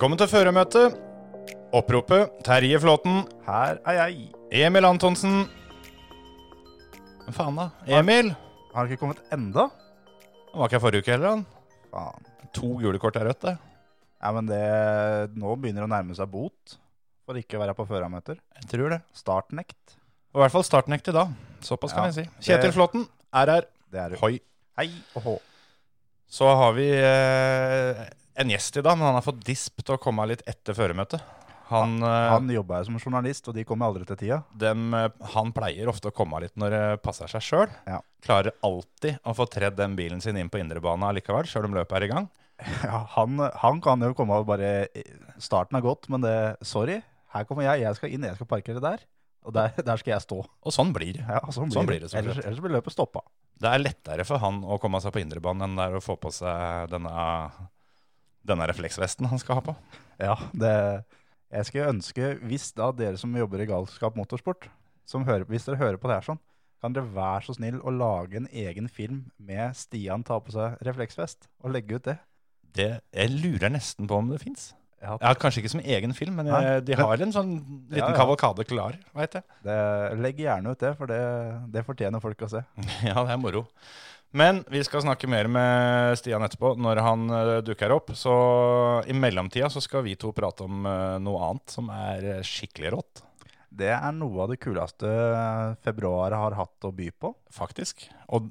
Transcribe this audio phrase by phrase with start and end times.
[0.00, 0.80] Velkommen til føremøte.
[1.76, 4.30] Oppropet Terje Flåten, Her er jeg.
[4.48, 5.42] Emil Antonsen.
[7.26, 7.66] Hva faen, da?
[7.98, 8.30] Emil?
[8.72, 9.66] Har ikke kommet enda?
[10.54, 11.42] Han var ikke her forrige uke heller, han.
[11.92, 12.30] Faen.
[12.56, 13.52] To gule kort er rødt, det.
[14.22, 14.62] Ja, men det
[15.36, 16.78] Nå begynner det å nærme seg bot
[17.28, 18.38] for ikke å være på førermøter.
[18.56, 19.02] Jeg tror det.
[19.12, 19.98] Startnekt.
[20.32, 21.34] Og I hvert fall startnekt i dag.
[21.60, 22.48] Såpass kan vi jeg si.
[22.48, 23.04] Kjetil Flåten
[23.36, 23.68] er her.
[23.92, 24.22] Det er du.
[24.24, 24.38] Hoi.
[24.80, 25.36] Hei og hå.
[26.40, 28.00] Så har vi eh,
[28.40, 31.22] en gjest i dag, men han har fått disp til å komme litt etter føremøtet.
[31.70, 34.40] Han, han, Han jobba jo som journalist, og de kommer aldri til tida.
[34.58, 35.06] dem, eh,
[35.36, 37.70] han pleier ofte å komme litt når det passer seg sjøl.
[37.86, 38.00] Ja.
[38.26, 42.00] Klarer alltid å få tredd den bilen sin inn på indrebane likevel, sjøl om løpet
[42.00, 42.28] er i gang.
[42.84, 44.90] Ja, han, han kan jo komme og bare
[45.40, 46.34] Starten er godt, men det
[46.68, 46.98] Sorry,
[47.32, 47.86] her kommer jeg.
[47.86, 49.06] Jeg skal inn, jeg skal parkere der.
[49.48, 50.42] Og der, der skal jeg stå.
[50.44, 51.22] Og sånn blir det.
[51.24, 52.18] Ja, sånn blir, Sånn blir det, det.
[52.20, 53.22] Ellers, ellers blir løpet stoppa.
[53.56, 56.18] Det er lettere for han å komme seg på indrebanen enn det er å få
[56.20, 57.14] på seg denne,
[58.46, 59.74] denne refleksvesten han skal ha på.
[60.20, 60.74] Ja, det
[61.50, 64.68] Jeg skulle ønske, hvis da dere som jobber i Galskap Motorsport,
[65.08, 66.38] som hører, hvis dere hører på det her sånn,
[66.80, 70.78] kan dere være så snill å lage en egen film med Stian tar på seg
[70.86, 72.14] refleksvest, og legge ut det?
[72.70, 74.70] Det, jeg lurer nesten på om det fins.
[75.02, 77.52] Ja, Ja, kanskje ikke som egen film, men jeg, de har en sånn
[77.90, 78.16] liten Ja, ja.
[78.16, 79.42] kavalkade klar, Vet jeg.
[79.64, 79.76] det,
[80.20, 81.20] legg gjerne ut det, for det,
[81.72, 82.62] det fortjener folk å se.
[83.08, 83.64] Ja, det er moro.
[84.30, 88.12] Men vi skal snakke mer med Stian etterpå, når han eh, dukker opp.
[88.14, 88.34] Så
[89.10, 92.94] i mellomtida så skal vi to prate om eh, noe annet som er eh, skikkelig
[92.94, 93.24] rått,
[93.70, 95.10] Det er noe av det kuleste
[95.82, 97.34] februar har hatt å by på.
[97.50, 98.06] faktisk.
[98.30, 98.50] Og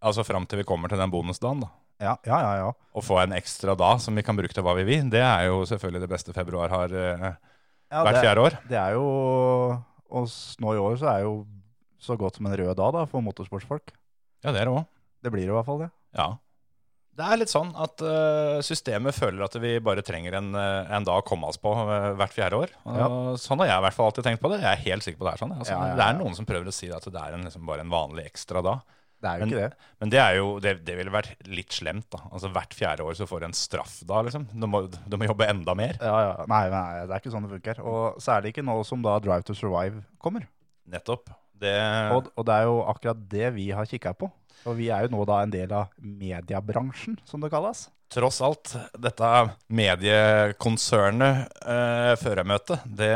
[0.00, 1.72] altså fram til vi kommer til den bonusdagen, da.
[1.98, 2.54] Ja, ja, ja.
[2.60, 2.72] ja.
[2.92, 5.46] Å få en ekstra dag som vi kan bruke til hva vi vil, det er
[5.48, 7.30] jo selvfølgelig det beste februar har eh,
[7.90, 8.56] ja hvert fjerde år.
[8.66, 9.06] det er jo
[10.10, 10.26] Og
[10.62, 11.38] nå i år så er jo
[11.98, 13.94] så godt som en rød dag da, for motorsportsfolk.
[14.44, 14.84] Ja, det er det òg.
[15.22, 15.90] Det blir det i hvert fall det.
[16.18, 16.28] Ja.
[17.16, 21.06] Det er litt sånn at uh, systemet føler at vi bare trenger en, eh, en
[21.06, 22.74] dag å komme oss på eh, hvert fjerde år.
[22.84, 24.58] Og Sånn har jeg i hvert fall alltid tenkt på det.
[24.60, 25.54] Jeg er helt sikker på det er sånn.
[25.56, 25.96] Altså, Ja, ja, ja.
[25.96, 28.26] Det er noen som prøver å si at det er en, liksom, bare en vanlig
[28.28, 28.84] ekstra dag.
[29.16, 29.88] Det er jo Men- ikke det.
[30.02, 32.10] Men det er jo, det, det ville vært litt slemt.
[32.12, 32.20] da.
[32.28, 34.44] Altså Hvert fjerde år så får du en straff da, liksom.
[34.52, 35.96] Du må, du må jobbe enda mer.
[36.04, 36.44] Ja, ja.
[36.52, 37.80] Nei, nei, det er ikke sånn det funker.
[37.80, 40.44] Og særlig ikke nå som da Drive to Survive kommer.
[40.84, 41.32] Nettopp.
[41.56, 41.72] Det,
[42.12, 44.28] Og, og det er jo akkurat det vi har kikka på.
[44.64, 47.86] Og vi er jo nå da en del av mediebransjen, som det kalles.
[48.10, 48.72] tross alt,
[49.02, 49.30] dette
[49.68, 53.12] mediekonsernet uh, førermøtet, det,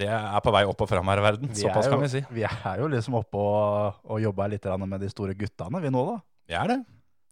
[0.00, 1.52] det er på vei opp og fram her i verden.
[1.52, 2.24] Vi Såpass jo, kan vi si.
[2.34, 6.06] Vi er jo liksom oppe og, og jobber litt med de store guttene, vi nå,
[6.10, 6.18] da.
[6.50, 6.80] Vi er det.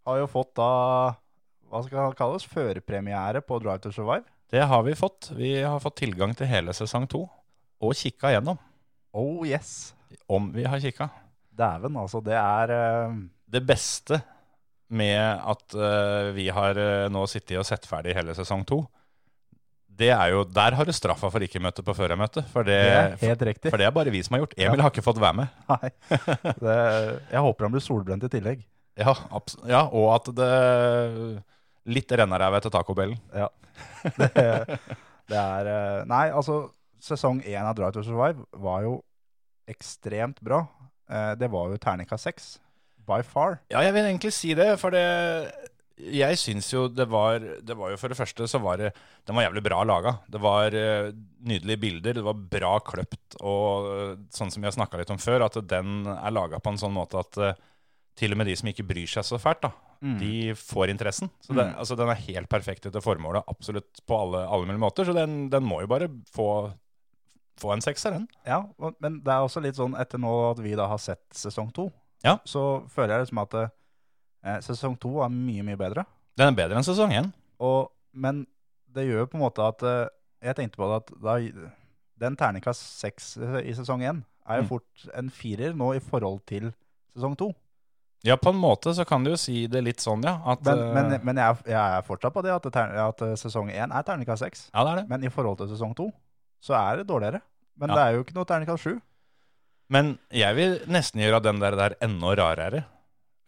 [0.07, 0.71] Har jo fått da
[1.73, 4.27] hva skal det kalles, førpremiere på Drive to Survive.
[4.53, 5.31] Det har vi fått.
[5.33, 7.23] Vi har fått tilgang til hele sesong to.
[7.81, 8.59] Og kikka gjennom.
[9.17, 9.95] Oh yes!
[10.29, 11.09] Om vi har kikka.
[11.59, 12.23] Dæven, altså.
[12.25, 13.17] Det er uh...
[13.53, 14.21] Det beste
[14.93, 18.83] med at uh, vi har uh, nå sittet og sett ferdig hele sesong to,
[19.93, 22.45] det er jo Der har du straffa for ikke møte på førermøte.
[22.53, 22.81] For det,
[23.21, 23.71] Det er riktig.
[23.71, 24.55] for det er bare vi som har gjort.
[24.57, 25.47] Emil har ikke fått være med.
[25.73, 25.91] Nei.
[26.65, 26.77] Det,
[27.31, 28.65] jeg håper han blir solbrent i tillegg.
[28.97, 29.15] Ja,
[29.69, 30.53] ja og at det
[31.93, 33.19] Litt rennaræv etter tacobellen.
[33.35, 33.49] Ja.
[34.21, 34.29] Det,
[35.31, 36.69] det er Nei, altså,
[37.03, 39.01] sesong én av Drive to Survive var jo
[39.71, 40.63] ekstremt bra.
[41.13, 42.47] Eh, Det var jo terningkast seks.
[43.07, 43.61] By far.
[43.71, 45.03] Ja, jeg vil egentlig si det, for det
[46.03, 48.93] Jeg syns jo det var Det var jo for det første så var det
[49.27, 50.15] Den var jævlig bra laga.
[50.31, 51.11] Det var eh,
[51.45, 55.19] nydelige bilder, det var bra kløpt, og eh, sånn som vi har snakka litt om
[55.23, 57.59] før, at den er laga på en sånn måte at
[58.19, 59.71] til og med de som ikke bryr seg så fælt, da,
[60.21, 61.31] de får interessen.
[61.41, 61.79] Så det, Mm.
[61.79, 65.05] altså, den er helt perfekt etter formålet, absolutt på alle, alle mulige måter.
[65.07, 66.75] Så den, den må jo bare få,
[67.61, 68.29] få en sekser, den.
[68.47, 68.63] Ja,
[69.01, 71.91] men det er også litt sånn etter nå at vi da har sett sesong to,
[72.25, 72.39] Ja.
[72.45, 73.55] så føler jeg liksom at
[74.45, 76.05] eh, sesong to er mye, mye bedre.
[76.37, 77.33] Den er bedre enn sesong én.
[77.61, 78.47] Og, men
[78.93, 80.09] det gjør jo på en måte at eh,
[80.43, 81.35] Jeg tenkte på det at da,
[82.19, 84.69] den terningkast seks i sesong én er jo Mm.
[84.73, 86.73] fort en firer nå i forhold til
[87.15, 87.53] sesong to.
[88.25, 90.41] Ja, på en måte så kan du jo si det litt sånn, ja.
[90.47, 92.99] At, Men, eh, men, men jeg, er- jeg er fortsatt på det at, det ter-
[93.07, 94.71] at eh, sesong én er terningkast seks.
[94.75, 95.09] ja, det er det.
[95.11, 96.11] Men i forhold til sesong to
[96.63, 97.43] så er det dårligere.
[97.81, 97.95] Men Ja.
[97.97, 98.95] det er jo ikke noe terningkast sju.
[99.93, 102.85] Men jeg vil nesten gjøre den der, der enda rarere.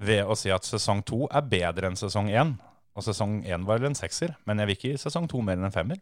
[0.05, 2.57] ved å si at sesong to er bedre enn sesong én.
[2.99, 5.65] Og sesong én var en sekser, men jeg vil ikke gi sesong to mer enn
[5.69, 6.01] en femmer.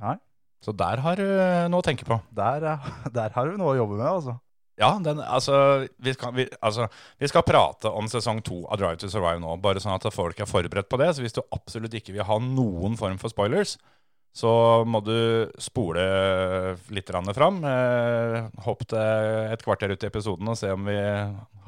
[0.00, 0.14] Nei.
[0.62, 1.24] Så der har du
[1.68, 2.16] noe å tenke på.
[2.32, 2.86] Der, eh,
[3.18, 4.38] der har du noe å jobbe med, altså.
[4.78, 6.88] Ja, den, altså, vi skal, vi, altså,
[7.20, 10.40] vi skal prate om sesong to av Drive to Survive nå, bare sånn at folk
[10.40, 11.10] er forberedt på det.
[11.14, 13.76] Så hvis du absolutt ikke vil ha noen form for spoilers,
[14.34, 14.50] så
[14.82, 16.04] må du spole
[16.90, 17.60] litt fram.
[17.62, 20.96] Eh, hopp til et kvarter ut i episoden og se om vi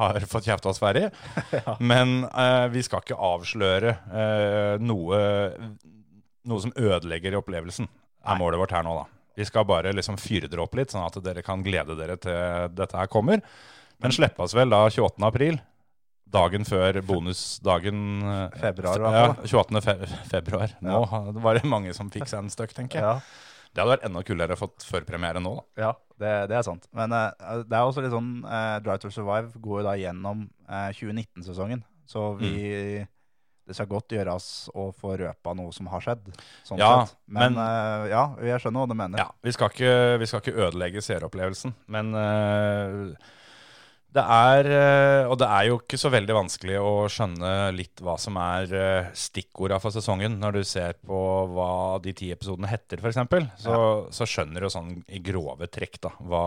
[0.00, 1.06] har fått kjefta oss ferdig.
[1.92, 5.20] Men eh, vi skal ikke avsløre eh, noe,
[6.50, 7.86] noe som ødelegger opplevelsen,
[8.26, 9.06] er målet vårt her nå, da.
[9.36, 12.74] Vi skal bare liksom fyre dere opp litt, sånn at dere kan glede dere til
[12.74, 13.44] dette her kommer.
[14.02, 15.22] Men slippes vel da 28.
[15.28, 15.60] april,
[16.32, 19.82] dagen før bonusdagen eh, Februar, i hvert Ja, 28.
[19.86, 19.96] Fe
[20.32, 20.72] februar.
[20.82, 23.04] Nå ha- var det mange som fikk seg en støkk, tenker jeg.
[23.04, 23.20] Ja,
[23.76, 25.82] Det hadde vært enda kulere å fått førpremiere nå, da.
[25.86, 26.86] ja det, det er sant.
[26.96, 30.46] Men uh, det er også litt sånn uh, Drive to Survive går jo da gjennom
[30.70, 31.84] uh, 2019-sesongen.
[32.08, 32.54] Så vi
[32.96, 33.12] Mm.
[33.66, 34.44] Det skal godt gjøres
[34.78, 36.28] å få røpa noe som har skjedd.
[36.62, 37.16] Sånn Ja, sett.
[37.26, 39.18] Men, men- ja, jeg skjønner hva du mener.
[39.18, 39.88] Ja, vi skal ikke,
[40.22, 43.16] vi skal ikke ødelegge seeropplevelsen, men eh,
[44.14, 48.14] det er eh, Og det er jo ikke så veldig vanskelig å skjønne litt hva
[48.20, 50.38] som er uh, stikkorda for sesongen.
[50.40, 51.18] Når du ser på
[51.52, 53.18] hva de ti episodene heter, f.eks.,
[53.60, 53.80] så,
[54.14, 56.44] så skjønner du sånn i grove trekk da, hva,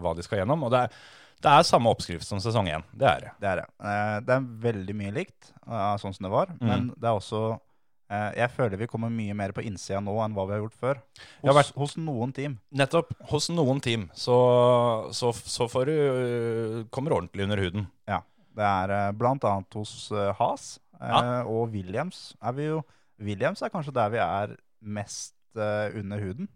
[0.00, 0.64] hva de skal gjennom.
[0.66, 0.98] Og det er,
[1.44, 2.86] det er samme oppskrift som sesong én.
[2.96, 3.32] Det er det.
[3.42, 3.68] Det er det.
[3.84, 6.54] Eh, Det er veldig mye likt, eh, sånn som det var.
[6.56, 6.66] Mm.
[6.70, 7.62] Men det er også eh,
[8.08, 10.98] Jeg føler vi kommer mye mer på innsida nå enn hva vi har gjort før.
[11.40, 12.58] Hos, har vært- hos noen team.
[12.70, 13.14] Nettopp.
[13.30, 14.36] Hos noen team så,
[15.16, 15.94] så, så får du
[16.92, 17.86] kommer ordentlig under huden.
[18.06, 18.20] Ja.
[18.54, 19.12] Det er bl.a.
[19.18, 19.94] blant annet hos
[20.38, 21.42] Has eh, Ja.
[21.48, 22.34] og Williams.
[22.44, 22.82] Er vi jo,
[23.18, 24.52] Williams er kanskje der vi er
[24.84, 26.48] mest eh, under huden.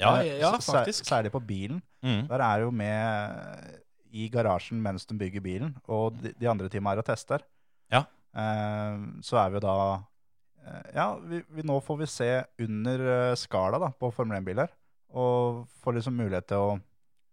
[0.00, 1.06] Ja, Eh, ja faktisk.
[1.06, 1.80] Særlig på bilen.
[2.02, 2.26] Mm.
[2.28, 3.80] Der er jo med
[4.12, 7.42] i garasjen mens de bygger bilen, og de, de andre teamene er og tester.
[7.90, 8.04] Ja.
[8.34, 10.02] Eh, så er vi jo da eh,
[10.94, 12.30] Ja, vi, vi, nå får vi se
[12.64, 14.72] under eh, skala da, på Formel 1-biler.
[15.14, 16.72] Og får liksom mulighet til å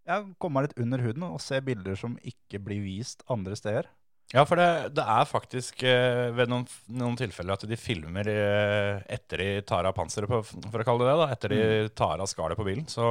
[0.07, 3.89] ja, komme litt under huden og se bilder som ikke blir vist andre steder.
[4.31, 6.63] Ja, for det, det er faktisk eh, ved noen,
[6.95, 11.03] noen tilfeller at de filmer eh, etter de tar av panseret, på, for å kalle
[11.03, 11.17] det det.
[11.19, 11.27] da.
[11.35, 11.63] Etter de
[11.97, 13.05] tar av skallet på bilen, så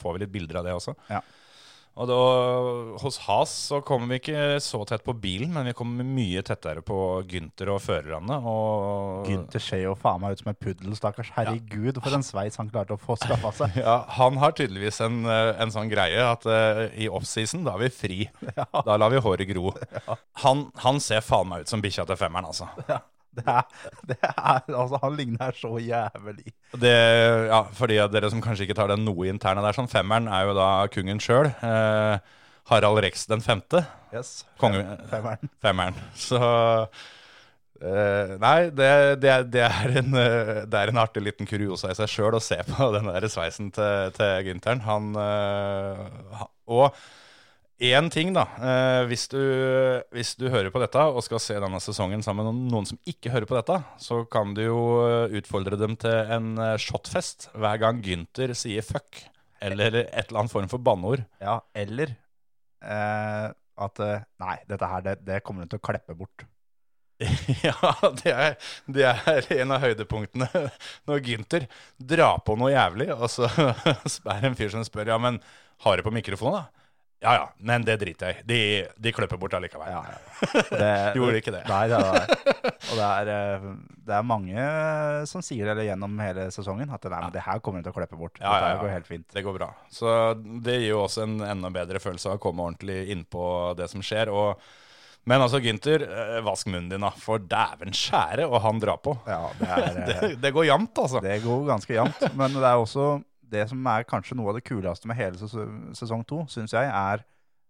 [0.00, 0.96] får vi litt bilder av det også.
[1.12, 1.20] Ja.
[1.92, 2.18] Og da,
[3.02, 6.80] hos Has så kommer vi ikke så tett på bilen, men vi kommer mye tettere
[6.84, 6.96] på
[7.28, 8.38] Gynter og førerne.
[8.48, 11.32] Og Gynter ser jo faen meg ut som en puddel, stakkars.
[11.36, 13.76] Herregud, for en sveis han klarte å få skaffa seg.
[13.82, 17.84] Ja, Han har tydeligvis en, eh, en sånn greie at uh, i offseason, da er
[17.84, 18.20] vi fri.
[18.88, 19.72] Da lar vi håret gro.
[20.42, 22.68] Han, han ser faen meg ut som bikkja til femmeren, altså.
[23.32, 23.62] Det er,
[24.10, 26.52] det er, altså, han ligner så jævlig.
[26.76, 26.92] Det,
[27.48, 30.28] ja, for de av dere som kanskje ikke tar den noe interne der, sånn femmeren
[30.28, 31.48] er jo da kongen sjøl.
[31.64, 32.18] Eh,
[32.68, 33.80] Harald Rex den femte.
[34.12, 34.42] Yes.
[34.60, 35.50] Konge- Femmeren.
[35.64, 35.96] Femmeren.
[36.20, 36.38] Så
[37.80, 38.90] eh, Nei, det,
[39.22, 42.42] det, det, er en, eh, det er en artig liten kuriosa i seg sjøl å
[42.44, 44.84] se på den der sveisen til, til Gynteren.
[44.86, 47.00] Han eh, Og
[47.82, 48.44] én ting, da.
[48.62, 49.40] Eh, hvis, du,
[50.14, 53.32] hvis du hører på dette og skal se denne sesongen sammen med noen som ikke
[53.34, 57.80] hører på dette, så kan du jo eh, utfordre dem til en eh, shotfest hver
[57.82, 59.24] gang Gynter sier fuck.
[59.62, 61.24] Eller et eller annet form for banneord.
[61.42, 63.50] Ja, eller eh,
[63.82, 64.00] at
[64.42, 66.46] Nei, dette her, det, det kommer hun til å kleppe bort.
[67.62, 67.76] Ja,
[68.18, 68.54] det er,
[68.90, 70.48] det er en av høydepunktene.
[71.08, 71.66] Når Gynter
[71.98, 75.38] drar på noe jævlig, og så er det en fyr som spør ja, men
[75.86, 76.81] har du på mikrofonen, da?
[77.22, 78.44] Ja ja, men det driter jeg i.
[78.50, 78.58] De,
[78.98, 79.92] de klipper bort allikevel.
[79.94, 80.18] Ja, ja.
[80.82, 81.60] Det, Gjorde ikke det.
[81.70, 82.32] Nei, det er,
[82.90, 83.66] og det er, eh,
[84.08, 84.64] det er mange
[85.30, 87.98] som sier det gjennom hele sesongen, at nei, men det her kommer de til å
[88.00, 88.40] kleppe bort.
[88.42, 88.72] Ja, ja, ja.
[88.74, 89.28] Det går helt fint.
[89.38, 89.70] Det går bra.
[89.92, 90.10] Så
[90.66, 93.44] det gir jo også en enda bedre følelse av å komme ordentlig innpå
[93.78, 94.32] det som skjer.
[94.34, 94.58] Og,
[95.30, 97.12] men altså, Gynter, eh, vask munnen din, da.
[97.22, 99.14] For dæven skjære, og han drar på.
[99.30, 101.22] Ja, det er eh, Det, det går jevnt, altså.
[101.22, 102.26] Det går ganske jevnt.
[102.34, 103.12] Men det er også
[103.52, 105.54] det som er kanskje noe av det kuleste med hele ses
[105.98, 107.22] sesong to, syns jeg, er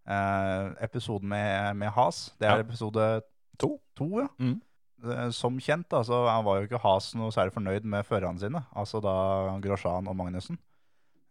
[0.09, 2.31] eh, episoden med, med Has.
[2.39, 2.67] Det er Ja.
[2.67, 3.09] episode
[3.61, 3.77] To.
[3.95, 4.29] to ja.
[4.41, 4.61] Mm.
[5.05, 8.65] Eh, Som kjent, altså, han var jo ikke Has noe særlig fornøyd med førerne sine,
[8.75, 10.59] altså da Grosjean og Magnussen.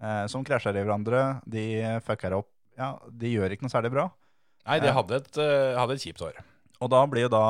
[0.02, 1.42] Eh, som krasjer i hverandre.
[1.46, 1.66] De
[2.06, 2.50] fucker opp.
[2.78, 4.08] Ja, de gjør ikke noe særlig bra.
[4.66, 6.40] Nei, de hadde et, uh, hadde et kjipt år.
[6.82, 7.44] Og da da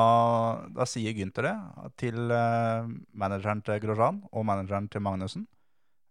[0.75, 5.47] Da sier Günther det til uh, manageren til Grosjean og manageren til Magnussen.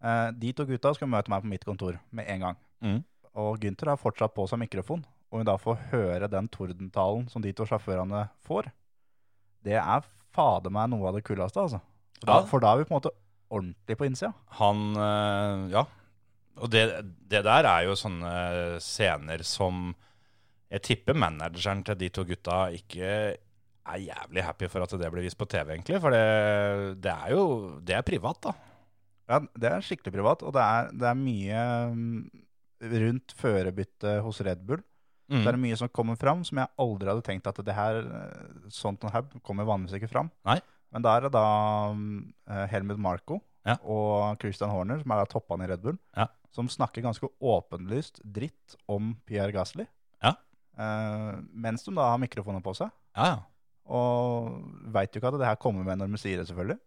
[0.02, 2.56] Eh, de to gutta skal møte meg på mitt kontor med en gang.
[2.84, 3.00] Mm.
[3.40, 5.04] Og Günther har fortsatt på seg mikrofon.
[5.30, 8.70] Og hun da får høre den tordentalen som de to sjåførene får,
[9.62, 11.78] det er fader meg noe av det kuleste, altså.
[12.20, 12.46] For da, Ja.
[12.50, 13.12] for da er vi på en måte
[13.50, 14.32] ordentlig på innsida.
[14.60, 15.84] Han eh, Ja.
[16.60, 16.82] Og det,
[17.30, 19.94] det der er jo sånne scener som
[20.70, 23.06] jeg tipper manageren til de to gutta ikke
[23.90, 26.00] er jævlig happy for at det blir vist på TV, egentlig.
[26.02, 28.52] For det, det er jo Det er privat, da.
[29.30, 31.60] Ja, det er skikkelig privat, og det er, det er mye
[31.94, 32.14] mm,
[33.04, 34.80] rundt førerbyttet hos Red Bull.
[35.30, 35.44] Mm.
[35.44, 38.64] Det er mye som kommer fram som jeg aldri hadde tenkt at det her, eh,
[38.74, 40.32] sånt noe her kommer vanligvis ikke fram.
[40.48, 40.58] Nei.
[40.90, 41.44] Men da er det da
[41.94, 42.16] mm,
[42.50, 43.76] eh, Helmut Marko Ja.
[43.84, 46.26] og Christian Horner, som er da toppene i Red Bull, Ja.
[46.50, 49.86] som snakker ganske åpenlyst dritt om Pierre Gasly.
[50.24, 50.34] Ja.
[50.80, 52.90] Eh, mens de da har mikrofoner på seg.
[53.14, 53.38] Ja, ja.
[53.90, 56.78] Og veit jo ikke at det her kommer med når de sier det, selvfølgelig.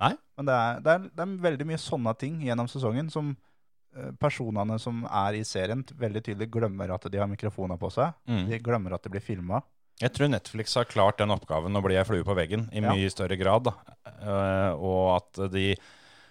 [0.00, 0.14] Nei.
[0.38, 4.10] Men det er, det, er, det er veldig mye sånne ting gjennom sesongen som eh,
[4.20, 8.16] personene som er i serien, veldig tydelig glemmer at de har mikrofoner på seg.
[8.30, 8.46] Mm.
[8.48, 9.62] De glemmer at det blir filma.
[10.00, 12.94] Jeg tror Netflix har klart den oppgaven å bli ei flue på veggen i Ja.
[12.94, 13.68] mye større grad.
[14.08, 15.74] Eh, og at de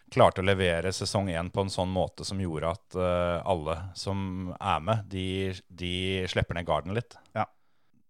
[0.10, 4.50] klarte å levere sesong én på en sånn måte som gjorde at uh, alle som
[4.58, 7.14] er med, de, de slipper ned garden litt.
[7.38, 7.46] Ja.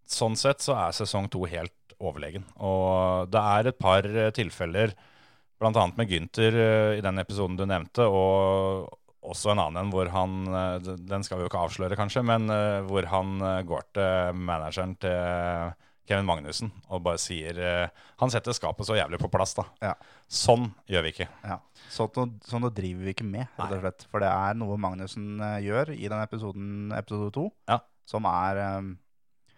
[0.10, 2.46] Sånn sett så er sesong to helt overlegen.
[2.56, 4.96] Og det er et par tilfeller,
[5.60, 5.86] bl.a.
[5.98, 8.96] med Gynter eh, i den episoden du nevnte, og
[9.30, 12.80] også en annen hvor han eh, Den skal vi jo ikke avsløre, kanskje, men eh,
[12.88, 13.36] hvor han
[13.68, 15.76] går til manageren til
[16.10, 17.60] Kevin Magnussen og bare sier
[18.18, 19.68] Han setter skapet så jævlig på plass, da.
[19.84, 19.92] Ja.
[20.26, 21.28] Sånn gjør vi ikke.
[21.46, 21.60] Ja.
[21.94, 24.08] Sånn, sånn driver vi ikke med, rett og slett.
[24.10, 27.78] For det er noe Magnussen gjør i den episoden, episode to, Ja.
[28.10, 28.96] som er um,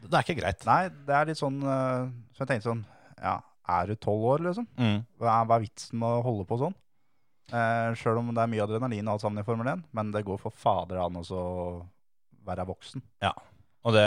[0.01, 0.67] Det er ikke greit.
[0.67, 2.83] Nei, det er litt sånn uh, Så jeg tenkte sånn
[3.21, 3.37] Ja,
[3.77, 4.67] er du tolv år, liksom?
[4.77, 4.99] Mm.
[5.21, 6.75] Hva er, hva er vitsen med å holde på sånn?
[7.51, 10.23] Eh, Sjøl om det er mye adrenalin og alt sammen i Formel 1, men det
[10.27, 11.43] går for fader an å
[12.47, 13.03] være voksen.
[13.21, 13.33] Ja,
[13.83, 14.05] Og det,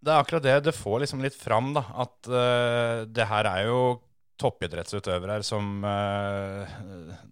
[0.00, 0.54] det er akkurat det.
[0.68, 1.82] Det får liksom litt fram, da.
[2.06, 3.80] At uh, det her er jo
[4.40, 6.64] toppidrettsutøvere som uh,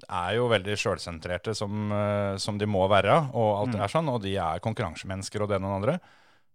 [0.08, 3.16] er jo veldig sjølsentrerte, som, uh, som de må være.
[3.36, 3.84] Og alt det Mm.
[3.86, 5.96] er sånn, og de er konkurransemennesker og det ene og det andre.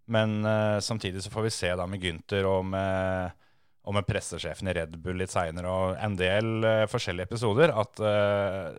[0.09, 0.39] Men
[0.81, 3.35] samtidig så får vi se da med Gynter og med,
[3.87, 8.01] og med pressesjefen i Red Bull litt seinere og en del uh, forskjellige episoder at,
[8.03, 8.73] uh,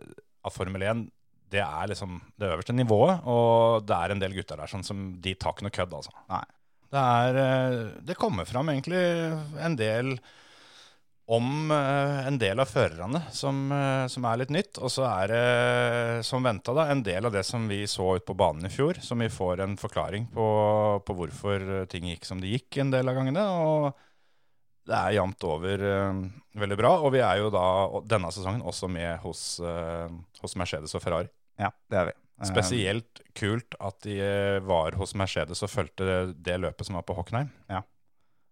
[0.45, 1.07] at Formel 1
[1.51, 5.09] det er liksom det øverste nivået, og det er en del gutter der sånn som
[5.19, 6.13] de tar ikke noe kødd, altså.
[6.31, 6.45] Nei.
[6.91, 9.01] Det er uh, Det kommer fram egentlig
[9.59, 10.15] en del
[11.31, 13.69] om en del av førerne som,
[14.11, 14.79] som er litt nytt.
[14.83, 18.25] Og så er det, som venta, da, en del av det som vi så ut
[18.27, 20.47] på banen i fjor, som vi får en forklaring på,
[21.07, 23.45] på hvorfor ting gikk som det gikk en del av gangene.
[23.47, 24.10] Og
[24.87, 26.21] det er jevnt over uh,
[26.57, 26.91] veldig bra.
[27.05, 27.65] Og vi er jo da
[28.09, 30.09] denne sesongen også med hos, uh,
[30.41, 31.29] hos Mercedes og Ferrari.
[31.61, 32.15] Ja, det er vi.
[32.41, 34.15] Eh, Spesielt kult at de
[34.65, 37.51] var hos Mercedes og fulgte det løpet som var på Hockenheim.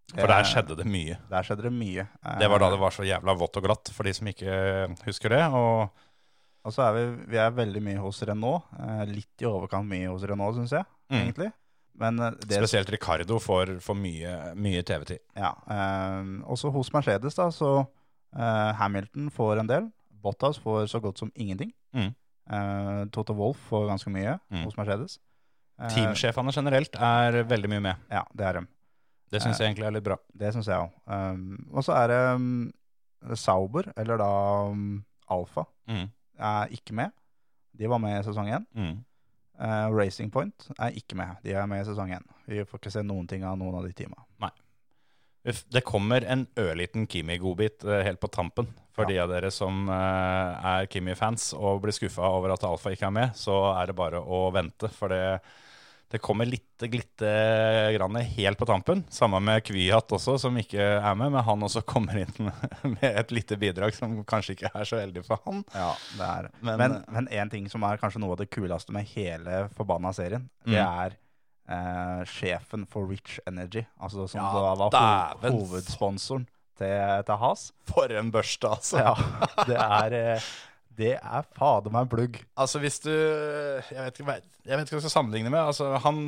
[0.09, 1.17] For der skjedde det mye.
[1.29, 2.05] Der skjedde det mye.
[2.41, 4.53] Det var da det var så jævla vått og glatt, for de som ikke
[5.05, 5.43] husker det.
[5.53, 5.89] Og
[6.67, 8.65] Og så er vi, vi er veldig mye hos Renault.
[8.77, 11.19] Eh, litt i overkant mye hos Renault, syns jeg, Mm.
[11.23, 11.51] egentlig.
[11.99, 15.19] Men eh, det spesielt Ricardo får, får mye, mye TV-tid.
[15.35, 15.51] Ja.
[15.69, 17.71] Eh, også hos Mercedes, da, så
[18.35, 19.89] eh, Hamilton får en del.
[20.23, 21.71] Bottas får så godt som ingenting.
[21.95, 22.09] Mm.
[22.49, 24.63] Eh, Toto Wolff får ganske mye Mm.
[24.65, 25.19] hos Mercedes.
[25.79, 27.95] Eh, Teamsjefene generelt er veldig mye med.
[28.11, 28.67] Ja, det er dem.
[29.31, 30.15] Det syns jeg egentlig er litt bra.
[30.33, 30.89] Det syns jeg òg.
[31.05, 32.71] Um, og så er det um,
[33.37, 34.29] Sauber, eller da
[34.71, 36.07] um, Alfa, Mm.
[36.39, 37.11] er ikke med.
[37.77, 38.65] De var med i sesong én.
[38.75, 38.97] Mm.
[39.59, 41.39] Eh, Racing Point er ikke med.
[41.43, 42.25] De er med i sesong én.
[42.47, 44.23] Vi får ikke se noen ting av noen av de teama.
[45.47, 48.67] Uff, Det kommer en ørliten Kimi-godbit uh, helt på tampen.
[48.95, 53.07] For de av dere som uh, er Kimi-fans og blir skuffa over at Alfa ikke
[53.07, 54.91] er med, så er det bare å vente.
[54.91, 55.39] For det,
[56.09, 57.29] det kommer litt glitte
[57.93, 59.03] grann helt på tampen.
[59.13, 61.31] Samme med Kvyat også, som ikke er med.
[61.35, 62.49] Men han også kommer inn
[62.95, 65.63] med et lite bidrag som kanskje ikke er så heldig for han.
[65.75, 69.67] Ja, det er Men- en ting som er kanskje noe av det kuleste med hele
[69.77, 71.03] forbanna serien, det Mm.
[71.05, 71.17] er
[71.69, 73.83] eh, sjefen for Rich Energy.
[74.01, 76.47] Altså som Ja, da var ho hovedsponsoren
[76.79, 77.67] til, til Has.
[77.85, 78.97] For en børste, altså.
[78.97, 79.13] Ja,
[79.67, 80.49] det er eh,
[80.99, 82.39] Det er fader meg plugg.
[82.59, 85.61] Altså hvis du Jeg vet ikke, jeg vet ikke hva jeg skal sammenligne med.
[85.61, 86.25] Altså, han,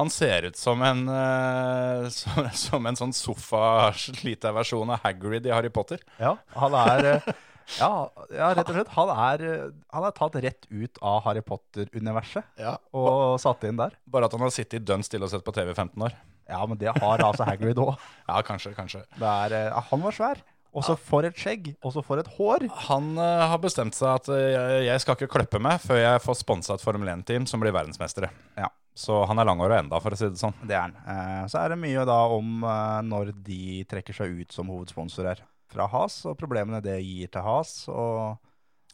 [0.00, 5.54] han ser ut som en, uh, som, som en sånn sofaslita versjon av Hagrid i
[5.54, 6.02] Harry Potter.
[6.22, 7.36] Ja, han er Uh,
[7.76, 7.90] ja,
[8.32, 8.90] ja, rett og slett.
[8.96, 12.62] Han er, eh, han er tatt rett ut av Harry Potter-universet
[12.96, 13.96] og satt inn der.
[14.08, 16.16] Bare at han har sittet dønn stille og sett på TV i 15 år.
[16.48, 17.92] Ja, men det har altså Hagrid òg.
[18.24, 19.04] Ja, kanskje, kanskje.
[19.20, 20.40] Han var svær.
[20.78, 21.72] Og så for et skjegg.
[21.82, 22.66] Og så for et hår.
[22.88, 26.40] Han uh, har bestemt seg at uh, jeg, skal ikke kløppe meg før jeg får
[26.40, 28.30] sponsa et Formel 1-team som blir verdensmestere.
[28.58, 28.70] Ja.
[28.98, 30.56] Så han er langhåra enda, for å si det sånn.
[30.66, 30.96] Det er han.
[31.04, 32.66] Uh, Så er det mye da om
[33.06, 37.72] når de trekker seg ut som hovedsponsorer fra Has, og problemene det gir til Has.
[37.92, 38.38] Og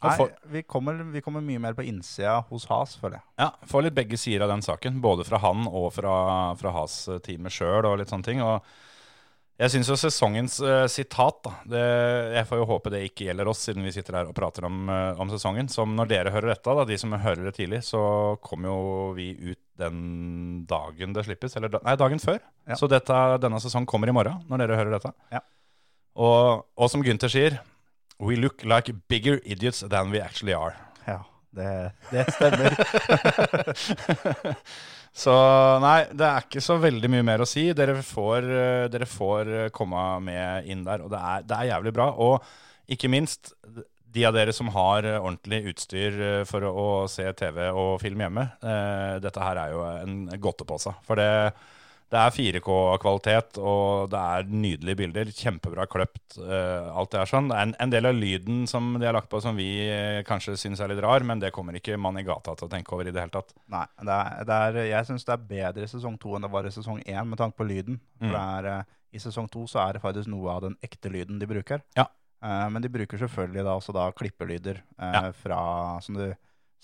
[0.05, 3.25] Og Nei, vi, kommer, vi kommer mye mer på innsida hos Has, føler jeg.
[3.41, 4.99] Ja, får litt begge sider av den saken.
[5.01, 6.17] Både fra han og fra,
[6.61, 8.43] fra Has-teamet sjøl og litt sånne ting.
[8.45, 8.67] Og
[9.55, 11.83] Jeg syns jo sesongens uh, sitat da, det,
[12.35, 14.89] Jeg får jo håpe det ikke gjelder oss, siden vi sitter her og prater om,
[14.91, 15.69] uh, om sesongen.
[15.71, 18.01] Som når dere hører dette, da, de som hører det tidlig, så
[18.43, 18.81] kommer jo
[19.15, 20.01] vi ut den
[20.71, 21.55] dagen det slippes.
[21.59, 22.41] Eller da, nei, dagen før.
[22.67, 22.79] Ja.
[22.81, 25.15] Så dette, denne sesongen kommer i morgen, når dere hører dette.
[25.35, 25.45] Ja.
[26.19, 27.61] Og, og som Gunther sier,
[28.19, 30.75] we look like bigger idiots than we actually are.
[31.07, 31.21] Ja,
[31.55, 31.71] det,
[32.11, 32.75] det stemmer.
[35.15, 35.33] Så
[35.79, 37.69] nei, det er ikke så veldig mye mer å si.
[37.77, 41.69] Dere får, eh, dere får eh, komme med inn der, og det er, det er
[41.71, 42.09] jævlig bra.
[42.19, 43.53] Og ikke minst,
[44.15, 46.19] de av dere som har eh, ordentlig utstyr
[46.51, 50.97] for å, å se TV og film hjemme, eh, dette her er jo en godtepose.
[51.07, 51.31] For det,
[52.15, 55.31] det er 4K-kvalitet, og det er nydelige bilder.
[55.35, 56.37] Kjempebra kløpt.
[56.39, 57.49] Uh, alt det er sånn.
[57.51, 60.23] Det er en, en del av lyden som de har lagt på som vi uh,
[60.29, 62.95] kanskje syns er litt rar, men det kommer ikke man i gata til å tenke
[62.97, 63.53] over i det hele tatt.
[63.75, 66.53] Nei, det er, det er, jeg syns det er bedre i sesong to enn det
[66.55, 68.01] var i sesong én med tanke på lyden.
[68.23, 68.67] For Mm.
[68.71, 71.83] eh, I sesong to så er det faktisk noe av den ekte lyden de bruker.
[71.99, 72.09] Ja.
[72.43, 75.31] Men de bruker selvfølgelig da også da klippelyder Ja.
[75.33, 75.61] fra
[76.03, 76.27] Som du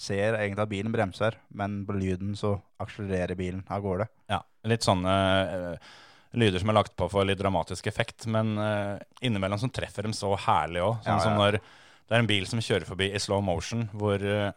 [0.01, 4.07] ser egentlig at bilen bremser, men på lyden så akselererer bilen av gårde.
[4.33, 4.41] Ja,
[4.71, 5.91] litt sånne eh,
[6.41, 8.97] lyder som er lagt på for litt dramatisk effekt, men eh,
[9.29, 10.99] innimellom så treffer de så herlig òg.
[11.05, 14.19] Sånn Ja, som når det er en bil som kjører forbi i slow motion, hvor,
[14.25, 14.51] eh,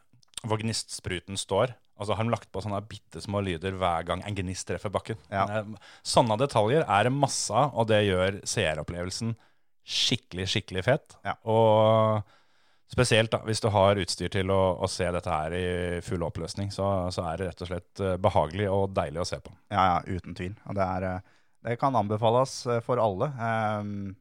[0.48, 1.76] hvor gnistspruten står.
[2.02, 4.90] Og så har de lagt på sånne bitte små lyder hver gang en gnist treffer
[4.94, 5.20] bakken.
[5.30, 5.44] Ja.
[5.60, 9.36] Eh, Sånne detaljer er det masse av, og det gjør seeropplevelsen
[9.84, 11.18] skikkelig, skikkelig fet.
[11.28, 11.36] Ja.
[11.46, 12.24] Og
[12.92, 15.68] spesielt da, hvis du har utstyr til å, å se dette her i
[16.06, 19.40] full oppløsning, så, så er det rett og slett eh, behagelig og deilig å se
[19.44, 19.54] på.
[19.74, 20.54] Ja, ja, uten tvil.
[20.68, 23.32] Det, er, eh, det kan anbefales eh, for alle.
[23.42, 24.14] Ehm,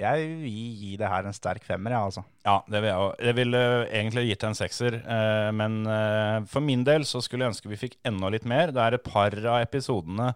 [0.00, 2.24] jeg vil gi det her en sterk femmer, jeg, altså.
[2.46, 3.10] Ja, det vil jeg òg.
[3.28, 4.96] Jeg ville egentlig gitt det en sekser,
[5.52, 5.74] men
[6.48, 8.72] for min del så skulle jeg ønske vi fikk enda litt mer.
[8.72, 10.30] Det er et par av episodene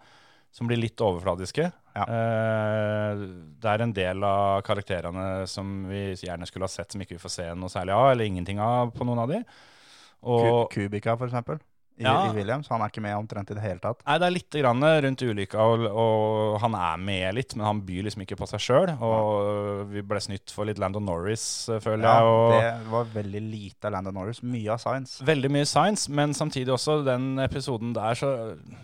[0.52, 1.70] som blir litt overfladiske.
[1.94, 2.04] Ja.
[2.10, 3.20] Uh,
[3.62, 7.22] det er en del av karakterene som vi gjerne skulle ha sett, som ikke vi
[7.22, 9.42] får se noe særlig av, eller ingenting av på noen av de.
[9.44, 11.60] Ku- Og, Kubica, for eksempel,
[11.96, 12.26] i, Ja.
[12.26, 12.66] i Williams.
[12.72, 14.00] Han er ikke med omtrent i det hele tatt.
[14.06, 17.82] Nei, det er litt grann rundt ulykka, og, og han er med litt, men han
[17.86, 18.92] byr liksom ikke på seg sjøl.
[18.98, 22.26] Og vi ble snytt for litt Landon Norris, eh, føler Ja, jeg.
[22.32, 24.42] Og, det var veldig lite av Landon Norris.
[24.42, 25.22] Mye av science.
[25.24, 28.32] Veldig mye science, men samtidig også den episoden der så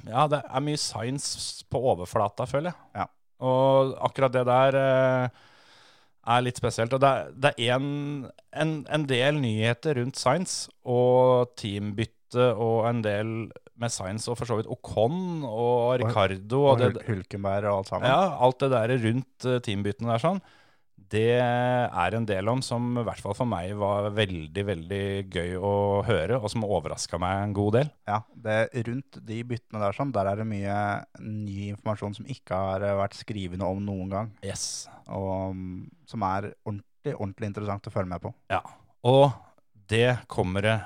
[0.06, 2.78] Ja, det er mye science på overflata, føler jeg.
[3.02, 3.06] Ja.
[3.40, 5.28] Og akkurat det der eh,
[6.30, 6.92] er litt spesielt.
[6.92, 12.86] Og det er, det er en, en, en del nyheter rundt science og teambytte og
[12.90, 13.32] en del
[13.80, 17.88] med science og for så vidt Ocon og Ricardo og, Og det, Hulkenberg og alt
[17.94, 18.08] sammen.
[18.10, 20.40] ja, alt det der rundt eh, teambyttene der sånn,
[21.10, 25.00] det er en del om som i hvert fall for meg var veldig, veldig
[25.32, 25.72] gøy å
[26.06, 27.88] høre, og som overraska meg en god del.
[28.06, 30.76] Ja, det, rundt de byttene der, sånn, der er det mye
[31.24, 34.86] ny informasjon som ikke har eh, vært skrivende om noen gang, Yes.
[35.08, 38.34] og mm, som er ordentlig, ordentlig interessant å følge med på.
[38.52, 38.62] Ja.
[39.02, 39.32] Og
[39.90, 40.76] det kommer det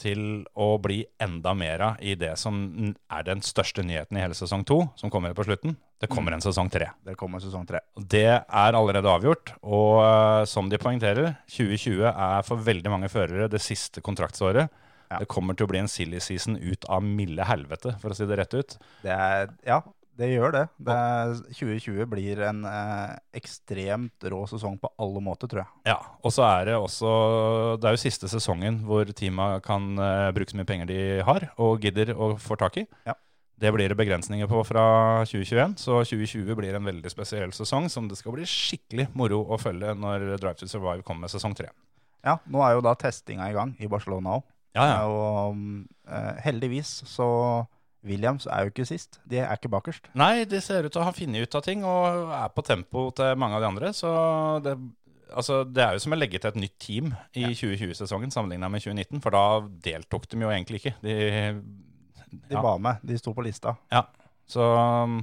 [0.00, 2.56] til å bli enda mer av i det som
[2.88, 5.76] er den største nyheten i hele sesong to, som kommer på slutten.
[6.00, 6.88] Det kommer en sesong tre.
[7.04, 7.82] Det kommer sesong tre.
[7.94, 13.50] Det er allerede avgjort, og eh, som de poengterer, 2020 er for veldig mange førere
[13.52, 14.72] det siste kontraktsåret.
[15.10, 15.18] Ja.
[15.18, 18.28] Det kommer til å bli en silly season ut av milde helvete, for å si
[18.30, 18.76] det rett ut.
[19.02, 19.82] Det er, ja,
[20.18, 20.64] det gjør det.
[20.82, 25.70] det er, 2020 blir en eh, ekstremt rå sesong på alle måter, tror jeg.
[25.92, 27.12] Ja, og så er det også
[27.80, 31.48] Det er jo siste sesongen hvor teama kan eh, bruke så mye penger de har,
[31.60, 32.86] og gidder å få tak i.
[33.08, 33.16] Ja.
[33.60, 34.84] Det blir det begrensninger på fra
[35.28, 39.58] 2021, så 2020 blir en veldig spesiell sesong som det skal bli skikkelig moro å
[39.60, 41.68] følge når Drive to Survive kommer med sesong tre.
[42.24, 44.48] Ja, nå er jo da testinga i gang i Barcelona òg.
[44.76, 44.98] Ja, ja.
[45.04, 45.60] Og
[46.08, 47.28] eh, heldigvis så
[48.06, 49.20] Williams er jo ikke sist.
[49.28, 50.08] De er ikke bakerst.
[50.18, 53.08] Nei, de ser ut til å ha funnet ut av ting og er på tempo
[53.16, 53.92] til mange av de andre.
[53.96, 54.12] Så
[54.64, 54.76] det,
[55.34, 58.84] altså, det er jo som å legge til et nytt team i 2020-sesongen sammenligna med
[58.86, 59.44] 2019, for da
[59.90, 60.96] deltok de jo egentlig ikke.
[61.04, 61.18] De,
[62.30, 62.62] De ja.
[62.62, 63.04] var med.
[63.04, 63.76] De sto på lista.
[63.92, 64.06] Ja,
[64.50, 64.64] så
[65.04, 65.20] um,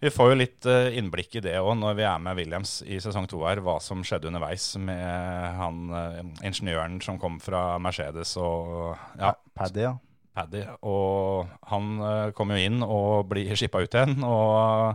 [0.00, 2.96] vi får jo litt eh, innblikk i det òg når vi er med Williams i
[3.04, 8.32] sesong to her, hva som skjedde underveis med han eh, ingeniøren som kom fra Mercedes
[8.40, 9.92] og ja, Paddy, ja.
[10.36, 10.64] Paddy.
[10.86, 14.20] Og han eh, kom jo inn og blir skippa ut igjen.
[14.26, 14.94] Og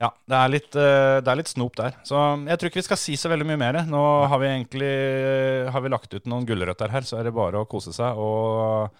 [0.00, 1.98] ja, det er, litt, eh, det er litt snop der.
[2.08, 2.16] Så
[2.48, 3.82] jeg tror ikke vi skal si så veldig mye mer.
[3.88, 4.94] Nå har vi egentlig
[5.74, 8.18] har vi lagt ut noen gulrøtter her, så er det bare å kose seg.
[8.18, 8.90] Og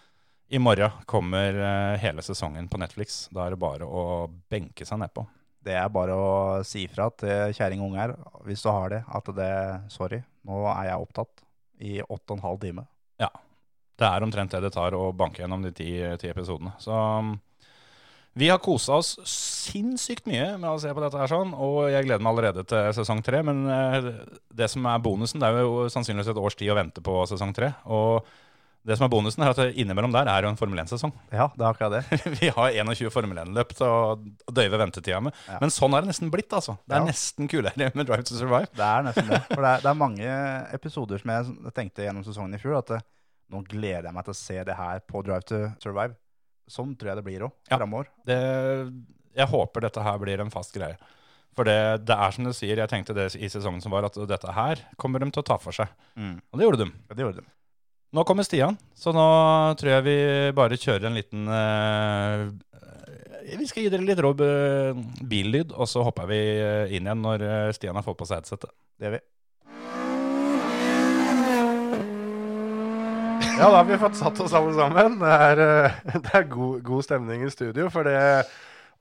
[0.50, 3.22] i morgen kommer eh, hele sesongen på Netflix.
[3.32, 5.24] Da er det bare å benke seg nedpå.
[5.60, 6.30] Det er bare å
[6.64, 8.14] si fra til kjerring unge unger,
[8.48, 9.52] hvis du har det, at det
[9.92, 11.44] Sorry, nå er jeg opptatt
[11.80, 12.86] i åtte og en halv time.
[14.00, 16.72] Det er omtrent det det tar å banke gjennom de ti, ti episodene.
[16.80, 17.34] Så um,
[18.38, 22.06] Vi har kosa oss sinnssykt mye med å se på dette her sånn, og jeg
[22.06, 23.42] gleder meg allerede til sesong tre.
[23.44, 24.06] Men eh,
[24.56, 27.52] det som er bonusen, det er jo sannsynligvis et års tid å vente på sesong
[27.56, 27.72] tre.
[27.90, 28.24] Og
[28.88, 31.10] det som er bonusen, er at innimellom der er jo en Formel 1-sesong.
[31.34, 32.20] Ja, det er akkurat det.
[32.40, 35.36] Vi har 21 Formel 1-løp til å døyve ventetida med.
[35.50, 35.58] Ja.
[35.60, 36.78] Men sånn er det nesten blitt, altså.
[36.88, 37.10] Det er Ja.
[37.10, 38.70] nesten kulere med Drive to Survive.
[38.72, 39.42] Det er nesten det.
[39.50, 40.32] For det er, det er mange
[40.78, 43.02] episoder som jeg tenkte gjennom sesongen i fjor, at det,
[43.50, 46.14] nå gleder jeg meg til å se det her på Drive to Survive.
[46.70, 47.78] Sånn tror jeg det blir òg Ja.
[47.80, 48.06] framover.
[48.26, 48.36] Det,
[49.36, 50.96] jeg håper dette her blir en fast greie.
[51.58, 54.14] For det, det er som du sier, jeg tenkte det i sesongen som var, at
[54.30, 55.90] dette her kommer de til å ta for seg.
[56.16, 56.92] Og det gjorde de.
[57.10, 57.50] Ja, det gjorde de.
[58.14, 59.24] Nå kommer Stian, så nå
[59.78, 60.16] tror jeg vi
[60.58, 62.48] bare kjører en liten uh,
[63.58, 64.98] Vi skal gi dere litt rå eh,
[65.30, 68.70] billyd, og så hopper vi eh, inn igjen når Stian har fått på seg headsetet.
[68.98, 69.22] Det gjør vi.
[73.60, 75.18] Ja, da har vi fått satt oss alle sammen.
[75.20, 77.90] Det er, eh, det er god, god stemning i studio.
[77.92, 78.46] For det,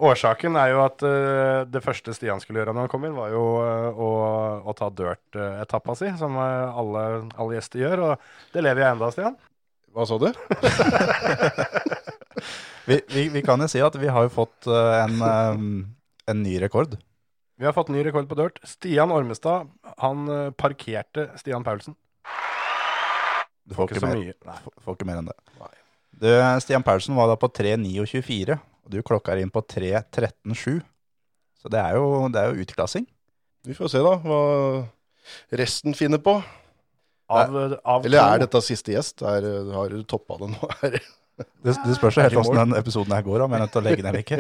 [0.04, 3.32] årsaken er jo at eh, det første Stian skulle gjøre når han kom inn, var
[3.32, 4.10] jo eh, å,
[4.68, 7.04] å ta dirt-etappa si, som alle,
[7.40, 8.04] alle gjester gjør.
[8.10, 9.40] Og det lever jeg enda, Stian.
[9.96, 10.28] Hva sa du?
[12.90, 16.96] Vi, vi, vi kan jo si at vi har jo fått en, en ny rekord.
[17.62, 18.58] Vi har fått ny rekord på dirt.
[18.66, 19.68] Stian Ormestad
[20.02, 20.24] han
[20.58, 21.94] parkerte Stian Paulsen.
[23.70, 24.36] Du Får får ikke mer, mye.
[24.50, 24.58] Nei.
[24.86, 25.36] får, ikke mer enn det.
[25.62, 25.72] Nei.
[26.20, 26.28] Du,
[26.66, 30.80] Stian Paulsen var da på 3.29,24, og du klokka inn på 3.13,7.
[31.62, 33.06] Så det er, jo, det er jo utklassing.
[33.68, 34.40] Vi får se da hva
[35.60, 36.38] resten finner på.
[37.30, 37.56] Av,
[37.86, 39.22] av Eller er dette siste gjest?
[39.22, 40.70] Er, har du toppa det nå?
[40.88, 41.06] Er det-
[41.64, 43.84] Det, spørs jo helt åssen den episoden her går, om jeg er nødt til å
[43.86, 44.40] legge den eller ikke.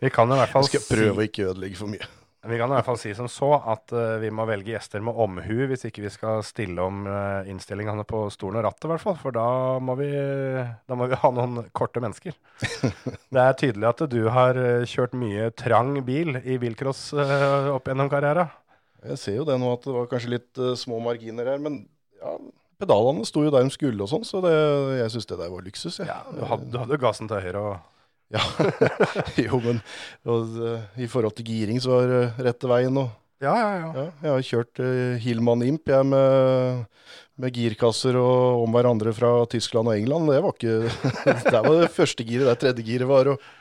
[0.00, 2.06] Vi kan i hvert fall Jeg skal prøve å ikke ødelegge for mye.
[2.44, 5.16] Vi kan i hvert fall si som så at uh, vi må velge gjester med
[5.24, 9.04] omhu hvis ikke vi skal stille om uh, innstillingene på stolen og rattet, i hvert
[9.04, 9.16] fall.
[9.20, 9.46] For da
[9.80, 12.36] må, vi, da må vi ha noen korte mennesker.
[13.34, 17.88] Det er tydelig at du har eh, kjørt mye trang bil i bilcross uh, opp
[17.88, 18.52] gjennom karrieren.
[19.04, 21.82] Jeg ser jo det nå at det var kanskje litt små marginer her, men
[22.20, 22.36] ja,
[22.80, 24.54] pedalene sto jo der de skulle og sånn, så det,
[25.00, 25.98] jeg syns det der var luksus.
[26.00, 26.08] Jeg.
[26.08, 27.74] Ja, du hadde, du hadde gassen til høyre og
[28.32, 28.40] Ja.
[29.44, 29.80] jo, men
[30.24, 32.94] og, eh, i forhold til giring så var det rette veien.
[32.96, 33.08] nå.
[33.42, 33.88] Ja, ja, ja.
[33.98, 36.86] ja, jeg har kjørt uh, Hilman Imp jeg, med,
[37.42, 40.30] med girkasser og om hverandre fra Tyskland og England.
[40.30, 40.76] Det var ikke
[41.52, 43.34] Der var det første giret der tredje giret var.
[43.34, 43.60] Og, eh,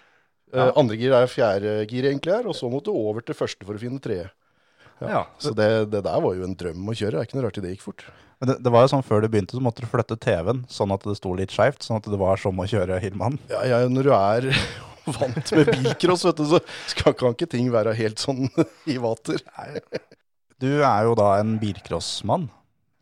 [0.53, 0.69] Ja.
[0.77, 3.73] Andre gir er fjerde gir egentlig her, og så måtte du over til første for
[3.73, 4.29] å finne tredje.
[5.01, 5.23] Ja.
[5.41, 7.17] Så det, det der var jo en drøm å kjøre.
[7.17, 8.05] Det er ikke noe rart det gikk fort.
[8.39, 10.93] Men det, det var jo sånn før du begynte, så måtte du flytte TV-en sånn
[10.95, 13.37] at det sto litt skeivt, sånn at det var som å kjøre Hillmann.
[13.51, 14.49] Ja, ja, når du er
[15.19, 16.59] vant med bilcross, vet du, så
[16.91, 18.49] skal, kan ikke ting være helt sånn
[18.93, 19.43] i vater.
[20.63, 22.49] Du er jo da en bilcrossmann.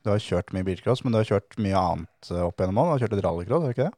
[0.01, 2.87] Du har kjørt mye bilcross, men du har kjørt mye annet eh, opp gjennom òg.
[2.87, 3.97] Du har kjørt litt rallycross, har du ikke det?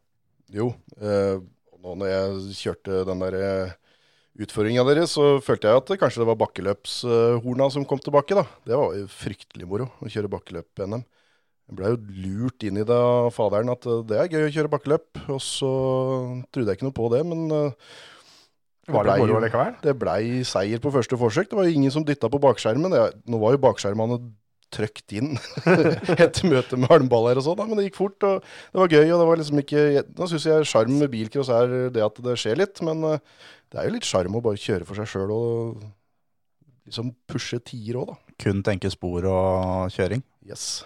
[0.54, 1.38] Jo, eh,
[1.84, 3.78] nå når jeg kjørte den der eh,
[4.42, 8.38] utføringa deres, så følte jeg at kanskje det var bakkeløpshorna som kom tilbake.
[8.38, 8.46] da.
[8.66, 11.04] Det var jo fryktelig moro å kjøre bakkeløp-NM.
[11.64, 14.56] Jeg blei jo lurt inn i det av faderen at eh, det er gøy å
[14.58, 15.22] kjøre bakkeløp.
[15.32, 15.70] Og så
[16.52, 17.94] trodde jeg ikke noe på det, men eh,
[18.92, 19.08] Var
[19.86, 21.48] det blei seier på første forsøk.
[21.50, 22.92] Det var jo ingen som dytta på bakskjermen.
[22.92, 24.20] Det, nå var jo bakskjermene
[24.74, 25.34] trøkt inn
[26.26, 28.28] etter møtet med halmballer og sånn, men det gikk fort.
[28.28, 29.08] og Det var gøy.
[29.08, 29.84] og det var liksom ikke...
[30.20, 33.22] Nå syns jeg sjarm med bilcross er det at det skjer litt, men eh,
[33.74, 35.84] det er jo litt sjarm å bare kjøre for seg sjøl og
[36.88, 38.36] liksom pushe tier òg, da.
[38.44, 40.26] Kun tenke spor og kjøring.
[40.46, 40.84] Yes.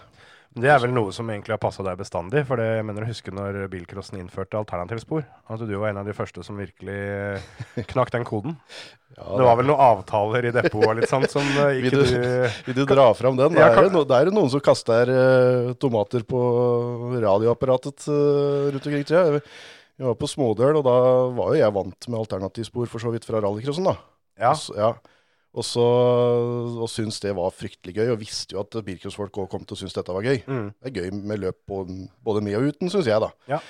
[0.57, 2.41] Det er vel noe som egentlig har passa deg bestandig.
[2.49, 5.23] For det, jeg mener å huske når bilcrossen innførte alternativspor.
[5.53, 8.55] At du var en av de første som virkelig eh, knakk den koden.
[9.17, 12.03] Ja, Det var vel noen avtaler i depot og litt sånt som ikke Vil du-
[12.03, 13.55] du Vil du dra fram den?
[13.57, 16.41] Ja, er kan- det, er jo noen som kaster uh, tomater på
[17.21, 19.41] radioapparatet uh, rundt omkring, jeg.
[19.97, 20.95] Jeg var på Smådøl, og da
[21.33, 23.95] var jo jeg vant med alternativspor for så vidt fra rallycrossen, da.
[24.37, 24.51] Ja.
[24.53, 24.91] Så- ja.
[25.57, 29.65] Og så og syntes det var fryktelig gøy, og visste jo at bilcrossfolk også kom
[29.65, 30.41] til å synes dette var gøy.
[30.45, 30.67] Mm.
[30.77, 31.85] Det er gøy med løp på-
[32.23, 33.31] både med og uten, syns jeg, da.
[33.49, 33.61] Ja.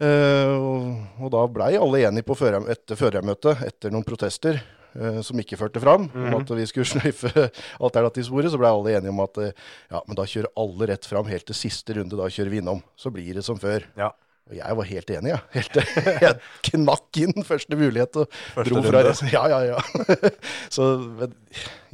[0.00, 0.84] Eh, og,
[1.20, 5.58] og da blei alle enige på fører, etter førermøtet, etter noen protester eh, som ikke
[5.60, 6.30] førte fram, mm.
[6.30, 7.50] om at vi skulle sløyfe
[7.82, 9.52] alternativsporet, så blei alle enige om at eh,
[9.90, 12.80] ja, men da kjører alle rett fram helt til siste runde, da kjører vi innom.
[12.96, 13.84] Så blir det som før.
[13.98, 14.14] Ja.
[14.50, 15.40] Og jeg var helt enig, jeg.
[15.56, 15.76] Helt,
[16.24, 16.30] jeg
[16.70, 19.28] knakk inn første mulighet og Første dro fra resten.
[19.30, 20.30] Ja, ja, ja.
[20.74, 20.86] Så
[21.20, 21.36] men,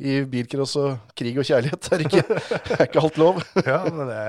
[0.00, 2.22] i bilcross og krig og kjærlighet er ikke,
[2.78, 3.42] er ikke alt lov.
[3.60, 4.22] ja, men det,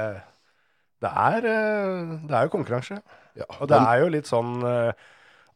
[1.06, 3.00] det, er, eh, det er jo konkurranse.
[3.40, 5.08] Ja, Og det men- er jo litt sånn eh,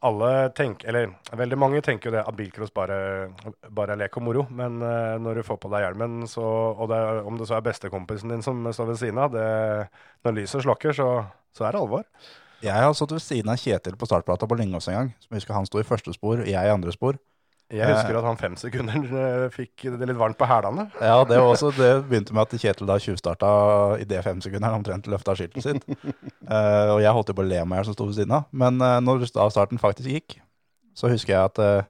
[0.08, 2.95] alle tenker, eller veldig mange tenker jo det at bilcross bare,
[3.69, 4.45] bare er lek og moro.
[4.50, 7.67] Men eh, når du får på deg hjelmen, så, og det, om det så er
[7.67, 9.50] bestekompisen din som står ved siden av, det,
[10.26, 11.10] når lyset slokker, så,
[11.54, 12.08] så er det alvor.
[12.62, 15.12] Jeg har stått ved siden av Kjetil på startplata på Lyngås en gang.
[15.24, 17.19] Som jeg husker han sto i første spor, jeg i andre spor.
[17.71, 20.89] Jeg husker at han fem sekunder eh, fikk det litt varmt på hælene.
[21.00, 23.52] Ja, det, var også, det begynte med at Kjetil da tjuvstarta
[24.04, 25.88] i det femsekunderen omtrent løfta skiltet sitt.
[25.88, 28.50] uh, og jeg holdt jo på å le meg i som sto ved siden av.
[28.52, 30.41] Men uh, når starten faktisk gikk,
[30.97, 31.89] så husker jeg at uh,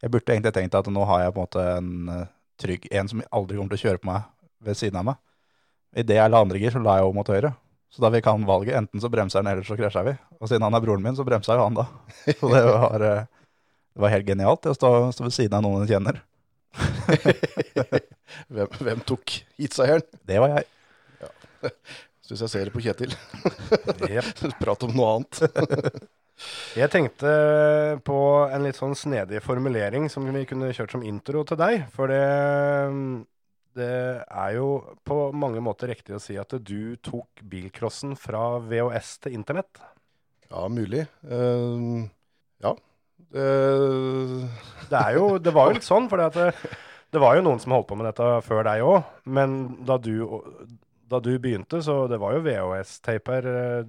[0.00, 2.28] jeg burde egentlig tenkt at nå har jeg på en måte en eh,
[2.60, 4.28] trygg en som aldri kommer til å kjøre på meg
[4.64, 5.18] ved siden av meg.
[6.00, 7.52] Idet jeg la andre gir, så la jeg over mot høyre.
[7.90, 8.76] Så da fikk han valget.
[8.78, 10.16] Enten så bremser han, eller så krasjer vi.
[10.38, 11.86] Og siden han er broren min, så bremsa jo han da.
[12.26, 13.24] Så det var, eh,
[13.94, 16.22] det var helt genialt det å stå, stå ved siden av noen en kjenner.
[18.50, 20.06] Hvem, hvem tok heatseieren?
[20.26, 20.68] Det var jeg.
[22.30, 23.14] Syns jeg ser det på Kjetil.
[24.62, 25.40] Prat om noe annet.
[26.78, 27.32] Jeg tenkte
[28.06, 31.88] på en litt sånn snedig formulering som vi kunne kjørt som intro til deg.
[31.96, 32.22] For det,
[33.78, 33.94] det
[34.26, 34.68] er jo
[35.06, 39.80] på mange måter riktig å si at du tok bilcrossen fra VHS til internett.
[40.50, 41.04] Ja, mulig.
[41.22, 42.08] Uh,
[42.64, 42.74] ja.
[43.30, 44.48] Uh.
[44.90, 46.50] Det, er jo, det var jo litt sånn, for det,
[47.14, 49.14] det var jo noen som holdt på med dette før deg òg.
[49.30, 50.14] Men da du,
[51.10, 53.88] da du begynte, så det var jo VHS-taper eh,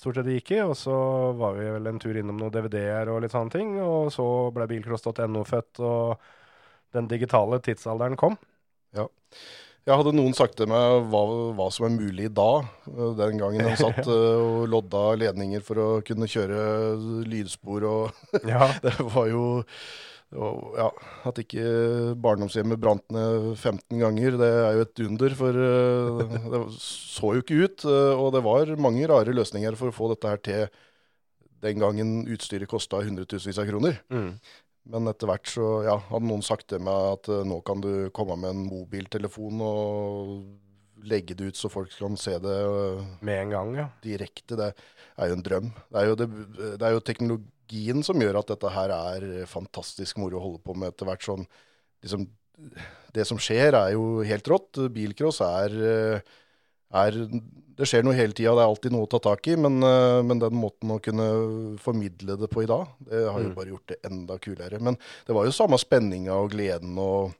[0.00, 0.60] stort sett det gikk i.
[0.66, 0.98] Og så
[1.38, 3.76] var vi vel en tur innom noen DVD-er og litt sånne ting.
[3.84, 6.30] Og så ble bilcross.no født, og
[6.96, 8.34] den digitale tidsalderen kom.
[9.88, 11.22] Jeg hadde noen sagt til meg hva,
[11.56, 15.80] hva som er mulig da, eh, den gangen han satt eh, og lodda ledninger for
[15.80, 16.60] å kunne kjøre
[17.30, 18.22] lydspor og
[18.52, 18.68] Ja.
[18.84, 19.44] Det var jo
[20.30, 20.86] og, ja,
[21.26, 21.64] At ikke
[22.22, 25.34] barndomshjemmet brant ned 15 ganger, det er jo et under.
[25.40, 27.86] For eh, det så jo ikke ut.
[27.90, 30.68] Og det var mange rare løsninger for å få dette her til
[31.66, 33.98] den gangen utstyret kosta hundretusenvis av kroner.
[34.14, 34.36] Mm.
[34.90, 38.10] Men etter hvert så ja, hadde noen sagt til meg at eh, nå kan du
[38.16, 40.34] komme med en mobiltelefon og
[41.08, 43.86] legge det ut så folk kan se det eh, Med en gang, ja.
[44.04, 44.58] direkte.
[44.58, 45.70] Det er jo en drøm.
[45.88, 46.28] Det er jo, det,
[46.80, 50.76] det er jo teknologien som gjør at dette her er fantastisk moro å holde på
[50.76, 51.24] med etter hvert.
[51.26, 51.46] sånn,
[52.04, 52.28] liksom,
[53.14, 54.82] Det som skjer er jo helt rått.
[54.94, 56.38] Bilcross er, eh,
[57.04, 57.20] er
[57.80, 59.54] Det skjer noe hele tida, det er alltid noe å ta tak i.
[59.56, 61.28] Men, eh, men den måten å kunne
[61.80, 63.54] formidle det på i dag, det har jo Mm.
[63.56, 64.80] bare gjort det enda kulere.
[64.80, 67.32] Men det var jo samme spenninga og gleden og,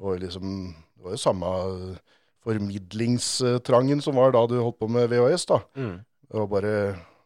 [0.00, 1.48] og liksom Det var jo samme
[2.44, 5.58] formidlingstrangen som var da du holdt på med VHS, da.
[5.76, 5.98] Mm.
[6.30, 6.72] Det var bare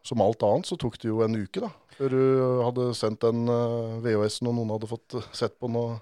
[0.03, 1.69] som alt annet så tok det jo en uke, da.
[1.97, 2.21] Før du
[2.63, 5.99] hadde sendt den uh, VHS-en og noen hadde fått eh, sett på noe.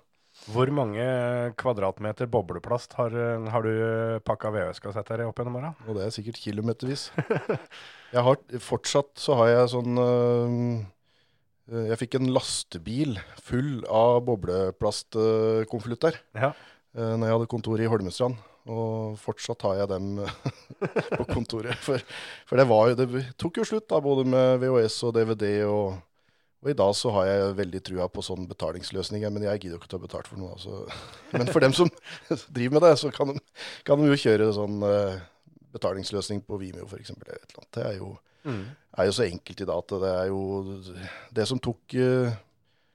[0.48, 1.04] Hvor mange
[1.60, 3.12] kvadratmeter bobleplast har,
[3.52, 5.74] har du pakka VHS-kassett her opp gjennom åra?
[5.88, 7.10] Og det er sikkert kilometervis.
[8.16, 10.54] Jeg har fortsatt så har jeg sånn øh,
[11.74, 16.54] øh, Jeg fikk en lastebil full av bobleplastkonvolutter Ja.
[16.96, 18.40] øh, når jeg hadde kontor i Holmestrand.
[18.68, 20.08] Og fortsatt har jeg dem
[21.20, 21.76] på kontoret.
[21.84, 22.00] For,
[22.48, 25.46] for det, var, det tok jo slutt, da, både med VHS og DVD.
[25.68, 26.00] Og,
[26.63, 29.82] og i dag så har jeg veldig trua på sånne betalingsløsninger, men jeg gidder jo
[29.82, 30.56] ikke ta betalt for noe.
[30.56, 30.84] Altså.
[31.38, 31.91] Men for dem som
[32.56, 33.43] driver med det, så kan de,
[33.86, 35.20] kan de jo kjøre sånn eh,
[35.78, 37.13] betalingsløsning på Vimeo f.eks.
[37.78, 38.15] Det er jo,
[38.48, 38.62] Mm.
[38.96, 40.41] er jo så enkelt i dag at det er jo
[41.36, 42.30] det som tok eh,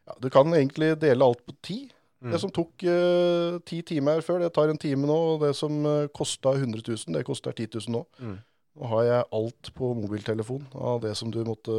[0.07, 1.77] ja, Du kan egentlig dele alt på ti.
[2.22, 2.31] Mm.
[2.33, 5.16] Det som tok uh, ti timer før, det tar en time nå.
[5.35, 8.03] Og det som uh, kosta 100 000, det koster 10 000 nå.
[8.22, 8.37] Mm.
[8.79, 11.75] Nå har jeg alt på mobiltelefon av det som du måtte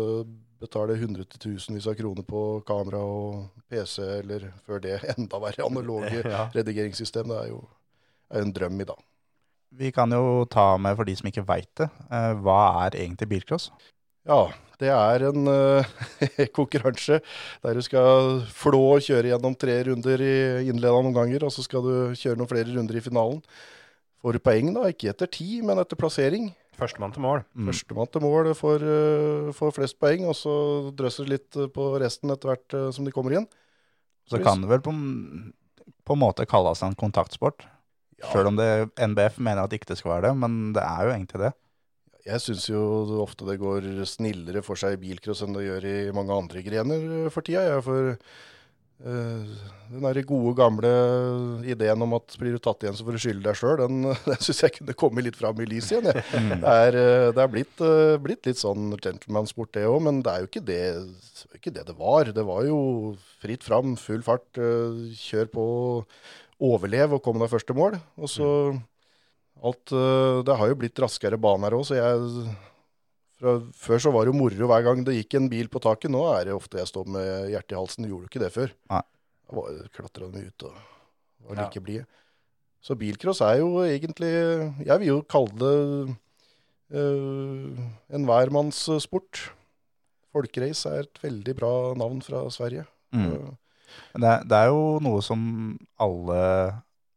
[0.64, 6.46] betale hundretusenvis av kroner på kamera og PC, eller før det enda verre analoge Ja.
[6.54, 7.34] redigeringssystem.
[7.34, 7.64] Det er jo
[8.34, 9.02] er en drøm i dag.
[9.74, 13.30] Vi kan jo ta med, for de som ikke veit det, eh, hva er egentlig
[13.32, 13.72] bilcross?
[14.30, 17.20] Ja, det er en uh, konkurranse
[17.64, 20.36] der du skal flå og kjøre gjennom tre runder i
[20.70, 23.42] innledende omganger, og så skal du kjøre noen flere runder i finalen.
[24.24, 26.54] Får du poeng, da, ikke etter ti, men etter plassering.
[26.78, 27.44] Førstemann til mål.
[27.54, 27.68] Mm.
[27.70, 30.56] Førstemann til mål får, eh, får flest poeng, og så
[30.98, 33.48] drøsser litt eh, på resten etter hvert eh, som de kommer inn.
[34.30, 34.94] Så kan det vel på,
[36.08, 37.66] på en måte kalles en kontaktsport.
[38.22, 38.30] Ja.
[38.32, 41.14] Sjøl om det, NBF mener at ikke det skal være det, men det er jo
[41.18, 41.52] egentlig det.
[42.24, 42.82] Jeg syns jo
[43.20, 47.28] ofte det går snillere for seg i bilcross enn det gjør i mange andre grener
[47.34, 47.66] for tida.
[47.68, 48.36] Jeg for eh,
[49.04, 50.92] den der gode, gamle
[51.68, 54.39] ideen om at blir du tatt igjen, så får du skylde deg sjøl, den, den
[54.46, 56.08] syns jeg kunne komme litt fram i lyset igjen.
[56.08, 56.60] Jeg.
[56.63, 60.32] Det er, eh, det er blitt, eh, blitt litt sånn gentlemansport, det òg, men det
[60.32, 60.82] er jo ikke det,
[61.60, 62.32] ikke det det var.
[62.32, 62.80] Det var jo
[63.44, 65.68] fritt fram, full fart, eh, kjør på,
[66.63, 68.00] overlev og kom deg første mål.
[68.22, 68.50] Og så
[69.63, 72.56] alt eh, Det har jo blitt raskere baner òg, så jeg
[73.39, 76.12] fra, Før så var det jo moro hver gang det gikk en bil på taket.
[76.13, 78.08] Nå er det ofte jeg står med hjertet i halsen.
[78.10, 78.74] Gjorde du ikke det før?
[78.93, 79.02] Nei.
[79.54, 80.76] Da klatra de ut og
[81.48, 81.63] var Ja.
[81.67, 82.06] like blide.
[82.84, 84.32] Så bilcross er jo egentlig
[84.86, 86.15] Jeg vil jo kalle det
[86.93, 89.50] uh, en hvermannssport.
[90.34, 92.86] Folkerace er et veldig bra navn fra Sverige.
[93.13, 93.54] Mm.
[94.15, 95.43] Men det, det er jo noe som
[96.02, 96.39] alle,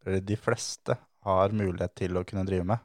[0.05, 2.83] eller de fleste, har mulighet til å kunne drive med.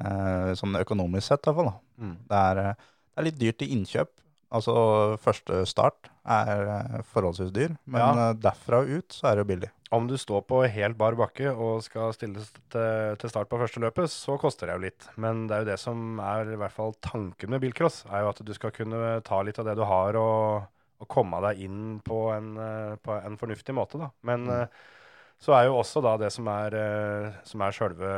[0.00, 1.68] Eh, sånn økonomisk sett, i hvert fall.
[1.68, 1.76] da.
[1.98, 2.16] Mm.
[2.30, 2.74] Det er, eh,
[3.14, 4.10] det er litt dyrt i innkjøp.
[4.54, 4.72] Altså
[5.20, 8.30] første start er eh, forholdsvis dyr, men Ja.
[8.30, 9.70] eh, derfra og ut så er det jo billig.
[9.92, 14.08] Om du står på helt bar bakke og skal stilles til, start på første løpet,
[14.12, 15.06] så koster det jo litt.
[15.16, 18.28] Men det er jo det som er i hvert fall tanken med bilcross, er jo
[18.34, 20.66] at du skal kunne ta litt av det du har og,
[21.00, 22.50] og komme deg inn på en,
[23.00, 24.10] på en fornuftig måte, da.
[24.28, 24.66] Men eh,
[25.38, 28.08] så er jo også da det som er, eh, som er sjølve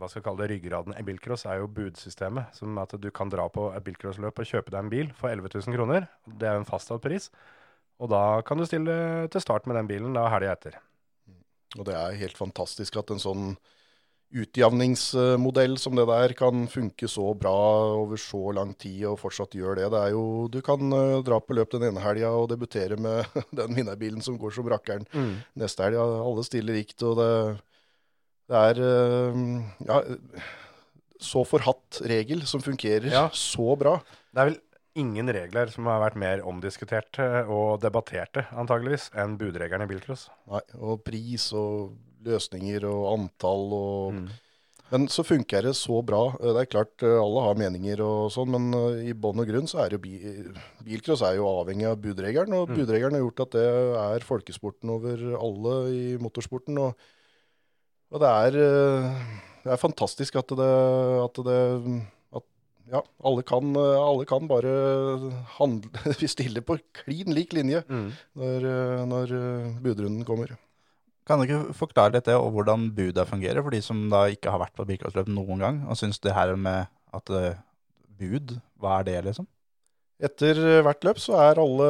[0.00, 2.54] hva skal jeg kalle det, ryggraden i bilcross, er jo budsystemet.
[2.56, 5.52] Som at du kan dra på et bilcrossløp og kjøpe deg en bil for 11
[5.52, 6.08] 000 kroner.
[6.24, 7.28] Det er en fastsatt pris.
[8.00, 10.80] Og da kan du stille til start med den bilen da helga etter.
[11.76, 13.52] Og det er helt fantastisk at en sånn
[14.32, 17.52] utjevningsmodell som det der kan funke så bra
[17.98, 19.90] over så lang tid og fortsatt gjør det.
[19.92, 23.24] Det er jo, Du kan eh, dra på løp den ene helga og debutere med
[23.60, 25.06] den vinnerbilen som går som rakkeren
[25.58, 26.00] neste helg.
[26.00, 27.30] Alle stiller likt, og det,
[28.52, 29.40] det er eh,
[29.88, 30.00] ja,
[31.22, 33.26] så forhatt regel som fungerer Ja.
[33.32, 33.98] så bra.
[34.32, 34.60] Det er vel
[34.98, 40.26] ingen regler som har vært mer omdiskuterte og debatterte, antageligvis, enn budregelen i bilcross.
[40.52, 44.30] Nei, og pris og løsninger og antall og Mm.
[44.92, 46.34] Men så funker det så bra.
[46.36, 49.46] Eh, Det er klart eh, alle har meninger og sånn, men eh, i bånn og
[49.48, 50.18] grunn så er jo bi
[50.84, 52.52] bilcross er jo avhengig av budregelen.
[52.52, 52.76] Og Mm.
[52.76, 53.64] budregelen har gjort at det
[53.96, 56.76] er folkesporten over alle i motorsporten.
[56.76, 56.94] Og,
[58.12, 58.52] og det er,
[59.64, 60.72] det er fantastisk at det,
[61.24, 61.60] at det
[62.92, 65.88] ja, alle kan, alle kan bare handle
[66.20, 68.10] Vi stiller på klin lik linje Mm.
[68.36, 68.68] når,
[69.08, 69.32] når
[69.80, 70.52] budrunden kommer.
[71.28, 74.50] Kan du ikke forklare litt det, og hvordan buda fungerer, for de som da ikke
[74.50, 77.60] har vært på Birkelandsløp noen gang, og syns det her med at eh,
[78.18, 79.46] bud, hva er det, liksom?
[80.22, 81.88] Etter hvert løp så er alle,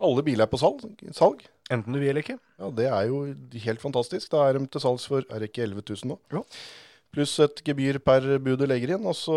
[0.00, 0.84] alle biler på salg.
[1.12, 1.42] salg.
[1.72, 2.38] Enten du vil eller ikke.
[2.60, 3.18] Ja, Det er jo
[3.66, 4.30] helt fantastisk.
[4.32, 6.18] Da er de til salgs for er det ikke 11 000 nå?
[6.32, 6.42] Ja.
[7.12, 9.06] Pluss et gebyr per bud du legger inn.
[9.08, 9.36] Og så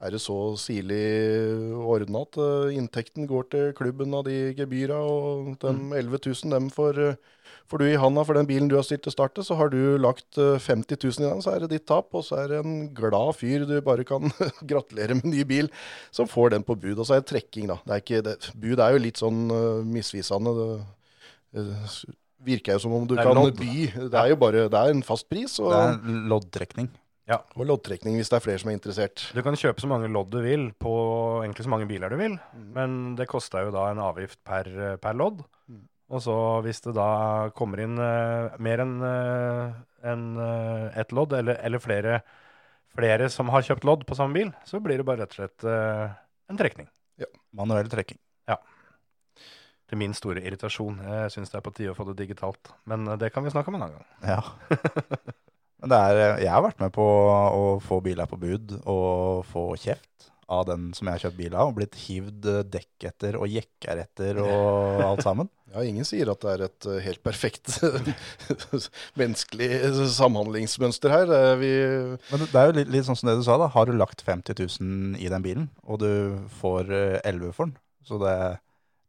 [0.00, 1.02] er det så sirlig
[1.76, 4.96] ordna at eh, inntekten går til klubben av de gebyra.
[4.96, 7.18] Og de 11 000 dem får, eh,
[7.68, 9.44] får du i handa for den bilen du har stilt til starte.
[9.44, 12.08] Så har du lagt eh, 50 000 i den, så er det ditt tap.
[12.16, 14.32] Og så er det en glad fyr du bare kan
[14.70, 15.68] gratulere med ny bil,
[16.16, 16.96] som får den på bud.
[16.96, 17.76] Og så er det trekking, da.
[17.84, 20.56] Det er ikke, det, bud er jo litt sånn uh, misvisende.
[20.56, 20.80] Det,
[21.60, 23.58] uh, virker jo som om du kan lodd.
[23.58, 24.08] by.
[24.08, 25.58] Det er jo bare det er en fast pris.
[25.60, 26.24] Og, Det er en
[27.30, 27.62] loddtrekning.
[27.62, 29.24] og loddtrekning hvis det er flere som er interessert.
[29.36, 30.92] Du kan kjøpe så mange lodd du vil på
[31.44, 32.66] egentlig så mange biler du vil, Mm.
[32.74, 34.66] men det koster jo da en avgift per,
[34.98, 35.44] per lodd.
[35.70, 35.84] Mm.
[36.10, 41.32] Og så hvis det da kommer inn uh, mer enn uh, en, uh, ett lodd,
[41.38, 42.20] eller, eller flere,
[42.96, 45.64] flere som har kjøpt lodd på samme bil, så blir det bare rett og slett
[45.70, 46.10] eh,
[46.50, 46.88] en trekning.
[47.20, 47.28] Ja.
[47.54, 48.18] Manuell trekking.
[49.90, 51.00] Til min store irritasjon.
[51.02, 52.70] Jeg syns det er på tide å få det digitalt.
[52.86, 54.08] Men eh, det kan vi snakke om en annen gang.
[54.22, 54.42] Ja.
[55.80, 59.46] Men det er, eh, jeg har vært med på å få biler på bud og
[59.48, 60.10] få kjeft
[60.50, 63.50] av den som jeg har kjøpt bil av, og blitt hivd eh, dekk etter og
[63.50, 65.50] jekker etter og alt sammen.
[65.70, 67.76] Ja, ingen sier at det er et eh, helt perfekt
[69.20, 69.70] menneskelig
[70.16, 71.34] samhandlingsmønster her.
[71.36, 71.70] Er vi,
[72.32, 73.70] Men det er jo litt, litt sånn som det du sa, da.
[73.70, 76.10] Har du lagt 50 000 i den bilen, og du
[76.60, 78.34] får eh, 11 for den, så det,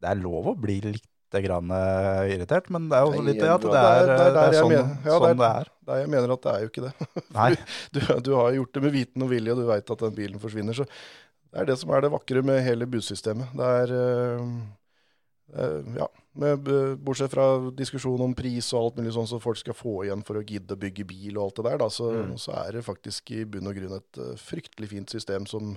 [0.04, 1.08] det er lov å bli litt
[1.40, 4.74] grann eh, irritert, men det er også litt det at det er, sånn,
[5.06, 5.70] sånn det er.
[6.02, 6.94] Jeg mener at det er jo ikke det.
[7.96, 10.40] Du, du har gjort det med viten og vilje, og du veit at den bilen
[10.44, 10.74] forsvinner.
[10.76, 10.84] Så
[11.52, 13.56] det er det som er det vakre med hele budsystemet.
[13.56, 14.44] Det er eh,
[15.56, 16.68] eh, Ja, med,
[17.04, 20.40] bortsett fra diskusjon om pris og alt mulig sånn som folk skal få igjen for
[20.40, 22.38] å gidde å bygge bil og alt det der, da, så, Mm.
[22.40, 25.74] så er det faktisk i bunn og grunn et fryktelig fint system som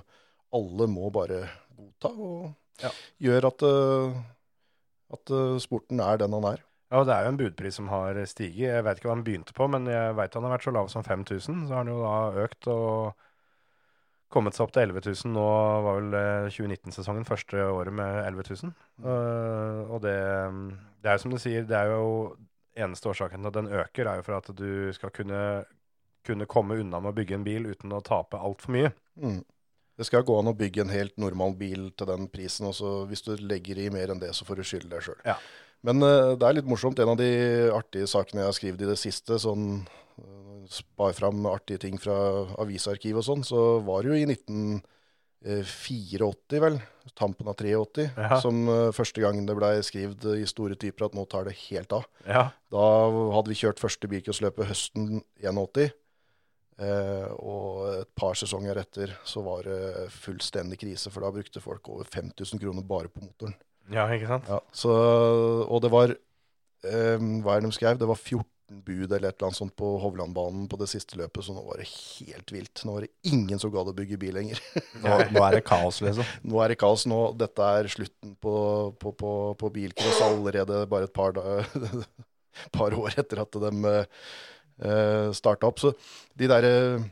[0.55, 1.41] alle må bare
[1.75, 2.89] godta, og Ja.
[3.21, 4.21] gjør at, eh,
[5.13, 6.63] at eh, sporten er den han er.
[6.91, 8.69] Ja, og det er jo en budpris som har stiget.
[8.69, 10.89] Jeg vet ikke hva han begynte på, men jeg vet han har vært så lav
[10.93, 11.65] som 5000.
[11.65, 13.23] Så har han jo da økt og
[14.35, 15.31] kommet seg opp til 11 000.
[15.35, 15.45] Nå
[15.85, 18.75] var vel eh, 2019-sesongen første året med 11 000.
[19.01, 20.17] Eh, og det,
[21.01, 22.35] det er jo som du sier, det er jo
[22.75, 25.41] eneste årsaken til at den øker, er jo for at du skal kunne,
[26.27, 28.91] kunne komme unna med å bygge en bil uten å tape altfor mye.
[29.21, 29.41] Mm.
[29.95, 32.67] Det skal gå an å bygge en helt normal bil til den prisen.
[32.67, 35.21] og så hvis du legger i mer enn det, så får du skylde deg sjøl.
[35.25, 35.37] Ja.
[35.85, 36.99] Men uh, det er litt morsomt.
[36.99, 37.29] En av de
[37.71, 42.15] artige sakene jeg har skrevet i det siste, sånn uh, spar fram artige ting fra
[42.59, 44.25] avisarkiv og sånn, så var det jo i
[45.45, 46.79] 1984, vel,
[47.15, 48.39] tampen av 83, Ja.
[48.41, 51.93] som uh, første gang det blei skrevet i store typer at nå tar det helt
[51.93, 52.03] av.
[52.27, 52.85] Ja, Da
[53.35, 55.93] hadde vi kjørt første bilcrossløpet høsten 81.
[56.75, 61.87] Eh, og et par sesonger etter så var det fullstendig krise, for da brukte folk
[61.93, 63.55] over 5000 kroner bare på motoren.
[63.93, 64.49] Ja, ikke sant?
[64.49, 64.91] Ja, så,
[65.69, 67.99] og det var eh, Hva er det de skrev?
[68.01, 71.45] Det var 14 bud eller et eller annet sånt på Hovlandbanen på det siste løpet,
[71.45, 72.81] så nå var det helt vilt.
[72.83, 74.59] Nå var det ingen som gadd å bygge bil lenger.
[75.03, 76.27] Nå, nå er det kaos, liksom.
[76.49, 77.05] Nå er det kaos.
[77.07, 78.55] Nå, dette er slutten på,
[78.99, 81.61] på, på, på bilcross allerede bare et par, da,
[82.75, 83.93] par år etter at de
[84.81, 85.79] eh, starta opp.
[85.83, 85.93] Så
[86.35, 87.11] de derre eh,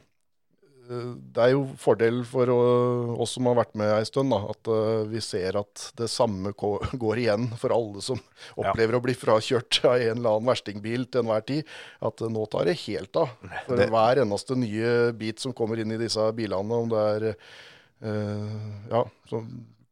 [0.83, 5.05] det er jo fordel for oss som har vært med ei stund, da, at eh,
[5.13, 6.51] vi ser at det samme
[7.03, 8.19] går igjen for alle som
[8.59, 11.71] opplever å bli frakjørt av en eller annen verstingbil til enhver tid.
[12.03, 13.31] At eh, nå tar det helt av.
[13.67, 17.29] For Det- hver eneste nye bit som kommer inn i disse bilene, om det er
[17.31, 18.59] eh,
[18.91, 19.05] ja,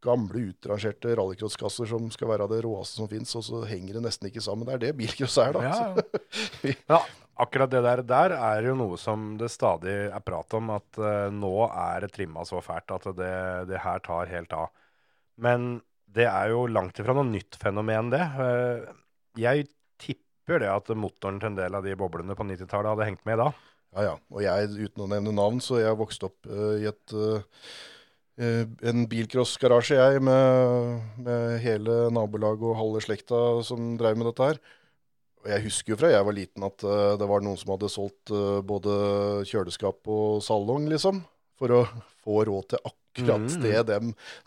[0.02, 4.28] gamle utrangerte rallycrosskasser som skal være det råeste som fins, og så henger det nesten
[4.28, 4.66] ikke sammen.
[4.68, 5.62] Det er det bilcross er, da.
[5.72, 7.00] Ja, ja,
[7.40, 11.28] akkurat det der, der er jo noe som det stadig er prat om, at uh,
[11.32, 13.34] nå er det trimma så fælt at det,
[13.70, 14.72] det her tar helt av.
[15.42, 15.80] Men
[16.12, 18.24] det er jo langt ifra noe nytt fenomen, det.
[18.36, 18.90] Uh,
[19.40, 19.68] jeg
[20.02, 23.40] tipper det at motoren til en del av de boblene på 90-tallet hadde hengt med
[23.40, 23.48] da.
[23.92, 24.12] Ja, ja.
[24.32, 27.18] Og jeg, uten å nevne navn, så jeg vokste opp uh, i et
[28.42, 34.60] en bilcrossgarasje, jeg, med, med hele nabolaget og halve slekta som drev med dette her.
[35.48, 38.30] Jeg husker jo fra jeg var liten at eh, det var noen som hadde solgt
[38.30, 38.92] eh, både
[39.50, 41.22] kjøleskap og salong, liksom,
[41.58, 41.80] for å
[42.24, 43.60] få råd til akkurat Mm.
[43.60, 43.96] det de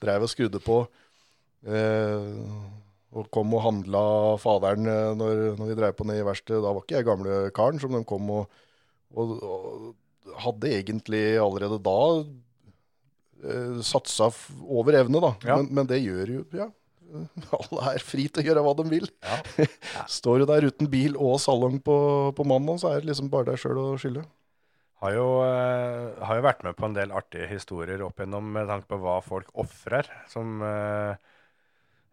[0.01, 0.79] drev og skrudde på.
[1.69, 2.31] Eh,
[3.15, 4.01] og kom og handla
[4.41, 6.63] faderen eh, når, når de drev på ned i verkstedet.
[6.65, 8.61] Da var ikke jeg gamle karen som de kom og
[9.15, 11.99] og, og hadde egentlig allerede da
[13.45, 14.31] eh, satsa
[14.65, 15.29] over evne, da.
[15.45, 15.59] Ja.
[15.61, 16.67] Men, men det gjør jo Ja.
[17.59, 19.05] Alle er fri til å gjøre hva de vil.
[20.17, 21.97] Står du der uten bil og salong på,
[22.35, 24.25] på mandag, så er det liksom bare deg sjøl å skylde.
[25.03, 28.69] Har jo, uh, har jo vært med på en del artige historier opp igjennom med
[28.71, 30.07] tanke på hva folk ofrer.
[30.31, 31.13] Som uh,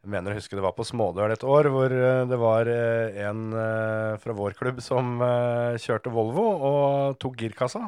[0.03, 3.45] jeg mener å huske det var på Smådøl et år, hvor uh, det var en
[4.23, 5.21] fra vår klubb som
[5.81, 7.87] kjørte Volvo og tok girkassa.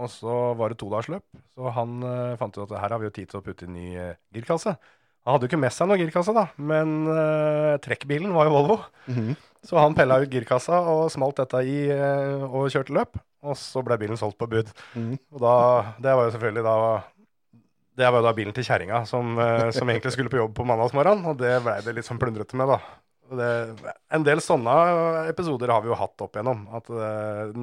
[0.00, 1.98] Og så var det todagsløp, så han
[2.40, 3.90] fant ut at her har vi jo tid til å putte inn ny
[4.32, 4.72] girkasse.
[5.30, 8.76] Han hadde jo ikke med seg noen girkasse, da, men uh, trekkbilen var jo Volvo.
[9.62, 13.18] Så han pella ut girkassa og smalt dette i uh, og kjørte løp.
[13.46, 14.72] Og så ble bilen solgt på bud.
[15.30, 15.52] Og da,
[16.02, 16.74] det var jo selvfølgelig da
[18.00, 20.66] Det var jo da bilen til kjerringa som, uh, som egentlig skulle på jobb på
[20.66, 22.80] mandagsmorgenen, og det blei det litt sånn plundrete med, da.
[23.30, 23.52] Det,
[24.10, 24.74] en del sånne
[25.30, 26.66] episoder har vi jo hatt opp igjennom.
[26.74, 27.54] At uh,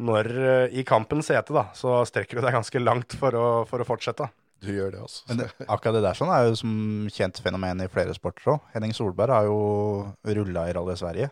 [0.00, 0.32] når
[0.74, 4.32] i kampens hete, da, så strekker du deg ganske langt for å, for å fortsette.
[4.60, 5.22] Du gjør det, altså.
[5.30, 6.72] Men det, akkurat det der sånn er jo som
[7.12, 8.64] kjent fenomen i flere sporter òg.
[8.74, 9.60] Henning Solberg har jo
[10.36, 11.30] rulla i Rally Sverige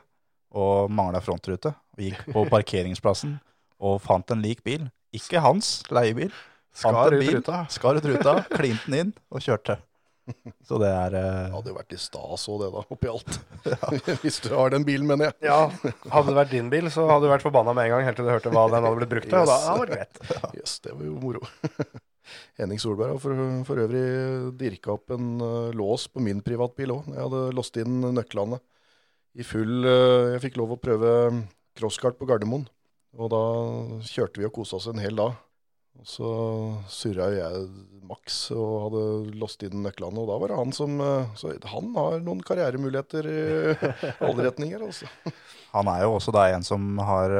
[0.56, 1.74] og mangla frontrute.
[1.98, 3.36] Og gikk på parkeringsplassen
[3.84, 4.88] og fant en lik bil.
[5.14, 6.32] Ikke hans leiebil.
[6.78, 7.60] Skar ut ruta.
[7.76, 9.78] Skar ut ruta, klinte den inn og kjørte.
[10.68, 11.28] Så det er uh...
[11.48, 13.38] Det hadde jo vært i stas òg, det, da, oppi alt.
[14.22, 15.48] Hvis du har den bilen, mener jeg.
[15.48, 18.20] Ja, hadde det vært din bil, så hadde du vært forbanna med en gang, helt
[18.20, 19.40] til du hørte hva den hadde blitt brukt til.
[19.40, 20.60] Og da hadde det vært greit.
[20.60, 21.48] Yes, det var jo moro.
[22.60, 24.04] Henning Solberg har for, for øvrig
[24.60, 27.12] dirka opp en uh, lås på min privatbil òg.
[27.12, 28.60] Jeg hadde låst inn nøklene
[29.38, 31.12] i full uh, Jeg fikk lov å prøve
[31.78, 32.66] crosskart på Gardermoen.
[33.18, 33.44] Og da
[34.06, 35.36] kjørte vi og kosa oss en hel dag.
[35.98, 36.28] Og så
[36.92, 37.62] surra jeg
[38.08, 39.00] maks og hadde
[39.40, 43.26] låst inn nøklene, og da var det han som eh, Så han har noen karrieremuligheter
[43.28, 43.40] i
[44.28, 45.10] alle retninger, altså.
[45.74, 47.34] Han er jo også da en som har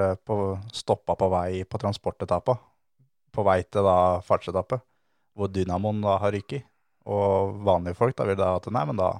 [0.74, 2.59] stoppa på vei på transportetappa.
[3.39, 4.80] På vei til da fartsetappe,
[5.39, 6.66] hvor dynamoen da har ryket.
[7.09, 9.12] Og vanlige folk da vil da at nei, men da,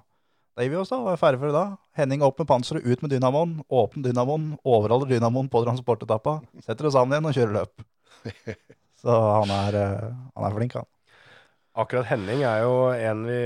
[0.59, 1.77] da gir vi oss da, og er ferdig for i dag.
[2.01, 6.99] Henning opp med panseret, ut med dynamoen, åpne dynamoen, overholder dynamoen på transportetappa, setter oss
[6.99, 7.87] sammen igjen og kjører løp.
[9.05, 10.91] Så han er, eh, han er flink, han.
[11.79, 13.43] Akkurat Henning er jo en vi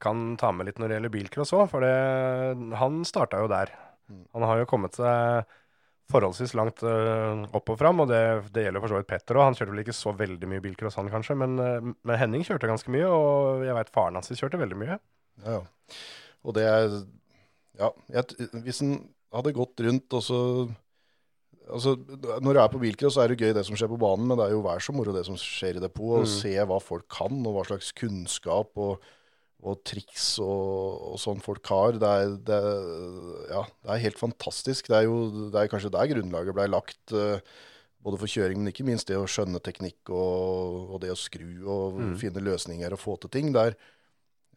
[0.00, 1.92] kan ta med litt når det gjelder bilcross òg, for det,
[2.80, 3.74] han starta jo der.
[4.32, 5.44] Han har jo kommet seg
[6.12, 8.20] forholdsvis langt uh, opp og fram, og det,
[8.54, 9.48] det gjelder for så vidt Petter òg.
[9.48, 12.70] Han kjørte vel ikke så veldig mye bilcross, han kanskje, men, uh, men Henning kjørte
[12.70, 14.98] ganske mye, og jeg veit faren hans kjørte veldig mye.
[15.44, 16.00] Ja, ja.
[16.44, 16.88] Og det er
[17.74, 18.98] Ja, jeg, hvis en
[19.34, 20.40] hadde gått rundt og så
[21.64, 21.94] Altså,
[22.44, 24.36] Når du er på bilcross, så er det gøy det som skjer på banen, men
[24.36, 26.18] det er jo vær så moro det som skjer i depot.
[26.20, 29.06] Og se hva folk kan, og hva slags kunnskap og,
[29.64, 31.96] og triks og, og sånn folk har.
[32.00, 32.58] Det er, det,
[33.50, 34.90] ja, det er helt fantastisk.
[34.90, 37.00] Det er jo det er kanskje der grunnlaget ble lagt.
[37.16, 37.40] eh,
[38.04, 41.64] både for kjøring, men ikke minst det å skjønne teknikk og, og det å skru
[41.72, 43.48] og finne løsninger og få til ting.
[43.54, 43.78] Der,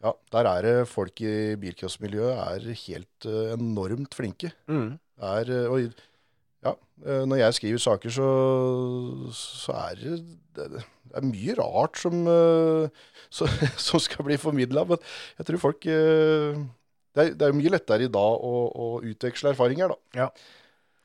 [0.04, 4.52] ja, der er det folk i bilcrossmiljøet er helt eh, enormt flinke.
[4.68, 4.98] Mm.
[5.30, 6.04] Er, eh, og
[6.66, 6.74] ja,
[7.30, 8.28] når jeg skriver saker, så,
[9.32, 10.16] så er det,
[10.58, 13.48] det, det er mye rart som, eh, så,
[13.88, 14.84] som skal bli formidla.
[14.88, 15.02] Men
[15.40, 16.62] jeg tror folk eh,
[17.16, 20.24] Det er, det er mye lettere i dag å, å utveksle erfaringer, da.
[20.24, 20.30] Ja.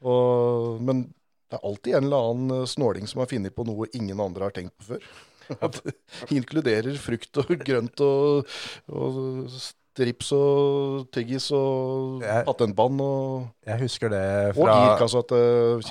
[0.03, 1.05] Og, men
[1.49, 4.49] det er alltid en eller annen eh, snåling som har funnet på noe ingen andre
[4.49, 5.07] har tenkt på før.
[5.65, 5.95] At det
[6.33, 8.51] inkluderer frukt og grønt og,
[8.87, 9.57] og
[9.93, 14.23] strips og tyggis og Jeg- patentbånd og, Jeg husker det
[14.57, 15.83] og fra, girkassa til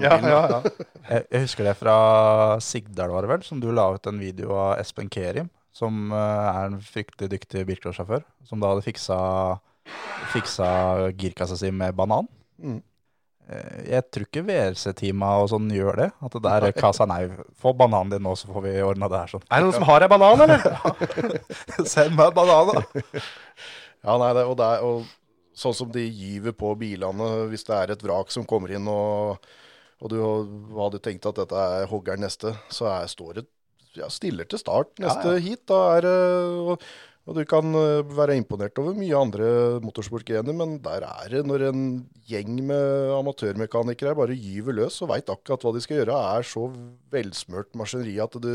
[0.00, 0.62] ja,
[1.10, 1.96] jeg, jeg husker det fra
[2.64, 6.48] Sigdal, var det vel, som du la ut en video av Espen Kerim, som eh,
[6.52, 9.18] er en fryktelig dyktig bilcrossjåfør, som da hadde fiksa,
[10.32, 12.28] fiksa girkassa si med banan.
[12.62, 12.80] Mm.
[13.50, 16.10] Eh, Jeg tror ikke VRC-teama og sånn gjør det.
[16.22, 17.24] At det der kassa nei,
[17.58, 19.46] få bananen din nå, så får vi ordna det her sånn.
[19.50, 20.60] Er det noen som har ei banan, eller?
[21.94, 22.84] Send meg banan, da!
[24.02, 25.04] Ja, nei, det, og, det og
[25.54, 29.36] sånn som de gyver på bilene hvis det er et vrak som kommer inn, og,
[30.02, 30.16] og du
[30.74, 33.44] hadde tenkt at dette er hoggeren neste, så er, står det
[33.94, 35.62] ja, stiller til start neste heat.
[35.70, 36.88] Da er, det-
[37.22, 39.46] og, du kan eh, være imponert over mye andre
[39.84, 41.84] motorsportgrener, men der er det når en
[42.28, 46.66] gjeng med amatørmekanikere bare gyver løs og veit akkurat hva de skal gjøre, er så
[47.14, 48.52] velsmurt maskineri at du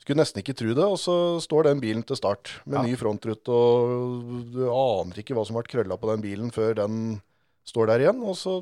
[0.00, 3.52] skulle nesten ikke tro det, og så står den bilen til start med ny frontrute,
[3.52, 7.18] og du aner ikke hva som har vært krølla på den bilen før den
[7.66, 8.60] står der igjen, og så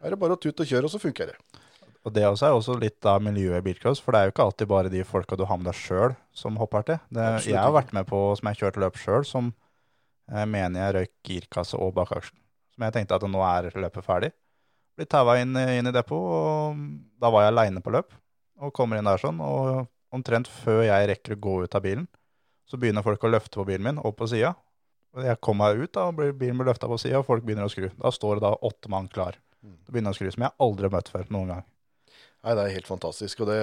[0.00, 1.38] er det bare å tute og kjøre, og så funker det.
[2.06, 4.44] Og det også er også litt av miljøet i bilcross, for det er jo ikke
[4.46, 7.00] alltid bare de folka du har med deg sjøl som hopper til.
[7.12, 9.50] Det, jeg har vært med på, som jeg kjørte løp sjøl, som
[10.30, 12.38] jeg mener jeg røyk girkasse og bakaksjen.
[12.72, 14.30] Som jeg tenkte at nå er løpet ferdig.
[14.96, 16.80] Blir taua inn, inn i depot, og
[17.20, 18.16] da var jeg aleine på løp.
[18.60, 22.08] Og kommer inn der sånn, og omtrent før jeg rekker å gå ut av bilen,
[22.68, 24.54] så begynner folk å løfte på bilen min, opp på sida.
[25.20, 27.72] Jeg kommer meg ut, da, og bilen blir løfta på sida, og folk begynner å
[27.72, 27.88] skru.
[27.98, 29.36] Da står det da åtte mann klar.
[29.60, 31.64] Det begynner å skru, som jeg aldri har møtt før noen gang.
[32.40, 33.42] Nei, det er helt fantastisk.
[33.44, 33.58] Og det,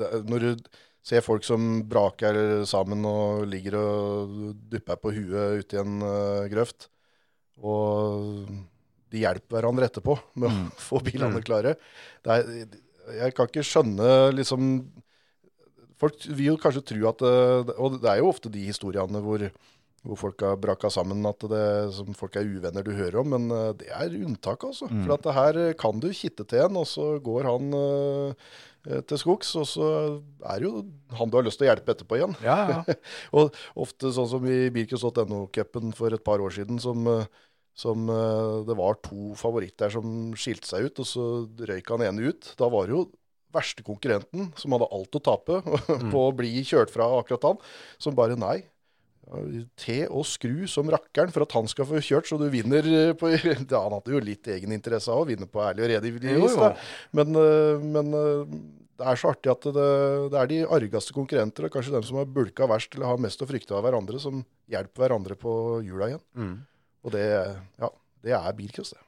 [0.00, 0.72] det, når du
[1.06, 4.36] ser folk som braker sammen og ligger og
[4.70, 6.88] dupper på huet uti i en uh, grøft,
[7.62, 8.46] og
[9.12, 11.76] de hjelper hverandre etterpå med å få bilene klare.
[12.24, 12.80] Det er,
[13.18, 14.74] Jeg kan ikke skjønne liksom
[16.02, 19.42] Folk vil jo kanskje tro at eh, Og det er jo ofte de historiene hvor,
[20.02, 21.62] hvor folk har braka sammen, at det,
[21.94, 23.30] som folk er uvenner du hører om.
[23.36, 24.88] Men eh, det er unntak, altså.
[24.90, 28.50] For at det her eh, kan du kitte til en, og så går han eh,
[29.06, 29.86] til skogs, og så
[30.42, 30.82] er det jo
[31.14, 32.34] han du har lyst til å hjelpe etterpå igjen.
[32.42, 32.98] Ja, ja.
[33.38, 37.06] Og ofte sånn som i Birkus.no-cupen for et par år siden, som,
[37.78, 38.10] som
[38.66, 41.28] det var to favoritter som skilte seg ut, og så
[41.70, 42.50] røyk han ene ut.
[42.58, 43.04] Da var det jo
[43.54, 45.62] verste konkurrenten, som hadde alt å tape
[46.12, 47.62] på å bli kjørt fra akkurat han,
[48.02, 48.64] som bare nei.
[49.78, 53.12] Te og skru som rakkeren for at han skal få kjørt, så du vinner eh,
[53.16, 56.56] på ja, Han hadde jo litt egeninteresse av å vinne på ærlig og redig vis,
[57.16, 58.56] Men, eh, men eh,
[58.98, 59.86] det er så artig at det,
[60.34, 63.40] det er de argeste konkurrenter, og kanskje dem som har bulka verst eller har mest
[63.42, 65.54] å frykte av hverandre, som hjelper hverandre på
[65.86, 66.22] hjula igjen.
[66.38, 66.52] Mm.
[67.02, 67.24] Og det,
[67.82, 67.90] ja,
[68.26, 69.02] det er bilcross, det.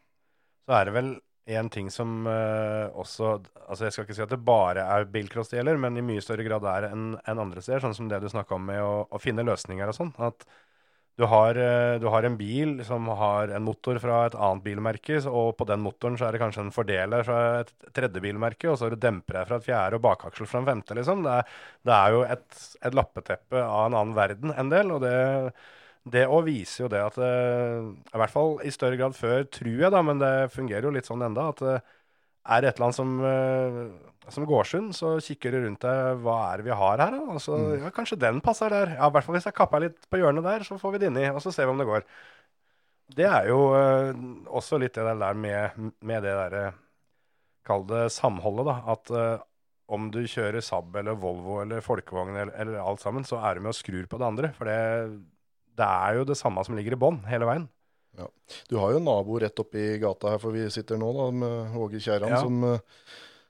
[0.65, 1.15] Så er det vel
[1.47, 5.51] en ting som uh, også altså Jeg skal ikke si at det bare er bilcross
[5.53, 7.83] det gjelder, men i mye større grad er enn enn andre steder.
[7.85, 10.15] Sånn som det du snakka om med å, å finne løsninger og sånn.
[10.25, 10.47] At
[11.21, 15.21] du har, uh, du har en bil som har en motor fra et annet bilmerke,
[15.31, 18.81] og på den motoren så er det kanskje en fordeler fra et tredje bilmerke, og
[18.81, 21.23] så har du dempere fra et fjerde og bakaksel fra en femte, liksom.
[21.29, 21.55] Det er,
[21.87, 25.17] det er jo et, et lappeteppe av en annen verden en del, og det
[26.05, 29.71] det òg viser jo det at eh, I hvert fall i større grad før, tror
[29.87, 31.95] jeg, da, men det fungerer jo litt sånn enda, at eh,
[32.55, 36.21] er det et eller annet som, eh, som går sund, så kikker du rundt deg.
[36.21, 37.23] Hva er det vi har her, da?
[37.33, 38.95] Og så, ja, kanskje den passer der.
[38.99, 41.09] Ja, i hvert fall hvis jeg kapper litt på hjørnet der, så får vi det
[41.09, 42.05] inni, og så ser vi om det går.
[43.17, 43.59] Det er jo
[44.61, 46.65] også litt det der med, med det derre
[47.65, 48.75] Kall det samholdet, da.
[48.93, 49.13] At
[49.95, 53.65] om du kjører Saab eller Volvo eller folkevogn eller, eller alt sammen, så er du
[53.65, 54.51] med og skrur på det andre.
[54.57, 54.77] For det,
[55.79, 57.69] det er jo det samme som ligger i bånn hele veien.
[58.71, 61.79] Du har jo en nabo rett oppi gata her, for vi sitter nå da, med
[61.83, 62.41] Åge Kjerran, Ja.
[62.43, 62.79] som, eh,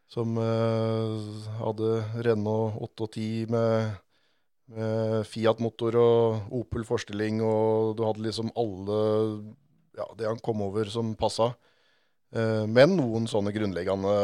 [0.09, 1.19] som uh,
[1.61, 1.91] hadde
[2.25, 3.99] Renault 8 og 10 med,
[4.73, 8.99] med Fiat-motor og Opel forstilling, og du hadde liksom alle
[9.99, 11.53] ja, det han kom over som passa.
[12.35, 14.15] Uh, men noen sånne grunnleggende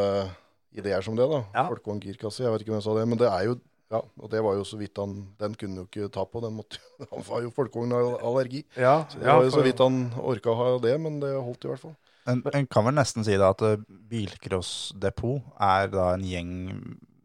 [0.71, 1.43] ideer som det, da.
[1.53, 1.67] Ja.
[1.69, 3.59] Folkevogn girkasse, jeg vet ikke om jeg sa det, men det er jo
[3.91, 6.39] ja, og det var jo så vidt han Den kunne jo ikke ta på.
[6.43, 6.79] Den måtte,
[7.11, 8.63] han var jo folkevognallergi.
[8.79, 11.67] Ja, Så det var jo så vidt han orka å ha det, men det holdt
[11.67, 11.97] i hvert fall.
[12.29, 13.79] En, en kan vel nesten si da at eh,
[14.11, 16.51] Bilcrossdepot er da en gjeng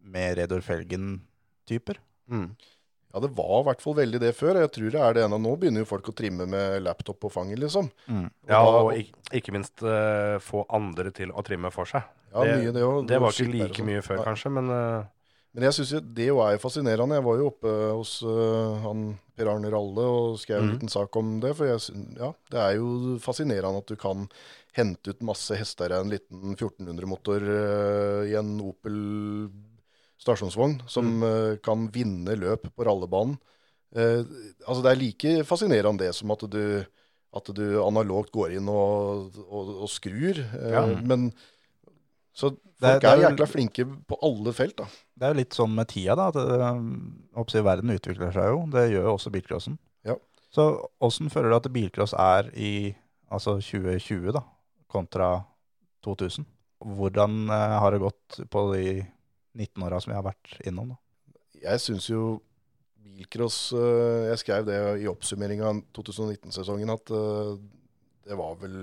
[0.07, 1.99] med Redor Felgen-typer.
[2.33, 2.55] Mm.
[3.13, 4.59] Ja, det var i hvert fall veldig det før.
[4.61, 5.39] Jeg tror det er det ennå.
[5.41, 7.89] Nå begynner jo folk å trimme med laptop på fanget, liksom.
[8.09, 8.27] Mm.
[8.49, 8.93] Ja, da- og
[9.37, 12.05] ikke, minst uh, få andre til å trimme for seg.
[12.33, 13.07] Ja, det, mye det også.
[13.09, 13.89] det var ikke like sånn.
[13.89, 14.27] mye før, Nei.
[14.27, 15.07] kanskje, men eh,
[15.57, 17.17] Men jeg syns jo det jo er fascinerende.
[17.17, 20.75] Jeg var jo oppe hos uh, han Per Arne Ralle og skrev en Mhm.
[20.77, 21.55] liten sak om det.
[21.57, 21.81] For jeg,
[22.21, 24.27] ja, det er jo fascinerende at du kan
[24.77, 28.99] hente ut masse hester av en liten 1400-motor uh, i en Opel
[30.21, 33.37] stasjonsvogn, som øh, kan vinne løp på rallebanen.
[33.95, 34.23] Eh,
[34.67, 36.85] altså Det er like fascinerende det som at du,
[37.37, 40.41] at du analogt går inn og, og, og skrur.
[40.41, 40.87] Eh, Ja.
[41.05, 41.29] Men
[42.37, 44.85] så Det er- folk det er, er vel- jækla flinke på alle felt, da.
[45.17, 46.27] Det er jo litt sånn med tida, da.
[46.29, 47.25] At det, um,
[47.65, 48.67] verden utvikler seg jo.
[48.71, 49.79] Det gjør jo også bilcrossen.
[50.05, 50.17] Ja.
[50.53, 50.67] Så
[51.01, 52.95] åssen føler du at bilcross er i
[53.33, 54.43] altså 2020, da,
[54.89, 55.47] kontra
[56.05, 56.45] 2000?
[56.85, 59.07] Hvordan eh, har det gått på de
[59.57, 60.91] 19 åra som vi har vært innom?
[60.93, 60.97] da?
[61.63, 62.43] Jeg syns jo
[63.03, 67.07] bilcross øh, Jeg skrev det i oppsummeringa av 2019-sesongen at
[68.27, 68.77] det var vel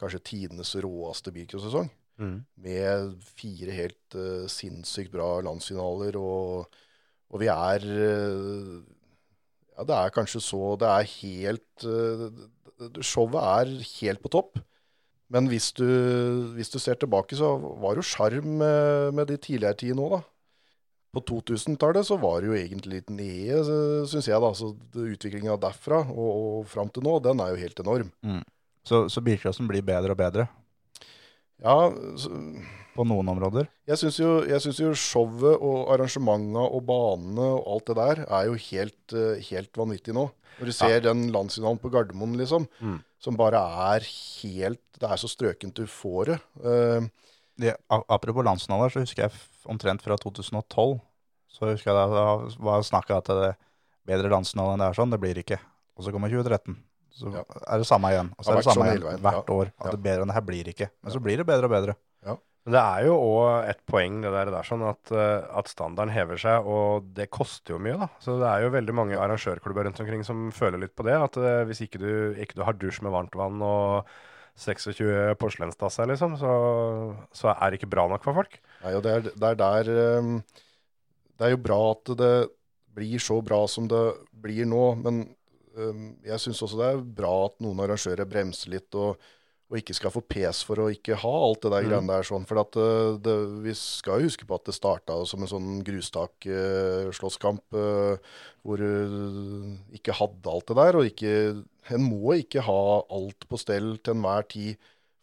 [0.00, 1.88] kanskje tidenes råeste bilcross-sesong.
[2.20, 2.38] Mm.
[2.64, 6.80] Med fire helt uh, sinnssykt bra landsfinaler, og,
[7.32, 8.82] og vi er uh,
[9.72, 12.28] Ja, det er kanskje så Det er helt uh,
[13.00, 14.58] Showet er helt på topp.
[15.32, 15.86] Men hvis du,
[16.56, 20.16] hvis du ser tilbake, så var det jo sjarm med, med de tidligere tidene òg,
[20.16, 20.20] da.
[21.12, 23.60] På 2000-tallet så var det jo egentlig litt nede,
[24.10, 24.40] syns jeg.
[24.42, 28.10] da, så Utviklinga derfra og, og fram til nå, den er jo helt enorm.
[28.82, 30.48] Så, så bilcrossen blir bedre og bedre
[31.62, 31.76] Ja,
[32.18, 32.30] så,
[32.92, 33.68] på noen områder.
[33.88, 38.58] Jeg syns jo, jo showet og arrangementene og banene og alt det der er jo
[38.68, 40.26] helt, eh, helt vanvittig nå.
[40.58, 42.98] Når du ser den landsfinalen på Gardermoen, liksom, Mm.
[43.18, 43.56] som bare
[43.96, 44.00] er
[44.42, 46.40] helt Det er så strøkent du får det.
[46.62, 47.08] Uh,
[47.58, 49.32] Det, apropos landsfinaler, så husker jeg
[49.66, 51.00] omtrent fra 2012
[51.52, 53.56] så husker jeg det var snakka at det
[54.08, 55.58] bedre landsfinale enn det er sånn, det blir ikke.
[55.96, 56.76] Og så kommer 2013.
[57.12, 57.42] Så Ja.
[57.66, 58.32] er det samme igjen.
[58.38, 59.54] Og så er det samme sånn igjen veien, hvert ja.
[59.54, 59.66] år.
[59.78, 59.90] At Ja.
[59.92, 60.90] det bedre enn det her blir ikke.
[61.02, 61.96] Men så blir det bedre og bedre.
[62.64, 66.12] Men det er jo òg et poeng det der, der sånn at, eh, at standarden
[66.14, 67.96] hever seg, og det koster jo mye.
[67.98, 68.06] da.
[68.22, 71.16] Så det er jo veldig mange arrangørklubber rundt omkring som føler litt på det.
[71.18, 74.06] At eh, hvis ikke du, ikke du har dusj med varmt vann og
[74.54, 76.52] 26 porselensdasser, liksom, så,
[77.34, 78.54] så er det ikke bra nok for folk.
[78.84, 80.42] Nei, og det er, det er der ehm,
[81.38, 82.32] Det er jo bra at det
[82.94, 85.24] blir så bra som det blir nå, men
[86.24, 89.16] jeg syns også det er bra at noen arrangører bremser litt og,
[89.72, 91.88] og ikke skal få pes for å ikke ha alt det der Mm.
[91.88, 92.44] greiene der sånn.
[92.48, 97.78] For at eh, det, vi skal huske på at det starta som en sånn grustak-slåsskamp
[98.62, 100.98] hvor du ikke hadde alt det der.
[101.00, 101.34] Og ikke
[101.90, 104.76] En må ikke ha alt på stell til enhver tid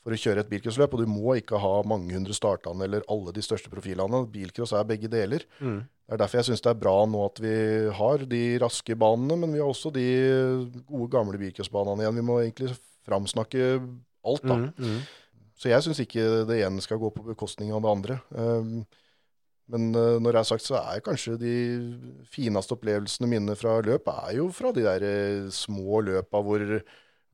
[0.10, 3.34] for å kjøre et bilcrossløp, og du må ikke ha mange hundre startende eller alle
[3.36, 4.24] de største profilene.
[4.34, 5.45] Bilcross er begge deler.
[5.62, 5.84] Mm.
[5.86, 7.55] Det er derfor jeg syns det er bra nå at vi
[7.99, 10.05] har de raske banene, men vi har også de
[10.89, 12.18] gode, gamle bilcrossbanene igjen.
[12.18, 12.72] Vi må egentlig
[13.05, 14.57] framsnakke alt, da.
[14.57, 15.43] Mm, mm.
[15.60, 18.18] Så jeg syns ikke det ene skal gå på bekostning av det andre.
[18.32, 18.82] Um,
[19.70, 21.55] men uh, når det er sagt, så er kanskje de
[22.32, 26.64] fineste opplevelsene mine fra løp er jo fra de der eh, små løpa hvor,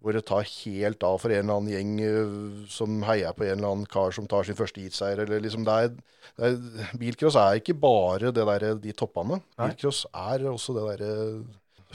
[0.01, 3.55] hvor det tar helt av for en eller annen gjeng uh, som heier på en
[3.57, 5.23] eller annen kar som tar sin første heatseier.
[5.23, 5.93] Eller liksom det er,
[6.37, 9.39] det er, bilcross er ikke bare det der, de toppene.
[9.57, 9.71] Nei.
[9.71, 11.13] Bilcross er også det derre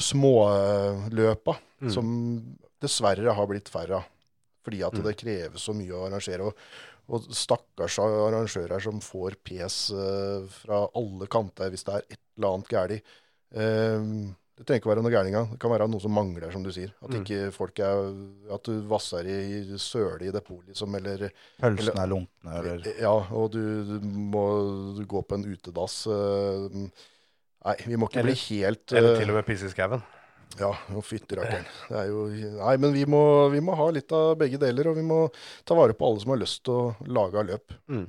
[0.00, 1.90] småløpa Mm.
[1.94, 2.08] som
[2.82, 4.08] dessverre har blitt færre av.
[4.66, 5.02] Fordi at Mm.
[5.06, 6.44] det krever så mye å arrangere.
[6.44, 6.54] Og,
[7.08, 12.52] og stakkars arrangører som får pes eh, fra alle kanter hvis det er et eller
[12.52, 13.02] annet galt.
[14.60, 15.46] Det trenger ikke være noe gærent engang.
[15.54, 16.90] Det kan være noe som mangler, som du sier.
[17.00, 17.22] At Mm.
[17.24, 18.10] ikke folk er
[18.52, 20.94] At du vasser i søle i depot, liksom.
[20.98, 21.30] Eller
[21.62, 24.44] Pølsene er lunkne, eller Ja, og du, du må
[25.08, 26.06] gå på en utedass.
[26.06, 26.68] eh,
[27.64, 30.02] Nei, vi må ikke Eller- bli helt Eller eh, til og med pisse i skauen.
[30.58, 31.64] ja, og fytti rakkeren.
[31.88, 32.26] Det er jo
[32.60, 35.30] Nei, men vi må, vi må ha litt av begge deler, og vi må
[35.64, 37.72] ta vare på alle som har lyst til å lage av løp.
[37.88, 38.08] Mm.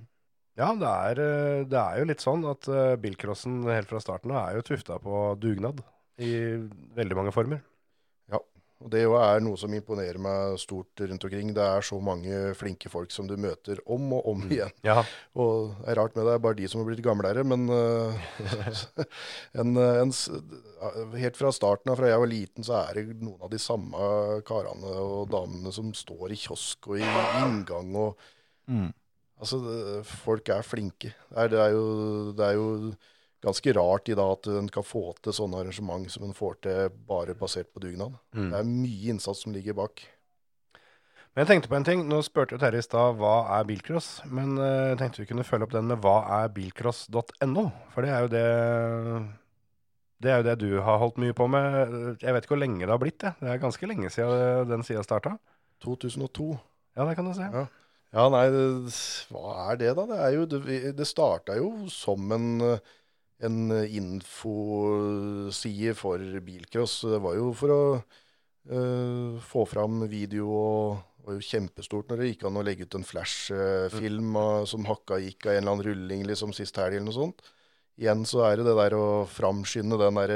[0.57, 2.67] Ja, det er, eh, det er jo litt sånn at
[3.01, 5.79] bilcrossen helt fra starten av er jo tufta på dugnad
[6.19, 6.31] i
[6.97, 7.61] veldig mange former.
[8.31, 8.39] Ja.
[8.81, 11.51] Og det jo er noe som imponerer meg stort rundt omkring.
[11.53, 14.73] Det er så mange flinke folk som du møter om og om igjen.
[14.87, 15.03] Ja,
[15.37, 18.31] Og det er rart med det, er bare de som har blitt gamlere, men eh,
[19.61, 20.15] en, en,
[21.21, 24.41] helt fra starten av, fra jeg var liten, så er det noen av de samme
[24.47, 27.05] karene og damene som står i kiosk og i
[27.43, 28.27] inngang og
[28.67, 28.89] mm.
[29.41, 29.57] Altså,
[30.05, 31.15] folk er flinke.
[31.31, 31.85] Det er, det, er jo,
[32.37, 32.65] det er jo
[33.41, 36.95] ganske rart i dag at en kan få til sånne arrangement som en får til
[37.09, 38.17] bare basert på dugnad.
[38.37, 38.49] Mm.
[38.51, 40.03] Det er mye innsats som ligger bak.
[41.31, 42.01] Men jeg tenkte på en ting.
[42.11, 45.45] Nå spurte jo Terje i stad hva er bilcross, men eh, jeg tenkte vi kunne
[45.47, 48.47] følge opp den med hva er bilcross.no, for det er jo det
[50.21, 52.19] Det er jo det du har holdt mye på med.
[52.21, 53.21] Jeg vet ikke hvor lenge det har blitt.
[53.23, 55.37] Det, Det er ganske lenge siden den sida starta.
[55.81, 56.51] 2002.
[56.93, 57.47] Ja, det kan du se.
[57.47, 57.65] Ja.
[58.11, 58.43] Ja, nei,
[59.31, 60.03] hva er det da?
[60.09, 62.47] Det, er jo, det, det starta jo som en,
[63.47, 67.01] en infoside for bilcross.
[67.09, 72.17] Det var jo for å uh, få fram video og det var jo kjempestort når
[72.17, 75.71] det gikk an å legge ut en flashfilm av- som hakka gikk av en eller
[75.75, 77.39] annen rulling liksom sist helg eller noe sånt.
[78.01, 80.31] Igjen så er det det der å framskynde den der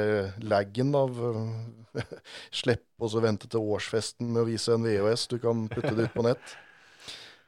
[0.46, 2.04] laggen av eh,
[2.60, 5.22] Slippe og så vente til årsfesten med å vise en VHS.
[5.32, 6.46] Du kan putte det ut på nett.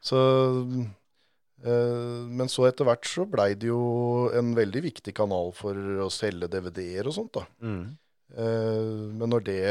[0.02, 0.88] Så eh,
[1.66, 5.74] Men så etter hvert så blei det jo en veldig viktig kanal for
[6.06, 7.48] å selge DVD-er og sånt, da.
[7.66, 7.96] Mm.
[8.36, 9.62] Eh, men når det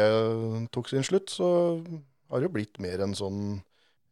[0.74, 1.49] tok sin slutt, så
[2.30, 3.41] har det jo blitt mer en sånn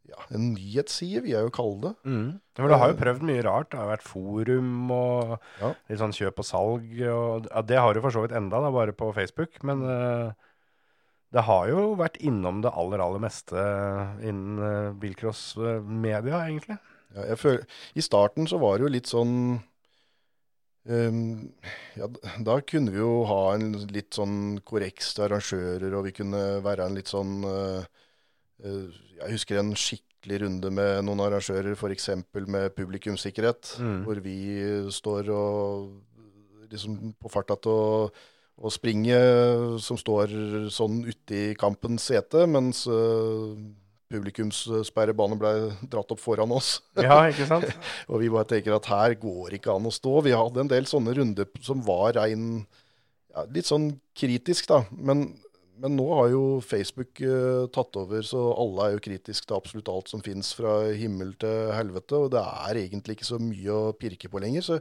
[0.05, 1.93] ja, en nyhetsside, vil jeg jo kalle det.
[2.05, 2.25] Mm.
[2.55, 3.71] For du har jo prøvd mye rart.
[3.71, 5.31] Det har vært forum og
[5.63, 5.71] Ja.
[5.89, 6.91] litt sånn kjøp og salg.
[7.09, 9.57] Og, ja, det har du for så vidt enda, da, bare på Facebook.
[9.65, 10.29] Men uh,
[11.33, 13.57] det har jo vært innom det aller, aller meste
[14.21, 16.77] innen uh, bilcross-media, egentlig.
[17.15, 17.63] Ja, jeg føler,
[17.95, 19.33] I starten så var det jo litt sånn
[20.85, 21.47] Um,
[21.97, 22.05] ja,
[22.45, 26.85] Da kunne vi jo ha en litt sånn korreks til arrangører, og vi kunne være
[26.85, 27.81] en litt sånn uh,
[28.61, 28.83] uh,
[29.17, 32.11] Jeg husker en skikkelig runde med noen arrangører, f.eks.
[32.45, 34.03] med publikumssikkerhet, Mm.
[34.05, 34.37] hvor vi
[34.93, 38.11] står og liksom på farta til å
[38.55, 39.17] å springe
[39.83, 40.31] som står
[40.71, 43.51] sånn ute i kampens sete, mens uh,
[44.15, 45.53] publikumssperrebanen ble
[45.91, 46.79] dratt opp foran oss.
[47.05, 47.69] Ja, ikke sant?
[48.09, 50.17] Og vi bare tenker at her går ikke an å stå.
[50.25, 52.65] Vi hadde en del sånne runder som var rein
[53.35, 54.81] ja, Litt sånn kritisk, da.
[54.95, 55.27] Men,
[55.81, 59.91] men nå har jo Facebook uh, tatt over, så alle er jo kritiske til absolutt
[59.91, 62.15] alt som fins fra himmel til helvete.
[62.15, 64.69] Og det er egentlig ikke så mye å pirke på lenger.
[64.69, 64.79] så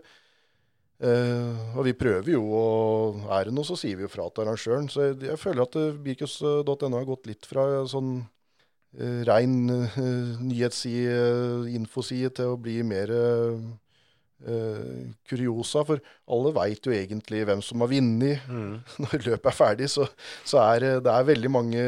[1.02, 4.44] Uh, og vi prøver jo, og er det noe, så sier vi jo fra til
[4.44, 4.86] arrangøren.
[4.88, 8.20] Så jeg, jeg føler at uh, birkus.no har gått litt fra sånn
[9.26, 9.96] rein uh,
[10.40, 13.10] nyhetsside, infoside, til å bli mer
[15.24, 15.84] kuriosa.
[15.88, 16.00] For
[16.34, 18.42] alle veit jo egentlig hvem som har vunnet.
[18.50, 18.74] Mm.
[19.06, 20.06] Når løpet er ferdig, så,
[20.44, 21.84] så er det- er veldig mange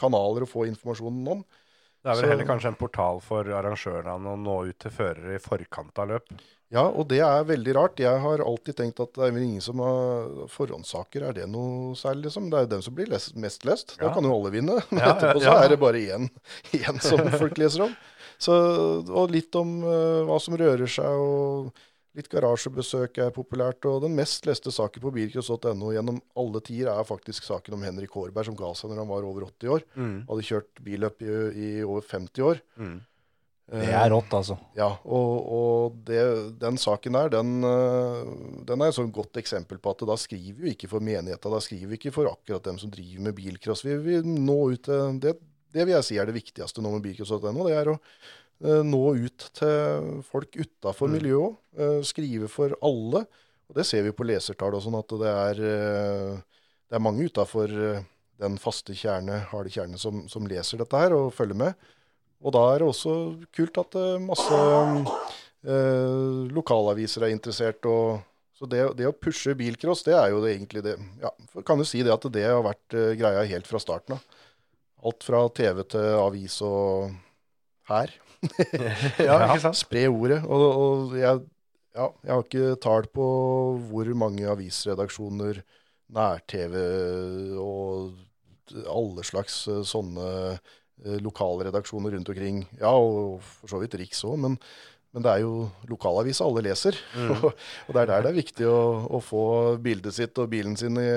[0.00, 1.42] kanaler å få informasjonen om.
[2.00, 5.34] Det er vel Så- heller kanskje en portal for arrangørene å nå ut til førere
[5.36, 6.30] i forkant av løp.
[6.70, 7.98] Ja, og det er veldig rart.
[7.98, 11.24] Jeg har alltid tenkt at det er ingen som har forhåndssaker.
[11.26, 12.46] Er det noe særlig, liksom?
[12.52, 13.96] Det er jo den som blir lest, mest lest.
[13.98, 14.14] Da Ja.
[14.14, 14.78] kan jo alle vinne.
[14.94, 16.28] Men Ja, etterpå så er det bare én
[16.78, 17.96] én som folk leser om.
[18.38, 18.54] Så,
[19.10, 21.74] og litt om uh, hva som rører seg, og
[22.16, 23.84] litt garasjebesøk er populært.
[23.90, 28.14] Og den mest leste saken på bilcross.no gjennom alle tider er faktisk saken om Henrik
[28.14, 29.84] Hårberg, som ga seg når han var over 80 år.
[29.98, 30.16] Mm.
[30.30, 31.34] Hadde kjørt billøp i,
[31.66, 32.62] i over 50 år.
[32.78, 33.00] Mm.
[33.70, 34.56] Det er rått, altså.
[34.74, 36.18] Ja, og, og det,
[36.58, 38.32] den saken der, den, øh,
[38.66, 41.60] den er et sånn godt eksempel på at da skriver vi ikke for menigheta, da
[41.62, 43.84] skriver vi ikke for akkurat dem som driver med bilcross.
[43.86, 45.36] Vi vil nå ut til det,
[45.70, 47.68] det vil jeg si er det viktigste nå med bilcross.no.
[47.68, 52.02] Det er å øh, nå ut til folk utafor miljøet òg.
[52.10, 53.22] skrive for alle.
[53.70, 55.64] Og det ser vi på lesertall og sånn, at det er,
[56.90, 57.70] det er mange utafor
[58.40, 61.90] den faste kjerne, harde kjerne, som, som leser dette her og følger med.
[62.40, 63.14] Og da er det også
[63.54, 64.60] kult at eh, masse
[65.66, 67.84] eh, lokalaviser er interessert.
[67.88, 68.22] Og,
[68.56, 71.32] så det, det å pushe bilcross, det er jo det egentlig det ja,
[71.66, 74.40] Kan du si det at det har vært eh, greia helt fra starten av.
[75.04, 77.12] Alt fra TV til avis og
[77.90, 78.16] her.
[79.20, 79.80] Ja, ikke sant?
[79.80, 80.40] Spre ordet.
[80.48, 81.42] Og, og jeg,
[81.96, 83.28] ja, jeg har ikke tall på
[83.90, 85.60] hvor mange avisredaksjoner,
[86.10, 86.74] nær-TV
[87.60, 88.16] og
[88.90, 90.30] alle slags eh, sånne
[91.24, 92.64] lokalredaksjoner rundt omkring.
[92.80, 94.58] Ja, og for så vidt Riks òg, men,
[95.14, 96.98] men det er jo lokalavisa alle leser.
[97.36, 99.44] og, og det er der det er viktig å, å få
[99.82, 101.10] bildet sitt og bilen sin i,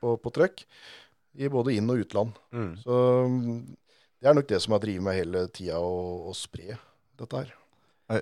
[0.00, 0.66] på, på trøkk.
[1.34, 2.36] I både inn- og utland.
[2.54, 2.72] Mm.
[2.78, 2.96] Så
[3.26, 3.54] mm,
[4.22, 5.94] det er nok det som har drevet meg hele tida å,
[6.30, 6.78] å spre
[7.18, 7.54] dette her.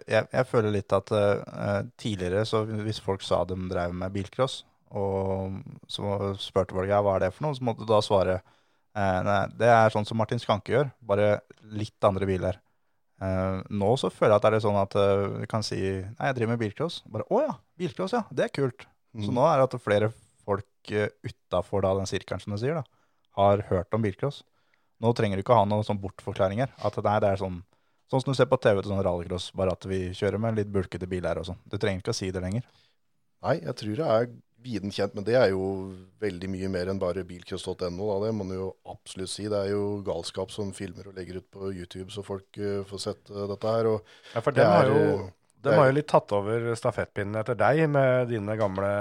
[0.07, 4.63] Jeg, jeg føler litt at uh, tidligere, så hvis folk sa de drev med bilcross,
[4.99, 5.59] og
[5.91, 8.59] så spurte folk ja, hva er det for noe, så måtte du da svare eh,
[8.95, 11.41] nei, det er sånn som Martin Skanke gjør, bare
[11.73, 12.59] litt andre biler.
[13.23, 14.97] Eh, nå så føler jeg at det er sånn at
[15.43, 17.01] du kan si nei, jeg driver med bilcross.
[17.09, 18.87] Bare å ja, bilcross, ja, det er kult.
[19.15, 19.37] Så Mm.
[19.37, 20.07] nå er det at flere
[20.45, 22.83] folk uh, utafor den sirkelen, som du sier, da,
[23.37, 24.43] har hørt om bilcross.
[25.01, 26.73] Nå trenger du ikke ha noen sånn bortforklaringer.
[26.83, 27.63] At nei, det er sånn
[28.13, 30.69] Sånn som du ser på TV til sånn rallycross, bare at vi kjører med litt
[30.69, 31.57] bulkete biler og sånn.
[31.65, 32.63] Du trenger ikke å si det lenger.
[33.41, 34.27] Nei, jeg tror det er
[34.63, 35.63] viden kjent, men det er jo
[36.23, 38.09] veldig mye mer enn bare bilcross.no.
[38.25, 39.49] Det må man jo absolutt si.
[39.51, 43.03] Det er jo galskap som filmer og legger ut på YouTube, så folk uh, får
[43.09, 43.91] sett uh, dette her.
[44.35, 45.31] Ja, for dem har er, jo
[45.63, 48.93] De er- har jo litt tatt over stafettpinnen etter deg med dine gamle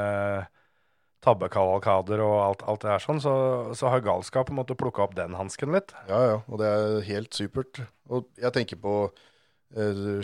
[1.22, 3.34] tabbekavalkader og alt, alt det her sånn, så,
[3.78, 5.94] så har galskap på en måte plukka opp den hansken litt.
[6.10, 7.84] Ja, ja, og det er helt supert.
[8.10, 8.96] Og jeg tenker på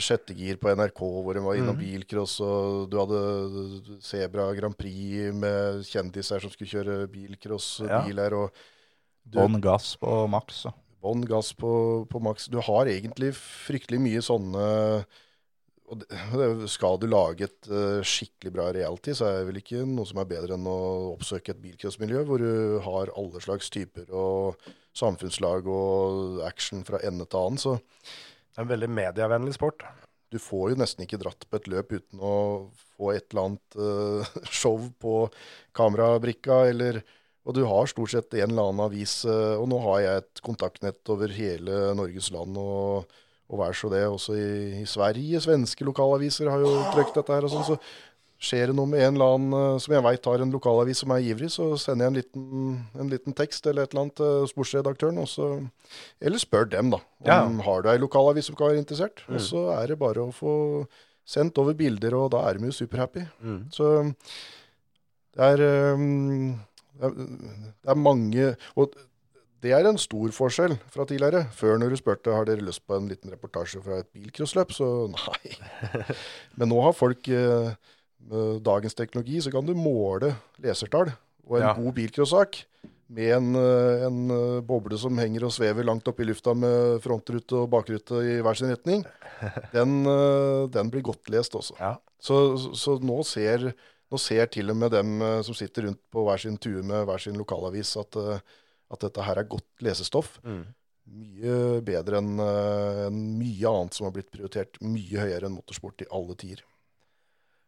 [0.03, 3.21] sjette gir på NRK, hvor hun var innom bilcross, og du hadde
[4.03, 8.01] Sebra Grand Prix med kjendiser som skulle kjøre bilcross, Ja.
[9.27, 10.65] Bånn gass på maks.
[11.03, 11.71] bånn gass på,
[12.09, 12.47] på maks.
[12.51, 14.67] Du har egentlig fryktelig mye sånne
[15.87, 19.59] og det, det, Skal du lage et eh, skikkelig bra reality, så er det vel
[19.61, 20.79] ikke noe som er bedre enn å
[21.13, 24.67] oppsøke et bilcrossmiljø hvor du har alle slags typer og
[24.97, 27.61] samfunnslag og action fra ende til annen.
[27.61, 27.77] Så
[28.57, 29.83] Det er en veldig medievennlig sport.
[30.33, 32.31] du får jo nesten ikke dratt på et løp uten å
[32.97, 35.27] få et eller annet uh, show på
[35.77, 37.03] kamerabrikka, eller
[37.47, 40.41] Og du har stort sett en eller annen avis, uh, og nå har jeg et
[40.41, 43.05] kontaktnett over hele Norges land, og,
[43.47, 44.01] og vær så det.
[44.09, 47.69] Også i, i Sverige, svenske lokalaviser har jo trykt dette her og sånn.
[47.69, 47.77] Så
[48.37, 51.13] skjer det noe med en eller annen eh, som jeg veit har en lokalavis som
[51.15, 54.47] er ivrig, så sender jeg en liten, en liten tekst eller et eller annet til
[54.53, 55.49] sportsredaktøren, og så
[56.21, 57.01] Eller spør dem, da.
[57.39, 59.23] Om har du ei lokalavis som kan være interessert?
[59.29, 60.85] Og så er det bare å få
[61.27, 63.25] sendt over bilder, og da er de jo superhappy.
[63.73, 63.91] Så
[65.37, 66.55] det er, um,
[66.97, 68.93] det er Det er mange Og
[69.61, 71.47] det er en stor forskjell fra tidligere.
[71.51, 75.07] Før når du spurte har dere lyst på en liten reportasje fra et bilcrossløp, så
[75.15, 75.55] nei.
[76.57, 77.73] Men nå har folk eh,
[78.27, 81.13] med dagens teknologi, så kan du måle lesertall.
[81.47, 81.73] Og en Ja.
[81.73, 82.65] god bilcrossak
[83.09, 86.99] med en, eh, en eh, boble som henger og svever langt oppe i lufta med
[87.01, 89.05] frontrute og bakrute i hver sin retning,
[89.73, 91.77] den, eh, den blir godt lest også.
[91.79, 91.95] Ja.
[92.19, 93.73] Så, så, nå, ser,
[94.11, 97.05] nå ser til og med dem eh, som sitter rundt på hver sin tue med
[97.07, 98.39] hver sin lokalavis, at, eh,
[98.91, 100.39] at dette her er godt lesestoff.
[101.07, 106.07] Mye bedre enn en mye annet som har blitt prioritert mye høyere enn motorsport i
[106.11, 106.65] alle tider.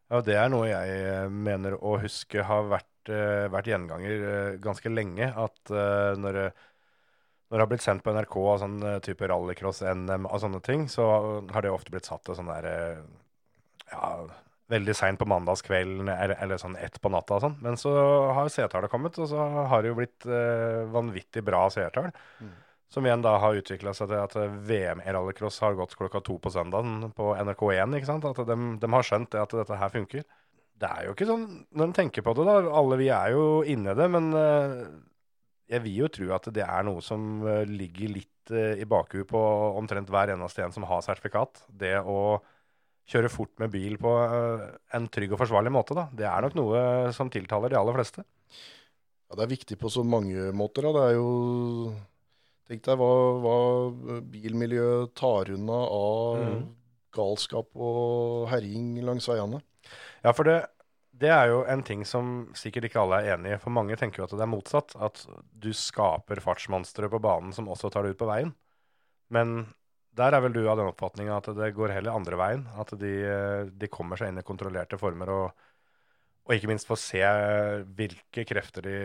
[0.10, 4.58] Ja, det er noe jeg eh, mener å huske har vært, eh, vært gjenganger eh,
[4.64, 5.30] ganske lenge.
[5.38, 6.52] At når, det-
[7.50, 10.88] når det har blitt sendt på NRK av sånn type rallycross, NM og sånne ting,
[10.90, 11.06] så
[11.54, 12.76] har det ofte blitt satt til sånn derre
[13.92, 14.10] ja,
[14.70, 17.56] veldig seint på mandagskvelden eller, eller sånn ett på natta og sånn.
[17.66, 17.94] Men så
[18.38, 22.12] har seertallet kommet, og så har det jo blitt eh, vanvittig bra seertall.
[22.90, 24.36] Som igjen da har utvikla seg til at
[24.66, 27.98] VM i rallycross har gått klokka to på søndagen på NRK1.
[28.00, 28.26] ikke sant?
[28.26, 30.26] At de, de har skjønt det at dette her funker.
[30.80, 33.46] Det er jo ikke sånn, når en tenker på det, da, alle vi er jo
[33.68, 34.78] inne i det, men eh,
[35.76, 39.28] jeg vil jo tro at det er noe som eh, ligger litt eh, i bakhuet
[39.30, 39.42] på
[39.80, 41.66] omtrent hver eneste en som har sertifikat.
[41.68, 42.40] Det å
[43.10, 44.12] kjøre fort med bil på
[44.96, 46.08] en trygg og forsvarlig måte, da.
[46.14, 46.82] Det er nok noe
[47.18, 48.24] som tiltaler de aller fleste.
[48.24, 50.86] Ja, det er viktig på så mange måter.
[50.86, 50.94] Da.
[50.94, 51.30] Det er jo
[52.70, 56.60] Tenk deg hva, hva bilmiljøet tar unna av mm.
[57.18, 59.64] galskap og herjing langs veiene.
[60.22, 60.60] Ja, for det,
[61.18, 63.60] det er jo en ting som sikkert ikke alle er enig i.
[63.64, 64.94] For mange tenker jo at det er motsatt.
[65.02, 68.54] At du skaper fartsmonstre på banen som også tar det ut på veien.
[69.34, 69.64] Men
[70.20, 72.68] der er vel du av den oppfatninga at det går heller andre veien.
[72.78, 73.16] At de,
[73.74, 75.66] de kommer seg inn i kontrollerte former og,
[76.46, 77.26] og ikke minst får se
[77.98, 78.96] hvilke krefter de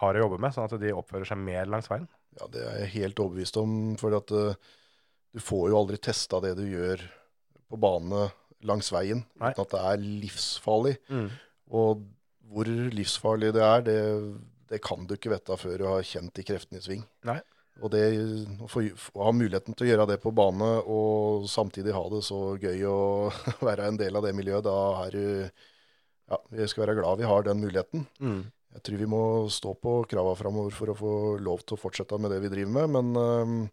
[0.00, 2.08] har å jobbe med, sånn at de oppfører seg mer langs veien.
[2.38, 3.74] Ja, det er jeg helt overbevist om.
[4.00, 4.54] For at uh,
[5.34, 7.02] du får jo aldri testa det du gjør
[7.70, 8.28] på bane
[8.66, 9.52] langs veien, Nei.
[9.54, 10.96] uten at det er livsfarlig.
[11.70, 12.02] Og
[12.50, 14.00] hvor livsfarlig det er, det,
[14.68, 17.04] det kan du ikke vite før du har kjent de kreftene i sving.
[17.28, 17.38] Nei.
[17.80, 18.02] Og det,
[18.60, 18.82] å få,
[19.16, 22.82] å ha muligheten til å gjøre det på bane, og samtidig ha det så gøy
[22.90, 22.98] å
[23.68, 25.26] være en del av det miljøet, da er du
[26.30, 28.04] Ja, vi skal være glad vi har den muligheten.
[28.76, 31.12] Jeg tror vi må stå på krava framover for å få
[31.42, 32.92] lov til å fortsette med det vi driver med.
[32.94, 33.66] Men,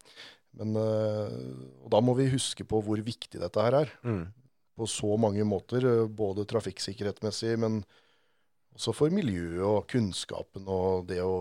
[0.58, 1.36] men øh,
[1.84, 3.94] og da må vi huske på hvor viktig dette her er.
[4.78, 5.86] På så mange måter.
[5.86, 7.84] øh, Både trafikksikkerhetsmessig, men
[8.78, 11.38] også for miljøet og kunnskapen og det å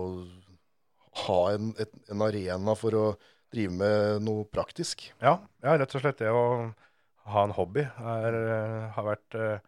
[1.26, 3.07] ha en, et, en arena for å
[3.52, 5.07] drive med noe praktisk.
[5.22, 6.44] Ja, ja, rett og slett det å
[7.32, 9.64] ha en hobby er, eh, har vært eh,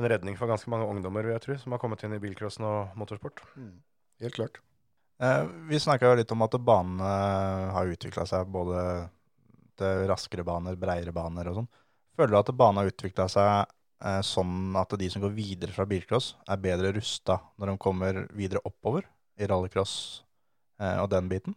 [0.00, 2.66] en redning for ganske mange ungdommer, vil jeg tro, som har kommet inn i bilcrossen
[2.66, 3.44] og motorsport.
[4.24, 4.60] Helt klart.
[5.20, 7.10] Eh, vi snakka jo litt om at banene
[7.74, 8.80] har utvikla seg både
[9.80, 11.70] til raskere baner, breiere baner og sånn.
[12.16, 13.50] Føler du at banen har utvikla seg
[14.04, 18.22] eh, sånn at de som går videre fra bilcross, er bedre rusta når de kommer
[18.36, 19.04] videre oppover
[19.40, 19.94] i rallycross
[20.80, 21.56] eh, og den biten?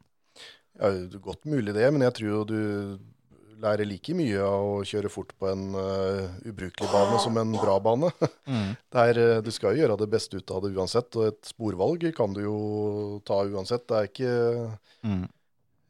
[0.80, 2.62] Ja, det godt mulig det, men jeg tror jo du
[3.64, 7.78] lærer like mye av å kjøre fort på en uh, ubrukelig bane som en bra
[7.84, 8.11] bane.
[8.93, 11.47] Det er, øh, du skal jo gjøre det beste ut av det uansett, og et
[11.49, 12.57] sporvalg kan du jo
[13.26, 13.88] ta uansett.
[13.89, 14.36] Det er ikke
[15.03, 15.26] Mm.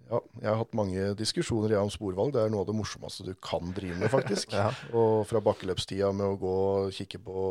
[0.09, 2.34] Ja, jeg har hatt mange diskusjoner om sporvalg.
[2.36, 4.53] Det er noe av det morsomste du kan drive med, faktisk.
[4.57, 4.71] Ja.
[4.93, 7.43] Og fra bakkeløpstida med å gå og kikke på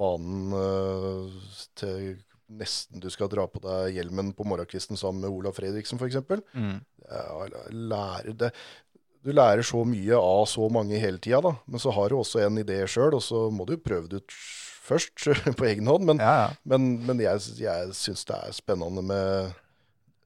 [0.00, 1.38] banen uh,
[1.78, 2.18] til
[2.50, 6.18] nesten du skal dra på deg hjelmen på morgenkvisten sammen med Olav Fredriksen, f.eks.
[6.54, 6.78] Mm.
[7.06, 8.50] Ja, lærer det
[9.24, 11.54] Du lærer så mye av så mange hele tida, da.
[11.68, 14.36] Men så har du også en idé sjøl, og så må du prøve det ut
[14.90, 15.26] først
[15.58, 16.06] på egen hånd.
[16.08, 16.54] Men, Ja, ja.
[16.64, 19.52] men, men jeg, jeg syns det er spennende med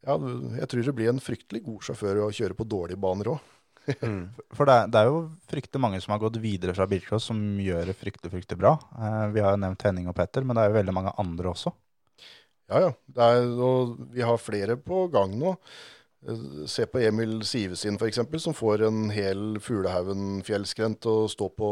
[0.04, 0.18] ja,
[0.60, 3.50] Jeg tror det blir en fryktelig god sjåfør å kjøre på dårlige baner òg.
[4.56, 5.18] For det det er jo
[5.50, 8.76] fryktelig mange som har gått videre fra bilcross som gjør det fryktelig, fryktelig bra.
[8.96, 11.50] Eh, vi har jo nevnt Henning og Petter, men det er jo veldig mange andre
[11.52, 11.74] også.
[12.72, 12.92] Ja, ja.
[13.16, 15.52] Det er, og vi har flere på gang nå.
[16.70, 21.68] Se på Emil Sivesin f.eks., som får en hel Fuglehaugen-fjellskrent og stå på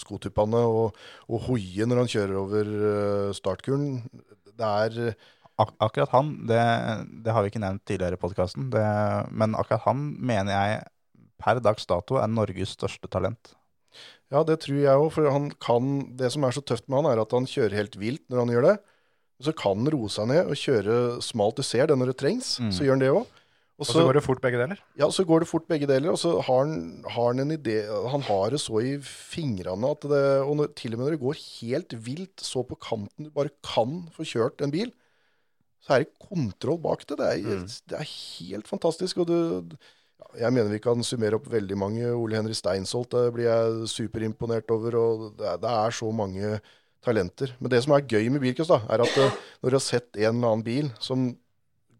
[0.00, 0.96] skotuppene og,
[1.28, 4.00] og hoie når han kjører over eh, startkuren.
[4.52, 5.14] Det er
[5.60, 6.62] Ak akkurat han, det,
[7.22, 10.78] det har vi ikke nevnt tidligere i podkasten, men akkurat han mener jeg
[11.42, 13.52] per dags dato er Norges største talent.
[14.32, 17.10] Ja, det tror jeg òg, for han kan Det som er så tøft med han,
[17.12, 18.76] er at han kjører helt vilt når han gjør det.
[19.42, 21.56] Så kan han roe seg ned og kjøre smalt.
[21.58, 22.70] Du ser det når det trengs, Mm.
[22.72, 23.38] så gjør han det òg.
[23.82, 24.78] Og så går det fort begge deler.
[25.00, 27.80] Ja, så går det fort begge deler, og så har han, har han en idé
[28.12, 31.22] Han har det så i fingrene at det Og når, til og med når det
[31.24, 34.92] går helt vilt, så på kanten du bare kan få kjørt en bil,
[35.82, 37.16] så er det kontroll bak det.
[37.18, 39.18] Det er, det er helt fantastisk.
[39.18, 42.06] Og du ja, Jeg mener vi kan summere opp veldig mange.
[42.14, 44.94] Ole Henri Steinsholt det blir jeg superimponert over.
[44.94, 46.60] og det er, det er så mange
[47.04, 47.54] talenter.
[47.60, 50.10] Men det som er gøy med bilcross, da, er at eh, når du har sett
[50.18, 51.30] en eller annen bil som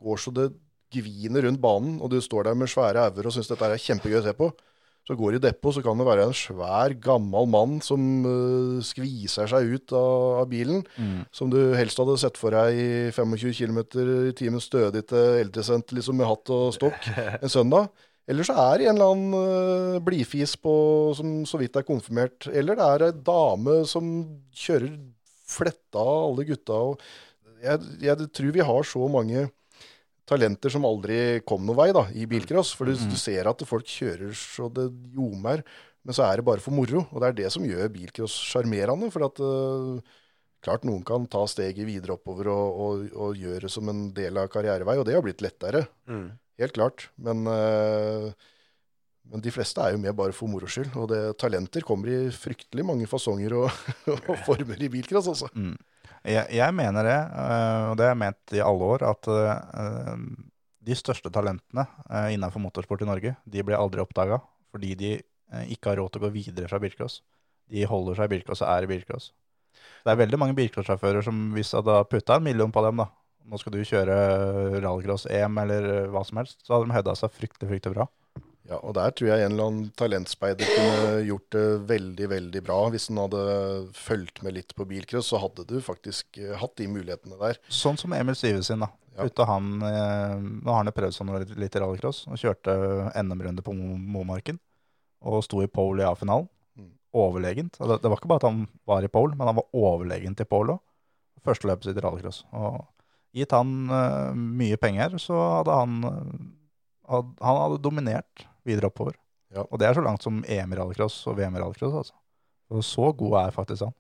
[0.03, 0.51] går så det
[0.93, 4.21] gviner rundt banen, og du står der med svære auger og syns dette er kjempegøy
[4.21, 4.51] å se på,
[5.03, 8.79] så går du i depot, så kan det være en svær, gammel mann som uh,
[8.87, 10.85] skviser seg ut av, av bilen,
[11.35, 13.81] som du helst hadde sett for deg i 25 km
[14.29, 17.11] i timen stødig til eldresenter liksom med hatt og stokk
[17.43, 17.91] en søndag.
[18.31, 22.47] Eller så er det en eller annen eh, blidfis som så vidt er konfirmert.
[22.53, 24.13] Eller det er ei dame som
[24.55, 24.95] kjører
[25.53, 26.79] fletta av alle gutta.
[26.93, 27.03] Og
[27.63, 29.49] jeg, jeg tror vi har så mange
[30.29, 32.73] talenter som aldri kom noen vei da, i bilcross.
[32.79, 35.65] For du, du ser at folk kjører så det ljomer,
[36.03, 37.05] men så er det bare for moro.
[37.11, 39.11] Og det er det som gjør bilcross sjarmerende.
[39.15, 39.99] For at uh,
[40.63, 44.39] klart noen kan ta steget videre oppover og, og, og gjøre det som en del
[44.39, 45.85] av karrierevei, og det har blitt lettere.
[46.61, 47.09] Helt klart.
[47.17, 48.33] Men, eh,
[49.33, 50.93] men de fleste er jo med bare for moro skyld.
[51.01, 53.83] Og det, talenter kommer i fryktelig mange fasonger og,
[54.13, 55.51] og former i bilcross, altså.
[56.23, 60.25] Jeg, jeg mener det, øh, og det har jeg ment i alle år, at øh,
[60.87, 61.87] de største talentene
[62.31, 64.39] innenfor motorsport i Norge, de blir aldri oppdaga
[64.73, 65.11] fordi de
[65.69, 67.19] ikke har råd til å gå videre fra bilcross.
[67.69, 69.27] De holder seg i bilcross og er i bilcross.
[70.03, 73.11] Det er veldig mange bilcrossjåfører som hvis jeg hadde putta en million på dem, da,
[73.49, 74.17] nå skal du kjøre
[74.83, 78.09] rallycross-EM eller hva som helst, så hadde de hevda seg fryktelig, fryktelig bra.
[78.71, 82.79] Ja, og der tror jeg en eller annen talentspeider kunne gjort det veldig, veldig bra.
[82.95, 83.43] Hvis han hadde
[83.97, 87.59] fulgt med litt på bilcross, så hadde du faktisk eh, hatt de mulighetene der.
[87.67, 88.93] Sånn som Emil Sivesin, da.
[89.19, 89.27] Ja.
[89.51, 92.77] Han, eh, nå har han prøvd sånn litt, i rallycross, og kjørte
[93.19, 94.63] NM-runde på Momarken,
[95.27, 96.49] og sto i pole i A-finalen.
[96.79, 96.95] Mm.
[97.19, 97.77] Overlegent.
[97.83, 100.49] Det, det var ikke bare at han var i pole, men han var overlegent i
[100.49, 100.87] pole òg.
[101.43, 102.45] Første løpet sitt i rallycross.
[102.55, 102.79] Og
[103.33, 106.45] gitt han uh, mye penger, så hadde han eh,
[107.09, 109.17] had, Han hadde dominert videre oppover.
[109.53, 109.65] Ja.
[109.65, 112.17] Og det er så langt som EM i rallycross og VM i rallycross, altså.
[112.73, 113.97] Og så god er faktisk han.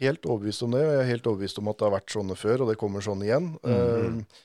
[0.00, 2.36] Helt overbevist om det, og jeg er helt overbevist om at det har vært sånne
[2.38, 3.52] før, og det kommer sånn igjen.
[3.62, 4.18] Mm -hmm.
[4.20, 4.40] uh,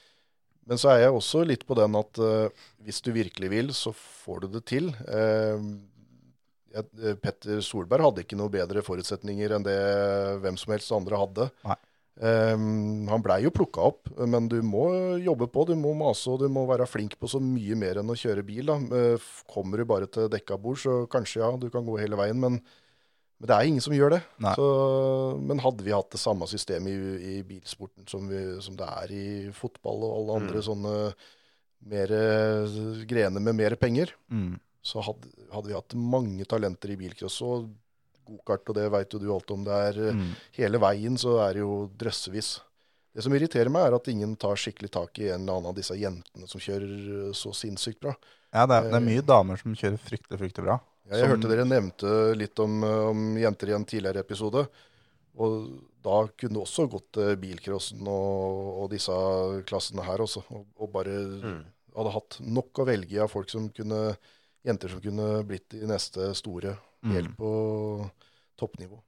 [0.67, 2.49] men så er jeg også litt på den at uh,
[2.83, 4.89] hvis du virkelig vil, så får du det til.
[5.07, 5.79] Uh,
[7.23, 9.79] Petter Solberg hadde ikke noe bedre forutsetninger enn det
[10.43, 11.49] hvem som helst andre hadde.
[11.63, 11.77] Nei.
[12.17, 14.87] Eh, han blei jo plukka opp, men du må
[15.21, 18.09] jobbe på, du må mase og du må være flink på så mye mer enn
[18.09, 18.65] å kjøre bil.
[18.71, 18.79] Da.
[18.97, 22.39] Eh, Kommer du bare til dekka bord, så kanskje ja, du kan gå hele veien,
[22.41, 22.57] men,
[23.37, 24.21] men det er ingen som gjør det.
[24.57, 24.67] Så,
[25.45, 29.13] men hadde vi hatt det samme systemet i, i bilsporten som, vi, som det er
[29.13, 30.95] i fotball og alle andre sånne
[31.87, 34.55] mer eh, grener med mer penger, Mm.
[34.81, 37.67] så hadde, hadde vi hatt mange talenter i bilcross og
[38.27, 39.63] gokart, og det veit jo du alt om.
[39.63, 40.31] Det er eh, Mm.
[40.59, 42.59] hele veien så er det jo drøssevis.
[43.15, 45.75] Det som irriterer meg, er at ingen tar skikkelig tak i en eller annen av
[45.75, 48.13] disse jentene som kjører eh, så sinnssykt bra.
[48.53, 50.77] Ja, det er, det er mye damer som kjører fryktelig, fryktelig bra.
[51.09, 54.67] Ja, jeg Som- hørte dere nevnte litt om, eh, om jenter i en tidligere episode.
[55.37, 55.67] Og
[56.03, 59.13] da kunne også gått til bilcrossen og, og disse
[59.69, 60.41] klassene her også.
[60.51, 61.13] Og, og bare
[61.97, 64.17] hadde hatt nok å velge av folk som kunne
[64.67, 66.86] Jenter som kunne blitt de neste store, Mm.
[67.05, 67.51] Helt på
[68.59, 68.99] toppnivå.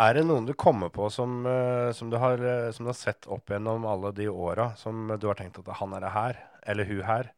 [0.00, 2.96] Er det noen du kommer på som, eh, som, du, har, eh, som du har
[2.96, 6.38] sett opp gjennom alle de åra, som du har tenkt at han er det her,
[6.66, 7.32] eller hun her,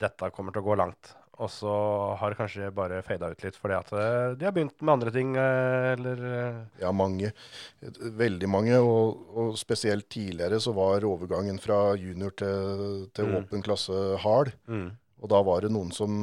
[0.00, 1.10] dette kommer til å gå langt?
[1.40, 1.72] Og så
[2.20, 5.12] har det kanskje bare fada ut litt fordi at eh, de har begynt med andre
[5.14, 6.18] ting, eller
[6.80, 7.32] Ja, mange.
[7.80, 8.76] Veldig mange.
[8.80, 13.38] Og, og spesielt tidligere så var overgangen fra junior til, til Mm.
[13.42, 14.52] åpen klasse hard.
[14.68, 14.90] mm.
[15.20, 16.14] Og da var det noen som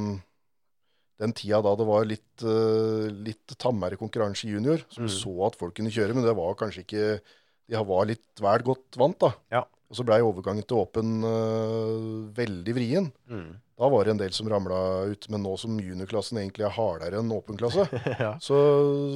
[1.17, 5.13] Den tida da det var litt, uh, litt tammere konkurranse i junior, som Mm.
[5.13, 7.19] så at folk kunne kjøre, men det var kanskje ikke
[7.67, 9.33] De var litt vel godt vant, da.
[9.51, 9.63] Ja.
[9.89, 13.09] Og så blei overgangen til åpen uh, veldig vrien.
[13.27, 13.57] Mm.
[13.77, 14.77] Da var det en del som ramla
[15.11, 17.83] ut, men nå som juniorklassen egentlig er hardere enn åpen klasse,
[18.23, 18.31] ja.
[18.41, 18.57] så,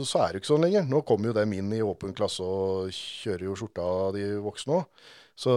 [0.05, 0.83] så er det ikke sånn lenger.
[0.87, 3.87] Nå kommer jo dem inn i åpen klasse og kjører jo skjorta
[4.17, 5.07] de voksne òg.
[5.41, 5.55] Så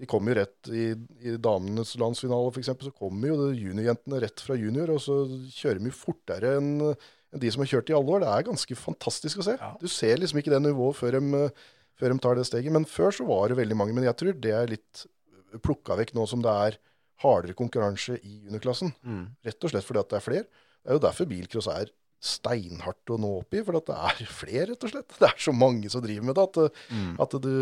[0.00, 0.86] de kommer jo rett i,
[1.22, 2.72] i damenes landsfinale f.eks.
[2.82, 5.20] Så kommer jo juniorjentene rett fra junior, og så
[5.54, 6.72] kjører de jo fortere enn
[7.34, 8.22] en de som har kjørt i alle år.
[8.22, 9.56] Det er ganske fantastisk å se.
[9.58, 9.72] Ja.
[9.80, 11.48] Du ser liksom ikke det nivået før de,
[11.98, 12.74] før de tar det steget.
[12.74, 13.96] Men før så var det veldig mange.
[13.96, 15.02] Men jeg tror det er litt
[15.64, 16.78] plukka vekk nå som det er
[17.24, 18.94] hardere konkurranse i juniorklassen.
[19.02, 19.24] Mm.
[19.46, 20.46] Rett og slett fordi at det er flere.
[20.84, 21.90] Det er jo derfor bilcross er
[22.24, 25.16] steinhardt å nå opp i, for at det er flere, rett og slett.
[25.20, 27.14] Det er så mange som driver med det, at, Mm.
[27.20, 27.54] at du,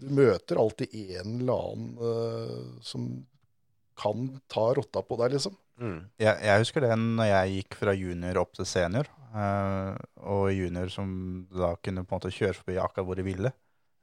[0.00, 3.06] du møter alltid en eller annen uh, som
[4.00, 5.54] kan ta rotta på deg, liksom.
[5.80, 5.98] Mm.
[6.20, 9.94] Jeg, jeg husker det når jeg gikk fra junior opp til senior, uh,
[10.24, 11.10] og junior som
[11.52, 13.52] da kunne på en måte kjøre forbi akkurat hvor de ville.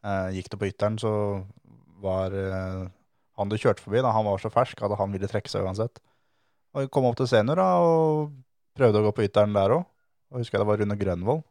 [0.05, 1.11] Uh, gikk det på ytteren, så
[2.01, 2.31] var
[3.37, 5.97] han du kjørte forbi, da han var så fersk at han ville trekke seg uansett.
[6.75, 8.35] Og jeg kom opp til senior da, og
[8.77, 9.85] prøvde å gå på ytteren der òg.
[10.31, 11.43] Og husker jeg det var Rune Grønvold.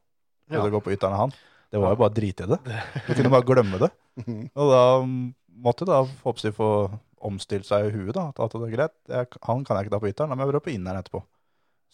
[0.48, 0.70] Prøvde Ja.
[0.70, 1.32] å gå på ytteren av han.
[1.72, 2.58] Det var jo bare å drite i det.
[3.08, 3.90] Du kunne bare glemme det.
[4.56, 4.82] Og da
[5.66, 6.68] måtte da Hopsi få
[7.26, 8.14] omstilt seg i huet.
[8.14, 10.44] da, at det er greit, jeg, Han kan jeg ikke ta på ytteren, da må
[10.46, 11.22] jeg prøve på inneren etterpå.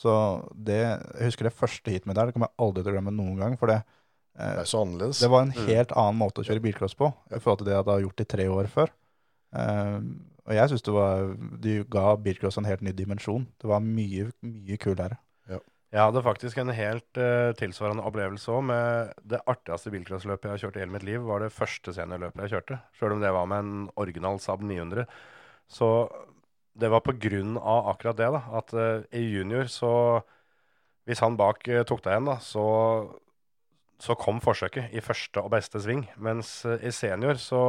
[0.03, 0.13] Så
[0.53, 3.15] det, jeg husker det første heatet mitt der, det kommer jeg aldri til å glemme
[3.15, 3.57] noen gang.
[3.61, 3.81] For det,
[4.37, 5.21] Det eh, så annerledes.
[5.21, 5.67] det var en Mm.
[5.69, 8.29] helt annen måte å kjøre bilcross på i forhold til det jeg hadde gjort i
[8.37, 8.91] tre år før.
[9.55, 10.01] Eh,
[10.43, 13.45] og jeg syns det var De ga bilcross en helt ny dimensjon.
[13.63, 15.21] Det var mye, mye kulere.
[15.93, 18.63] Jeg hadde faktisk en helt uh, tilsvarende opplevelse òg.
[18.71, 22.47] Med det artigste bilcrossløpet jeg har kjørt i hele mitt liv, var det første seniorløpet
[22.47, 22.79] jeg kjørte.
[22.97, 25.05] Sjøl om det var med en original Saab 900.
[25.69, 25.89] Så
[26.81, 28.41] det var på grunn av akkurat det, da.
[28.63, 29.93] At uh, i junior så
[31.05, 32.65] Hvis han bak uh, tok deg igjen, da, så
[34.03, 36.09] så kom forsøket i første og beste sving.
[36.19, 37.61] Mens i senior så,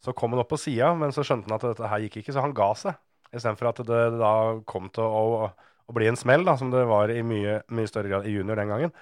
[0.00, 2.32] så kom han opp på sida, men så skjønte han at dette her gikk ikke,
[2.36, 2.96] så han ga seg.
[3.30, 4.32] Istedenfor at det da
[4.66, 5.50] kom til å,
[5.86, 8.58] å bli en smell, da, som det var i mye, mye større grad i junior
[8.58, 8.94] den gangen.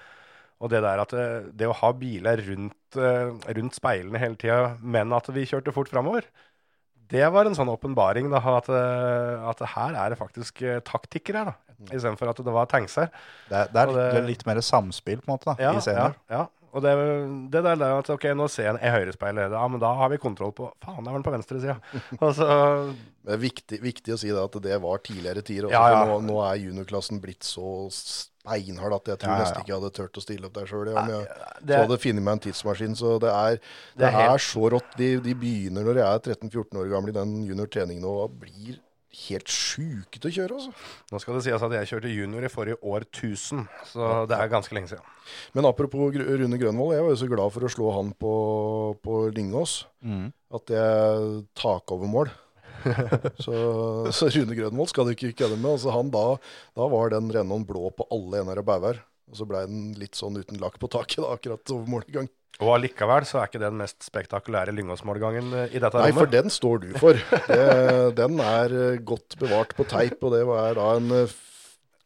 [0.59, 1.25] Og det der at det,
[1.55, 5.89] det å ha biler rundt, eh, rundt speilene hele tida, men at vi kjørte fort
[5.89, 6.27] framover,
[7.09, 8.27] det var en sånn åpenbaring.
[8.35, 11.55] At, eh, at her er det faktisk eh, taktikker her, da.
[11.95, 13.07] Istedenfor at det var tankser.
[13.47, 15.81] Det, er- det er litt, det- litt mer samspill på en måte da, Ja, i
[15.81, 16.17] senior.
[16.29, 16.45] Ja, ja.
[16.69, 16.93] Og det,
[17.53, 19.55] det der er at ok, nå ser jeg en i høyrespeilet.
[19.57, 21.77] Ja, men da har vi kontroll på Faen, det var den på venstre sida.
[22.37, 22.47] Så
[23.25, 25.69] Det er viktig, viktig å si det at det var tidligere tider.
[25.73, 26.03] Ja, ja.
[26.09, 29.93] Nå, nå er juniorklassen blitt så steinhard at jeg tror Ja, nesten ikke jeg hadde
[29.97, 30.91] turt å stille opp der sjøl.
[30.93, 31.25] Om jeg
[31.61, 32.99] det, så hadde funnet meg en tidsmaskin.
[32.99, 33.57] Så det er,
[33.95, 34.93] det Det er er, så rått.
[34.99, 38.77] De, de begynner når de er 13-14 år gamle i den juniortreningen og blir
[39.09, 40.57] helt sjuke til å kjøre.
[40.59, 40.73] Altså.
[41.11, 44.75] Nå skal det sies at jeg kjørte junior i forrige årtusen, så det er ganske
[44.77, 45.07] lenge siden.
[45.57, 48.33] Men apropos Gr- Rune Grønvold, jeg var jo så glad for å slå han på,
[49.05, 50.29] på Lyngås Mm.
[50.55, 52.29] at jeg tak over mål.
[53.43, 53.53] så,
[54.15, 55.73] så Rune Grønvold skal du ikke kødde med.
[55.75, 56.25] Altså han da,
[56.77, 59.01] da var den Renaulten blå på alle ender og bauger.
[59.29, 62.29] Og så blei den litt sånn uten lakk på taket da, akkurat over målgang.
[62.59, 66.51] Og allikevel så er ikke det den mest spektakulære Lyngås-målgangen i dette Nei, for den
[66.51, 67.15] står du for.
[67.47, 71.37] Det, den er eh, godt bevart på teip, og det er da en eh,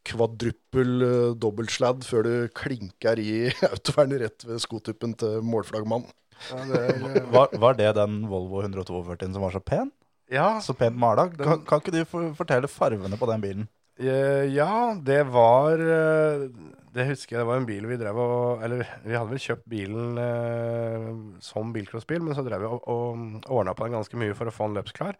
[0.06, 6.12] kvadruppel eh, dobbeltsladd før du klinker i autovernet rett ved skotuppen til målflaggmannen.
[6.50, 9.90] Ja, er, eh, Var, var det den Volvo 142 som var så pen?
[10.32, 11.28] ja, Så pent mala?
[11.34, 12.04] Kan, kan ikke du
[12.36, 13.66] fortelle farvene på den bilen?
[13.96, 16.48] Eh, ja, det var eh,
[16.94, 19.68] Det husker jeg det var en bil vi drev og Eller vi hadde vel kjøpt
[19.70, 21.06] bilen eh,
[21.44, 24.54] som bilcrossbil, men så drev vi og, og ordna på den ganske mye for å
[24.54, 25.18] få den løpsklar.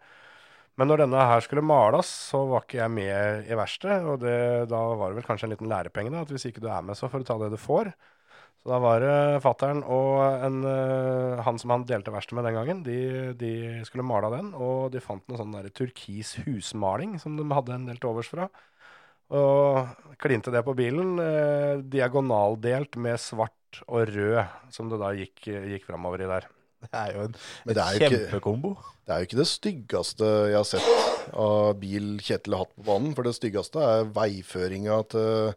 [0.75, 4.01] Men når denne her skulle males, så var ikke jeg med i verkstedet.
[4.11, 4.35] Og det,
[4.71, 6.99] da var det vel kanskje en liten lærepenge, da, at hvis ikke du er med,
[6.99, 7.93] så får du ta det du får.
[8.65, 12.55] Så da var det fattern og en, eh, han som han delte verkstedet med den
[12.57, 12.95] gangen, de,
[13.37, 13.51] de
[13.85, 17.85] skulle male den, og de fant noe sånn der turkis husmaling som de hadde en
[17.85, 18.47] del til overs fra.
[19.37, 24.41] Og klinte det på bilen, eh, diagonaldelt med svart og rød,
[24.73, 26.49] som det da gikk, gikk framover i der.
[26.85, 27.37] Det er jo en,
[28.01, 28.73] kjempekombo.
[29.05, 32.85] Det er jo ikke det styggeste jeg har sett av bil Kjetil har hatt på
[32.89, 33.13] banen.
[33.17, 35.53] For det styggeste er veiføringa til,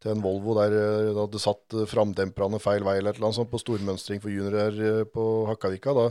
[0.00, 3.30] til en Volvo der eh, det hadde satt eh, framdemperne feil vei eller et eller
[3.30, 5.94] annet sånt på stormønstring for juniorer eh, på Hakkavika.
[5.96, 6.06] Da,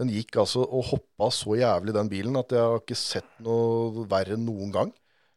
[0.00, 4.06] den gikk altså og hoppa så jævlig, den bilen, at jeg har ikke sett noe
[4.10, 4.92] verre noen gang.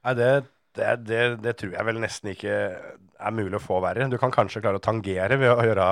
[0.05, 0.31] Nei, det,
[0.77, 2.57] det, det, det tror jeg vel nesten ikke
[3.21, 4.09] er mulig å få verre.
[4.09, 5.87] Du kan kanskje klare å tangere ved å gjøre,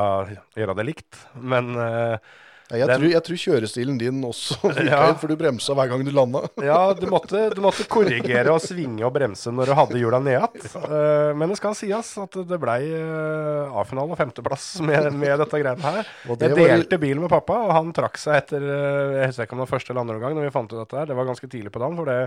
[0.57, 2.31] gjøre det likt, men eh,
[2.69, 5.13] Jeg, Den- tror, jeg tror kjørestilen din også virka Ja.
[5.17, 6.43] for du bremsa hver gang du landa.
[6.69, 10.35] Ja, du måtte, du måtte korrigere og svinge og bremse når du hadde hjula ned
[10.37, 10.67] igjen.
[10.99, 15.59] Eh, men det skal sies at det blei uh, A-finale og femteplass med, med dette
[15.61, 16.05] greiene her.
[16.29, 19.57] Jeg var- delte bil med pappa, og han trakk seg etter eh, Jeg husker ikke
[19.57, 21.09] om det var første eller andre omgang når vi fant ut dette her.
[21.09, 22.19] Det var ganske tidlig på dagen, for det,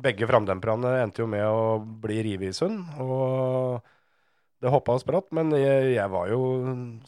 [0.00, 2.82] begge framdemperne endte jo med å bli revet i sund.
[3.02, 3.80] Og
[4.60, 6.40] det hoppa og spratt, men jeg, jeg var jo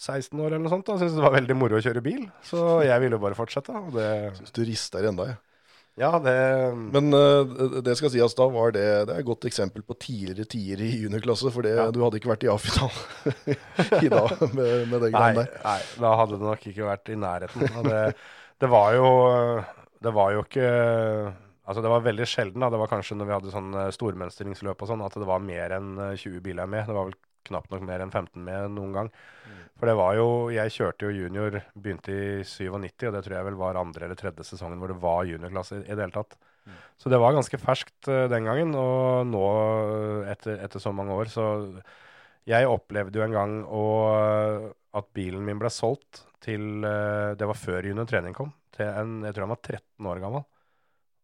[0.00, 2.22] 16 år eller noe sånt og syntes det var veldig moro å kjøre bil.
[2.48, 3.74] Så jeg ville bare fortsette.
[3.76, 4.06] Og det,
[4.38, 5.36] Syns du rister enda, jeg.
[6.00, 6.32] ja, det
[6.96, 10.48] Men uh, det skal sies, da var det, det er et godt eksempel på tidligere
[10.48, 11.52] tider i juniorklasse.
[11.52, 11.90] For det, Ja.
[11.92, 13.44] du hadde ikke vært i A-finalen
[14.06, 15.52] i dag med, med den Nei, der.
[15.66, 17.68] nei, da hadde det nok ikke vært i nærheten.
[17.90, 18.00] Det,
[18.64, 19.10] det var jo
[20.02, 20.68] Det var jo ikke
[21.62, 22.58] Altså, det var veldig sjelden.
[22.64, 25.38] da, Det var kanskje når vi hadde sånn eh, stormønstringsløp og sånn, at det var
[25.44, 26.88] mer enn eh, 20 biler med.
[26.88, 27.14] Det var vel
[27.48, 29.10] knapt nok mer enn 15 med noen gang.
[29.78, 33.44] For det var jo Jeg kjørte jo junior, begynte i 97, og det tror jeg
[33.51, 36.36] vel var andre eller tredje sesongen hvor det var juniorklasse i, i det hele tatt.
[36.97, 39.43] Så det var ganske ferskt eh, den gangen, og nå,
[40.23, 41.47] eh, etter, etter så mange år, så
[42.47, 47.55] Jeg opplevde jo en gang å- at bilen min ble solgt til eh, Det var
[47.59, 48.52] før junior trening kom.
[48.73, 50.44] Til en, jeg tror han var 13 år gammel.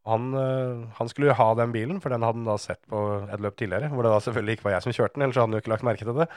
[0.09, 3.44] Han, eh, han skulle ha den bilen, for den hadde han da sett på et
[3.44, 3.93] løp tidligere.
[3.93, 5.74] Hvor det da selvfølgelig ikke var jeg som kjørte den, ellers hadde han jo ikke
[5.74, 6.28] lagt merke til det.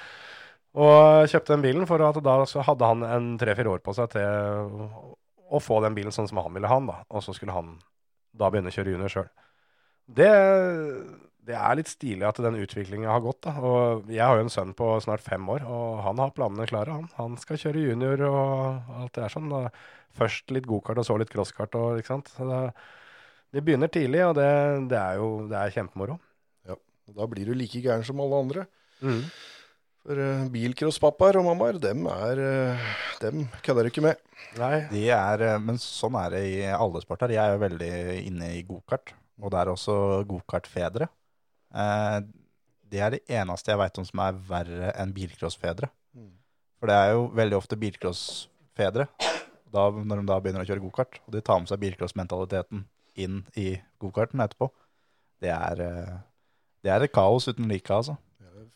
[0.81, 2.35] Og kjøpte den bilen, for at da
[2.67, 4.85] hadde han en tre-fire år på seg til
[5.51, 6.91] å, få den bilen sånn som han ville ha den.
[6.91, 7.01] da.
[7.11, 7.75] Og så skulle han
[8.31, 9.27] da begynne å kjøre junior sjøl.
[10.07, 10.29] Det,
[11.47, 13.41] det er litt stilig at den utviklinga har gått.
[13.47, 13.57] da.
[13.59, 16.95] Og jeg har jo en sønn på snart fem år, og han har planene klare.
[16.95, 19.51] Han, han skal kjøre junior og alt det der sånn.
[19.51, 19.67] Da.
[20.15, 21.75] Først litt gokart og så litt crosskart.
[21.99, 22.31] ikke sant?
[22.31, 22.63] Så det,
[23.51, 24.49] det begynner tidlig, og det,
[24.91, 26.19] det er jo det er kjempemoro.
[27.11, 28.67] Og Da blir du like gæren som alle andre.
[30.01, 32.91] For uh, bilcrosspappaer og mammaer, dem er uh,
[33.21, 34.21] Dem kødder du ikke med.
[34.57, 34.75] Nei.
[34.91, 37.31] De er, eh, men sånn er det i alle sporter.
[37.31, 37.91] Jeg er jo veldig
[38.25, 39.95] inne i gokart, og det er også
[40.27, 41.07] gokartfedre.
[41.71, 42.17] Eh,
[42.91, 45.87] det er det eneste jeg veit om som er verre enn bilcrossfedre.
[46.17, 46.33] Mm.
[46.81, 49.07] For det er jo veldig ofte bilcrossfedre
[49.71, 52.83] da, når de da begynner å kjøre gokart, og de tar med seg bilcrossmentaliteten
[53.19, 54.69] inn i gokarten etterpå.
[55.41, 56.19] Det er, eh,
[56.83, 58.17] det er et kaos uten like, altså.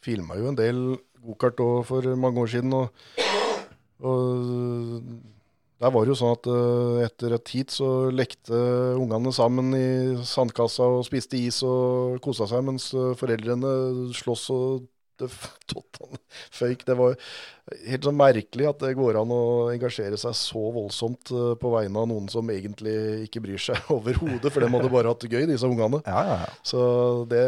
[0.06, 0.82] Filma jo en del
[1.26, 2.74] gokart for mange år siden.
[2.74, 2.90] Og,
[4.06, 5.02] og
[5.82, 8.60] der var det jo sånn at eh, etter et heat så lekte
[9.00, 9.88] ungene sammen i
[10.26, 14.86] sandkassa og spiste is og kosa seg, mens foreldrene sloss og
[15.22, 16.20] det f- tottene.
[16.86, 17.16] Det var
[17.88, 19.42] helt sånn merkelig at det går an å
[19.74, 22.96] engasjere seg så voldsomt eh, på vegne av noen som egentlig
[23.28, 26.02] ikke bryr seg overhodet, for de hadde bare hatt det gøy, disse ungene.
[26.06, 26.54] Ja, ja, ja.
[26.66, 26.80] Så
[27.32, 27.44] det,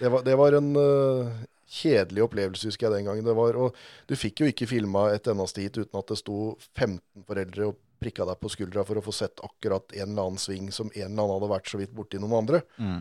[0.00, 1.32] det, var, det var en uh,
[1.74, 3.26] kjedelig opplevelse, husker jeg den gangen.
[3.26, 3.78] Det var, og
[4.10, 6.38] du fikk jo ikke filma et eneste hit uten at det sto
[6.76, 10.40] 15 foreldre og prikka deg på skuldra for å få sett akkurat en eller annen
[10.42, 12.60] sving som en eller annen hadde vært så vidt borti noen andre.
[12.76, 12.98] Mm.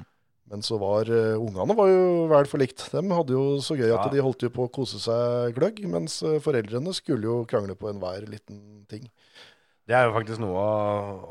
[0.54, 2.84] Men så var uh, ungene var jo vel forlikt.
[2.94, 4.12] De hadde jo så gøy at Ja.
[4.14, 7.90] de holdt jo på å kose seg gløgg, mens eh, foreldrene skulle jo krangle på
[7.90, 9.08] enhver liten ting.
[9.90, 10.76] Det er jo faktisk noe å,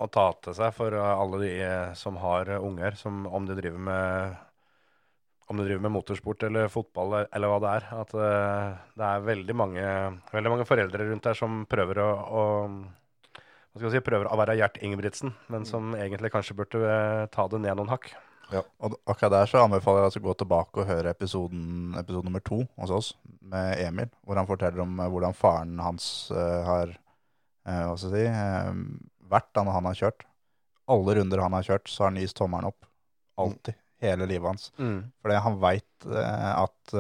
[0.03, 1.53] å ta til seg for eh, alle de
[2.01, 4.35] som har unger, som om de driver med
[5.53, 7.87] om du driver med motorsport eller fotball eller- hva det er.
[8.03, 8.13] At
[8.97, 9.87] det er veldig mange,
[10.33, 12.43] veldig mange foreldre rundt der som prøver å, å
[13.73, 17.47] hva skal jeg si, prøver å være Gjert Ingebrigtsen, men som egentlig kanskje burde ta
[17.49, 18.11] det ned noen hakk.
[18.61, 22.43] Og akkurat der så anbefaler jeg altså å gå tilbake og høre episoden, episode nummer
[22.45, 23.13] to hos oss
[23.53, 28.17] med Emil, hvor han forteller om eh, hvordan faren hans uh, har uh, hva skal
[28.17, 30.27] jeg si, uh, vært da når han har kjørt.
[30.93, 32.89] Alle runder han har kjørt, så har han gist tommelen opp.
[33.41, 33.79] Alltid.
[34.03, 34.73] Hele livet hans.
[35.23, 36.95] Fordi han veit at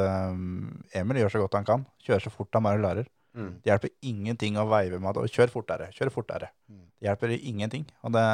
[0.94, 1.82] Emil gjør så godt han kan.
[2.06, 3.08] Kjører så fort han bare lærer.
[3.34, 3.48] Mm.
[3.58, 6.52] Det hjelper ingenting å veive med at 'kjør fortere', kjør fortere.
[6.70, 6.84] Mm.
[6.94, 7.88] Det hjelper ingenting.
[8.06, 8.24] Og det,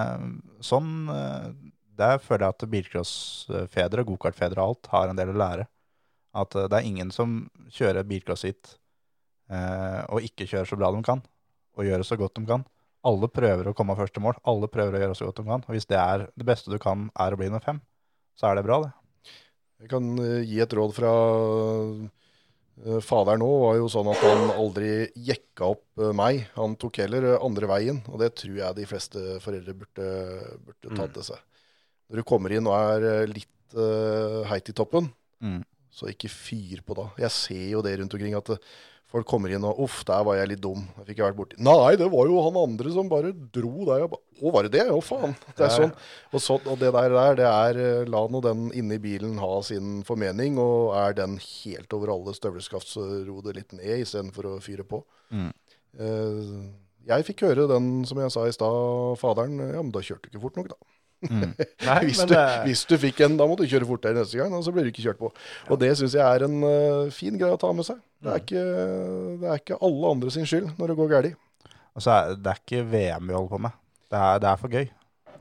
[0.69, 0.93] sånn,
[1.99, 5.69] der føler jeg at bilcrossfedre, gokartfedre og alt har en del å lære.
[6.39, 7.39] At eh, det er ingen som
[7.75, 8.75] kjører bilcross-hit
[9.51, 11.23] eh, og ikke kjører så bra de kan,
[11.79, 12.67] og gjør så godt de kan.
[13.07, 14.39] Alle prøver å komme først til mål.
[14.51, 15.63] Alle prøver å gjøre så godt de kan.
[15.69, 17.79] Og hvis det er det beste du kan, er å bli nummer fem,
[18.39, 18.91] så er det bra, det.
[19.79, 21.11] Jeg kan eh, gi et råd fra
[22.89, 23.49] uh, faderen nå.
[23.63, 24.91] var jo sånn at han aldri
[25.29, 26.45] jekka opp eh, meg.
[26.59, 30.09] Han tok heller eh, andre veien, og det tror jeg de fleste foreldre burde,
[30.67, 31.13] burde ta Mm.
[31.15, 31.45] til seg.
[32.09, 35.61] Når du kommer inn og er eh, litt uh, heit i toppen, Mm.
[35.95, 37.05] Så ikke fyr på da.
[37.23, 38.59] Jeg ser jo det rundt omkring at eh,
[39.09, 40.81] folk kommer inn og uff, der var jeg litt dum.
[40.99, 41.59] Jeg fikk jeg vært borti.
[41.63, 44.09] Nei, det var jo han andre som bare dro der.
[44.11, 44.85] ba- Å, var det det?
[44.91, 45.37] Å, faen.
[45.57, 45.95] Det er sånn.
[46.33, 49.53] Og, så, og det der, der, det er La nå den inne i bilen ha
[49.67, 54.51] sin formening, og er den helt over alle støvleskaft, så ro det litt ned istedenfor
[54.51, 55.05] å fyre på.
[55.31, 55.49] Mm.
[56.03, 56.69] Uh,
[57.09, 59.57] jeg fikk høre den, som jeg sa i stad, faderen.
[59.71, 60.79] Ja, men da kjørte du ikke fort nok, da.
[61.25, 61.51] Mm.
[61.89, 64.53] Nei, Hvis du, det- hvis du fikk en, da må du kjøre fortere neste gang,
[64.55, 65.33] og så blir du ikke kjørt på.
[65.69, 67.99] Og det syns jeg er en uh, fin greie å ta med seg.
[68.23, 68.63] Det er, ikke,
[69.43, 71.37] det er ikke alle andre sin skyld når det går galt.
[71.99, 73.77] Altså, det er ikke VM vi holder på med.
[74.09, 74.87] Det er, det er for gøy.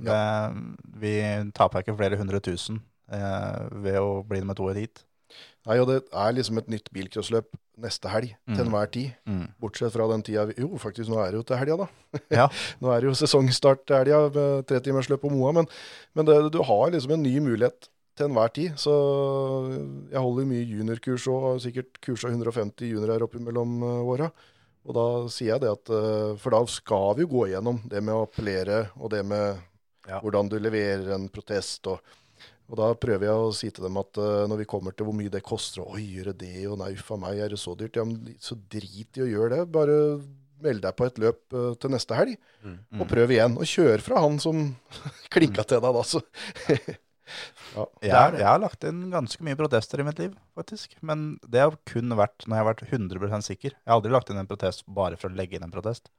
[0.08, 0.18] Det,
[1.02, 1.14] vi
[1.58, 2.82] taper ikke flere hundre tusen
[3.14, 5.02] eh, ved å bli nummer to hit.
[5.68, 8.68] Nei, og det er liksom et nytt bilcrossløp neste helg, til Mm.
[8.68, 9.12] enhver tid.
[9.28, 9.48] Mm.
[9.62, 11.88] Bortsett fra den tida vi Jo, faktisk, nå er det jo til helga, da.
[12.40, 12.48] Ja.
[12.82, 15.68] Nå er det jo sesongstart til helga med tretimersløp på Moa, men,
[16.16, 18.74] men det, du har liksom en ny mulighet til enhver tid.
[18.82, 18.92] Så
[20.12, 24.32] jeg holder mye juniorkurs og har sikkert kursa 150 juniorer oppimellom mellom åra.
[24.88, 28.00] Og da sier jeg det at eh, For da skal vi jo gå igjennom det
[28.02, 29.58] med å appellere, og det med
[30.08, 30.22] Ja.
[30.24, 31.86] hvordan du leverer en protest.
[31.92, 32.00] og
[32.68, 35.16] og da prøver jeg å si til dem at uh, når vi kommer til hvor
[35.16, 37.96] mye det koster, oi, gjør det, og nei, uff a meg, er det så dyrt?
[37.96, 39.72] Ja, men så drit i å gjøre det.
[39.72, 39.96] Bare
[40.64, 42.38] meld deg på et løp uh, til neste helg,
[42.68, 43.00] Mm.
[43.00, 43.54] og prøv igjen.
[43.62, 44.58] Og kjør fra han som
[45.34, 46.20] klinka til deg da, så.
[47.78, 47.86] ja.
[48.02, 50.96] Jeg, har- jeg har lagt inn ganske mye protester i mitt liv, faktisk.
[51.06, 53.76] Men det har kun vært når jeg har vært 100 sikker.
[53.78, 56.10] Jeg har aldri lagt inn en protest bare for å legge inn en protest.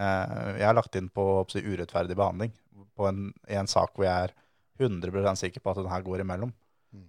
[0.00, 2.54] Uh, Jeg har lagt inn på si, urettferdig behandling
[2.96, 4.34] på en, i en sak hvor jeg er
[4.80, 6.52] 100% sikker på at den her går imellom.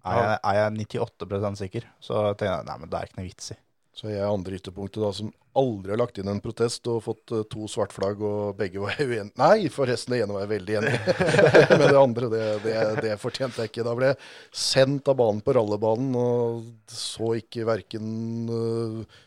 [0.06, 3.30] Er jeg, er jeg 98% sikker, så tenker jeg nei, men det er ikke noe
[3.31, 3.57] vits i.
[3.98, 7.34] Så jeg er andre ytterpunktet da, som aldri har lagt inn en protest og fått
[7.35, 9.34] eh, to svart flagg, og begge var uenige.
[9.41, 11.02] Nei, forresten, det ene var jeg veldig enig i.
[11.81, 12.77] Men det andre, det, det,
[13.07, 13.85] det fortjente jeg ikke.
[13.88, 14.22] Da ble jeg
[14.64, 18.07] sendt av banen på rallebanen, og så ikke verken
[18.56, 19.19] øh,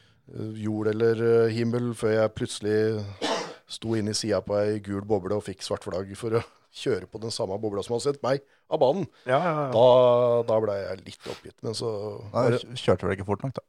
[0.65, 2.79] jord eller himmel før jeg plutselig
[3.75, 6.45] sto inn i sida på ei gul boble og fikk svart flagg for å
[6.75, 8.43] kjøre på den samme bobla som hadde sett meg
[8.73, 9.07] av banen.
[9.29, 9.69] Ja, ja, ja.
[9.75, 9.87] Da,
[10.49, 11.57] da ble jeg litt oppgitt.
[11.67, 11.93] Men så
[12.35, 12.49] Nei,
[12.81, 13.65] kjørte vel ikke fort nok, da.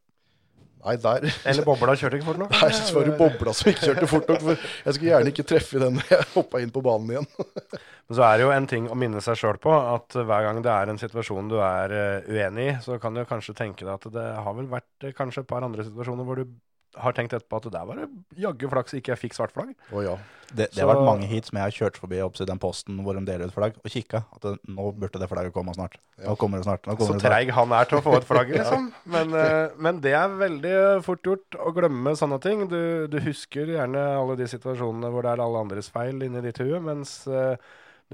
[0.86, 2.52] Nei, der Eller bobla kjørte ikke fort nok?
[2.54, 4.44] Nei, så var det bobla som ikke kjørte fort nok.
[4.44, 7.30] For jeg skulle gjerne ikke treffe den når jeg hoppa inn på banen igjen.
[8.06, 10.62] Men så er det jo en ting å minne seg sjøl på, at hver gang
[10.66, 13.96] det er en situasjon du er eh, uenig i, så kan du kanskje tenke deg
[13.96, 16.54] at det har vel vært eh, kanskje et par andre situasjoner hvor du
[17.02, 18.08] har tenkt etterpå at det der var det
[18.40, 19.74] jaggu flaks ikke jeg fikk svart flagg.
[19.92, 20.16] Å ja.
[20.50, 23.00] Det, det Så- har vært mange hit som jeg har kjørt forbi oppsett den posten
[23.04, 25.98] hvor de deler ut flagg, og kikka at det, nå burde det flagget komme snart.
[26.22, 26.86] Nå kommer det snart.
[26.86, 28.92] Nå Så kommer det treig han er til å få et flagg, liksom.
[29.06, 30.76] Men, eh, men det er veldig
[31.08, 32.68] fort gjort å glemme sånne ting.
[32.72, 36.62] Du, du husker gjerne alle de situasjonene hvor det er alle andres feil inni ditt
[36.62, 37.58] hue, mens eh,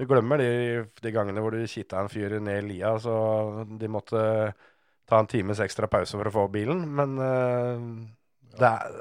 [0.00, 0.50] du glemmer de,
[1.04, 3.12] de gangene hvor du kitta en fyr ned i lia, så
[3.68, 4.22] de måtte
[5.04, 6.86] ta en times ekstra pause for å få opp bilen.
[6.96, 7.86] Men eh,
[8.60, 8.96] er,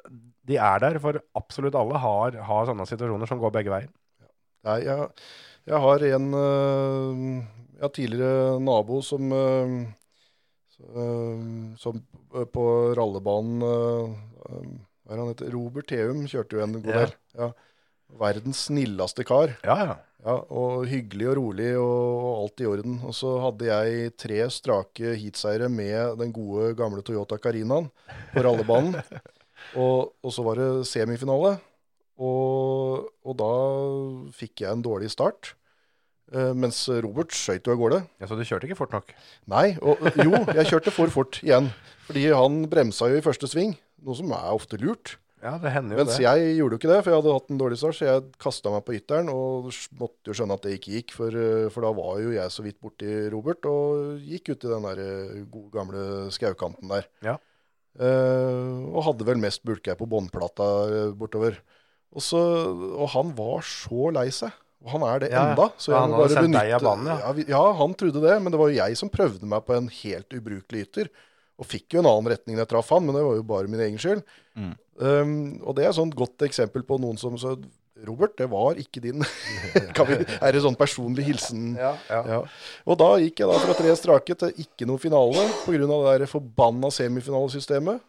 [0.47, 3.89] de er der, for absolutt alle har, har sånne situasjoner som går begge veier.
[4.67, 5.07] Nei, jeg,
[5.69, 7.21] jeg har en øh,
[7.73, 9.71] Jeg har tidligere nabo som øh,
[10.85, 11.39] øh,
[11.81, 12.03] Som
[12.53, 12.65] på
[12.97, 15.49] rallebanen Hva er han heter?
[15.55, 17.15] Robert Theum kjørte jo en god del.
[17.39, 17.49] Ja.
[18.21, 19.55] Verdens snilleste kar.
[19.65, 19.97] Ja, ja.
[20.21, 22.99] Ja, og hyggelig og rolig og alt i orden.
[23.07, 27.89] Og så hadde jeg tre strake heatseiere med den gode, gamle Toyota Carinaen
[28.35, 28.99] på rallebanen.
[29.75, 31.55] og, og så var det semifinale.
[32.21, 33.51] Og, og da
[34.37, 35.55] fikk jeg en dårlig start.
[36.31, 38.03] Eh, mens Robert skøyt jo av gårde.
[38.21, 38.27] ja.
[38.29, 39.09] Så du kjørte ikke fort nok?
[39.51, 41.71] Nei, og jo, jeg kjørte for fort igjen.
[42.07, 43.73] Fordi han bremsa jo i første sving,
[44.05, 45.17] noe som er ofte lurt.
[45.41, 46.21] Ja, det hender jo Mens det.
[46.27, 47.97] jeg gjorde jo ikke det, for jeg hadde hatt en dårlig start.
[47.97, 51.15] Så jeg kasta meg på ytteren og måtte jo skjønne at det ikke gikk.
[51.17, 54.71] For, eh, for da var jo jeg så vidt borti Robert og gikk ut i
[54.75, 56.03] den der eh, gode, gamle
[56.35, 57.09] skaukanten der.
[57.25, 57.39] Ja.
[57.99, 61.57] Eh, og hadde vel mest bulker på båndplata eh, bortover.
[62.11, 62.39] Og, så,
[62.95, 64.51] og han var så lei seg.
[64.81, 65.67] Og han er det Ja, enda.
[65.77, 67.17] Så Ja, jeg han må bare benytte av banen, ja.
[67.21, 67.31] ja.
[67.37, 69.89] vi- ja, han trodde det, men det var jo jeg som prøvde meg på en
[69.93, 71.11] helt ubrukelig ytter.
[71.61, 73.69] Og fikk jo en annen retning da jeg traff han, men det var jo bare
[73.69, 74.23] min egen skyld.
[74.57, 74.71] Mm.
[75.01, 77.53] Um, og det er et sånt godt eksempel på noen som sa
[78.07, 79.23] Robert, det var ikke din.
[79.97, 81.73] kan vi, er det sånn personlig hilsen?
[81.79, 82.21] Ja, ja.
[82.37, 82.39] Ja.
[82.87, 85.81] Og da gikk jeg da fra tre strake til ikke noe finale pga.
[85.83, 88.01] det der forbanna semifinalesystemet.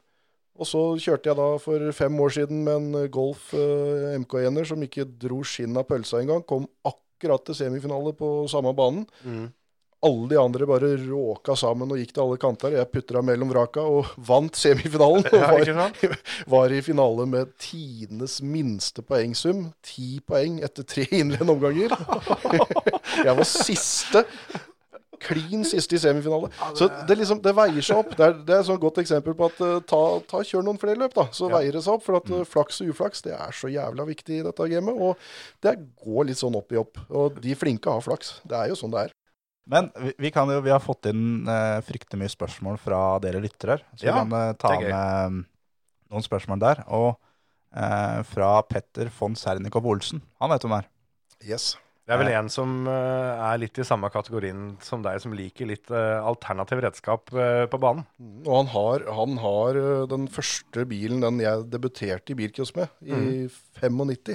[0.60, 4.84] Og så kjørte jeg da for fem år siden med en Golf uh, MK1-er som
[4.84, 6.44] ikke dro skinn av pølsa engang.
[6.46, 9.06] Kom akkurat til semifinale på samme banen.
[9.24, 9.48] Mm.
[10.02, 12.74] Alle de andre bare råka sammen og gikk til alle kanter.
[12.74, 15.28] Jeg putra mellom vraka og vant semifinalen.
[15.32, 15.94] Og var,
[16.56, 19.68] var i finale med tidenes minste poengsum.
[19.86, 21.94] Ti poeng etter tre innledende omganger.
[23.28, 24.24] Jeg var siste.
[25.22, 26.50] klin siste i semifinale.
[26.74, 28.16] Så det, liksom, det veier seg opp.
[28.18, 30.98] Det er, det er et godt eksempel på at eh, ta, ta kjør noen flere
[30.98, 31.28] løp, da.
[31.30, 32.02] Så veier det seg opp.
[32.08, 34.98] For at eh, flaks og uflaks det er så jævla viktig i dette gamet.
[34.98, 36.98] Og det går litt sånn opp i opp.
[37.14, 38.40] Og de flinke har flaks.
[38.42, 39.18] Det er jo sånn det er.
[39.64, 43.42] Men vi, vi, kan jo, vi har fått inn uh, fryktelig mye spørsmål fra dere
[43.42, 43.78] lyttere.
[43.94, 45.44] Så Ja, vi kan uh, ta med um,
[46.12, 46.82] noen spørsmål der.
[46.90, 50.24] Og uh, fra Petter von Sernikov Olsen.
[50.42, 50.90] Han vet hvem det er.
[51.54, 51.72] Yes.
[52.02, 55.86] Det er vel en som er litt i samme kategorien som deg, som liker litt
[55.94, 58.02] alternativ redskap på banen.
[58.18, 59.78] Mm, Og han har, han har
[60.10, 63.46] den første bilen, den jeg debuterte i bilcross med, i
[63.78, 64.34] 95.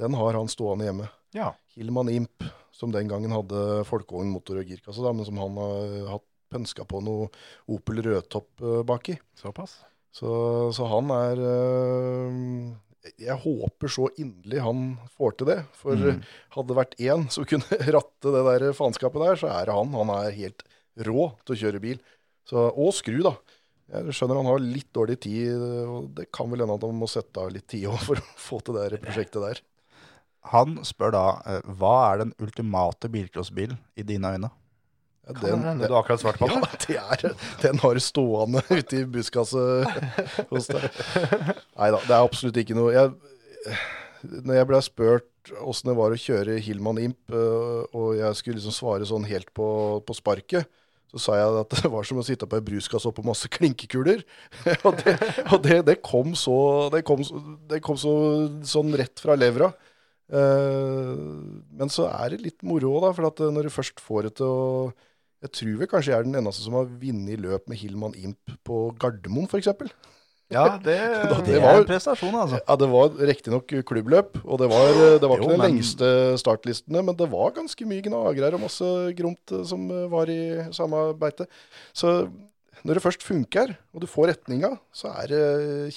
[0.00, 1.10] Den har han stående hjemme.
[1.36, 1.52] Ja.
[1.76, 6.26] Hillman Imp, som den gangen hadde folkevognmotor og girkasse, da, men som han har hatt
[6.52, 7.28] pønska på noe
[7.72, 9.14] Opel rødtopp ø, baki.
[9.40, 9.78] Såpass.
[10.12, 10.28] Så,
[10.76, 14.82] så han er ø, Jeg håper så inderlig han
[15.16, 15.58] får til det.
[15.80, 16.20] For Mm.
[16.56, 19.96] hadde det vært én som kunne ratte det der faenskapet der, så er det han.
[19.96, 20.62] Han er helt
[21.08, 21.98] rå til å kjøre bil.
[22.48, 23.36] Så, og skru, da.
[23.92, 25.56] Jeg skjønner han har litt dårlig tid,
[25.88, 28.28] og det kan vel hende at han må sette av litt tid òg for å
[28.40, 29.60] få til det prosjektet der.
[30.50, 34.50] Han spør da eh, hva er den ultimate bilcrossbilen i dine øyne?
[35.22, 37.28] Ja, den, hende du akkurat svarte på ja, det?
[37.30, 39.86] er, den har du stående ute i buskaset
[40.50, 40.88] hos deg.
[41.78, 43.12] Nei da, det er absolutt ikke noe jeg,
[44.42, 48.58] Når jeg ble spurt åssen det var å kjøre Hillman Imp, øh, og jeg skulle
[48.58, 49.66] liksom svare sånn helt på,
[50.06, 50.68] på sparket,
[51.12, 54.22] så sa jeg at det var som å sitte på ei bruskasse oppå masse klinkekuler.
[54.86, 55.16] og det,
[55.48, 57.22] og det, det kom så Det kom,
[57.70, 58.12] det kom så,
[58.66, 59.72] sånn rett fra levra.
[60.32, 61.16] Eh,
[61.78, 63.10] men så er det litt moro òg.
[63.18, 64.62] For at eh, når du først får det til å
[65.42, 68.52] Jeg tror vel kanskje jeg er den eneste som har vunnet løp med Hillman Imp
[68.62, 69.66] på Gardermoen, f.eks.
[70.52, 70.94] Ja, det,
[71.32, 72.60] Da- Det var- er en prestasjon, altså.
[72.62, 76.10] Ja, det var riktignok klubbløp, og det var, det var Jo, ikke de men- lengste
[76.38, 78.86] startlistene, men det var ganske mye gnagere og masse
[79.18, 80.38] gromt eh, som eh, var i
[80.76, 81.48] samme beite.
[81.96, 82.14] Så
[82.86, 85.42] når det først funker, og du får retninga, så er det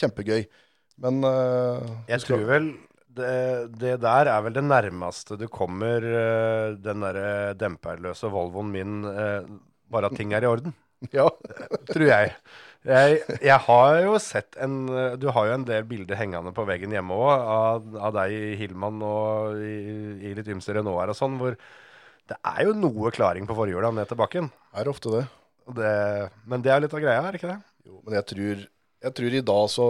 [0.02, 0.48] kjempegøy.
[1.06, 2.72] Men uh, Jeg tror vel
[3.18, 3.34] det,
[3.82, 9.48] det der er vel det nærmeste du kommer uh, den derre demperløse Volvoen min, uh,
[9.92, 10.76] bare at ting er i orden.
[11.14, 11.28] Ja,
[11.92, 12.30] tror jeg.
[12.88, 13.18] jeg.
[13.44, 16.96] Jeg har jo sett en eh, Du har jo en del bilder hengende på veggen
[16.96, 19.76] hjemme òg, av, av deg i Hillman og i,
[20.26, 21.60] i litt ymse Renault her og sånn, hvor
[22.32, 24.50] det er jo noe klaring på forhjula ned til bakken.
[24.74, 25.26] er ofte det.
[25.78, 25.94] Det,
[26.50, 27.60] men det er litt av greia, er ikke det?
[27.86, 28.66] Jo, men jeg tror,
[29.04, 29.88] jeg tror i dag så,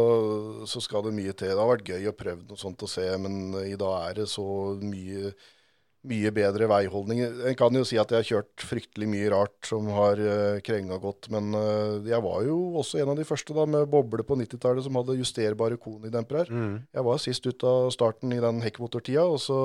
[0.68, 1.52] så skal det mye til.
[1.54, 4.26] Det har vært gøy å prøve noe sånt å se, men i dag er det
[4.32, 4.46] så
[4.82, 5.32] mye,
[6.10, 7.22] mye bedre veiholdning.
[7.48, 11.00] En kan jo si at jeg har kjørt fryktelig mye rart som har uh, krenga
[11.02, 14.40] godt, men eh, jeg var jo også en av de første da med boble på
[14.42, 16.50] 90-tallet som hadde justerbare konidempere.
[16.92, 19.60] Jeg var sist ut av starten i den hekkmotortida, og så,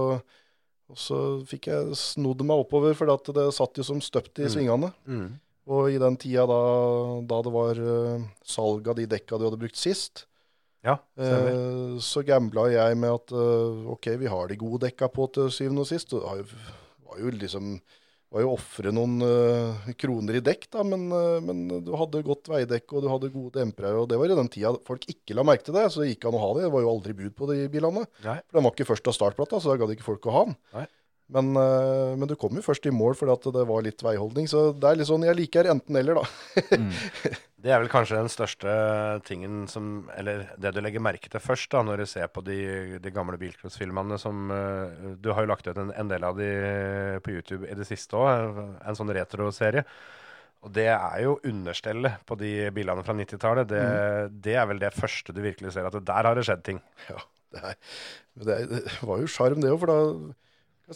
[0.90, 4.92] og så fikk jeg snodd meg oppover, for det satt jo som støpt i svingene.
[5.70, 6.60] Og i den tida da,
[7.30, 10.26] da det var uh, salg av de dekka du hadde brukt sist,
[10.82, 15.26] Ja, eh, så gambla jeg med at eh, ok, vi har de gode dekka på
[15.36, 16.08] til syvende og sist.
[16.14, 16.62] Det har jo-
[17.10, 17.74] var jo liksom
[18.32, 22.46] var jo ofre noen uh, kroner i dekk, da, men, uh, men du hadde godt
[22.46, 23.90] veidekk og du hadde gode dempere.
[23.98, 26.28] Og det var i den tida folk ikke la merke til det, så det gikk
[26.30, 26.62] an å ha det.
[26.68, 28.04] Det var jo aldri bud på de bilene.
[28.22, 28.36] Nei.
[28.46, 30.56] For den var ikke først av startplata, så da gadd ikke folk å ha den.
[30.78, 30.86] Nei.
[31.30, 34.48] Men, eh, men du kom jo først i mål fordi at det var litt veiholdning.
[34.50, 36.26] Så det er litt sånn, jeg liker enten-eller, da.
[37.60, 38.74] Det er vel kanskje den største
[39.28, 42.56] tingen som Eller det du legger merke til først, da, når du ser på de,
[43.04, 46.48] de gamle bilcrossfilmene som eh, Du har jo lagt ut en, en del av de
[47.20, 49.84] på YouTube i det siste òg, en sånn retroserie.
[50.64, 53.68] Og det er jo understellet på de bilene fra 90-tallet.
[53.68, 53.84] Det,
[54.44, 56.80] det er vel det første du virkelig ser at der har det skjedd ting.
[57.08, 57.20] Ja,
[57.52, 57.78] det, er,
[58.40, 60.00] det, er, det var jo sjarm, det òg, for da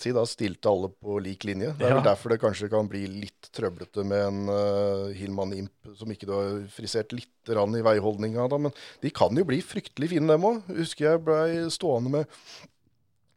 [0.00, 1.72] si, da stilte alle på lik linje.
[1.78, 5.94] Det er vel derfor det kanskje kan bli litt trøblete med en uh, Hillman Imp
[5.98, 8.46] som ikke du har frisert litt i veiholdninga.
[8.50, 8.58] Da.
[8.66, 10.62] Men de kan jo bli fryktelig fine, dem òg.
[10.80, 12.38] Husker jeg blei stående med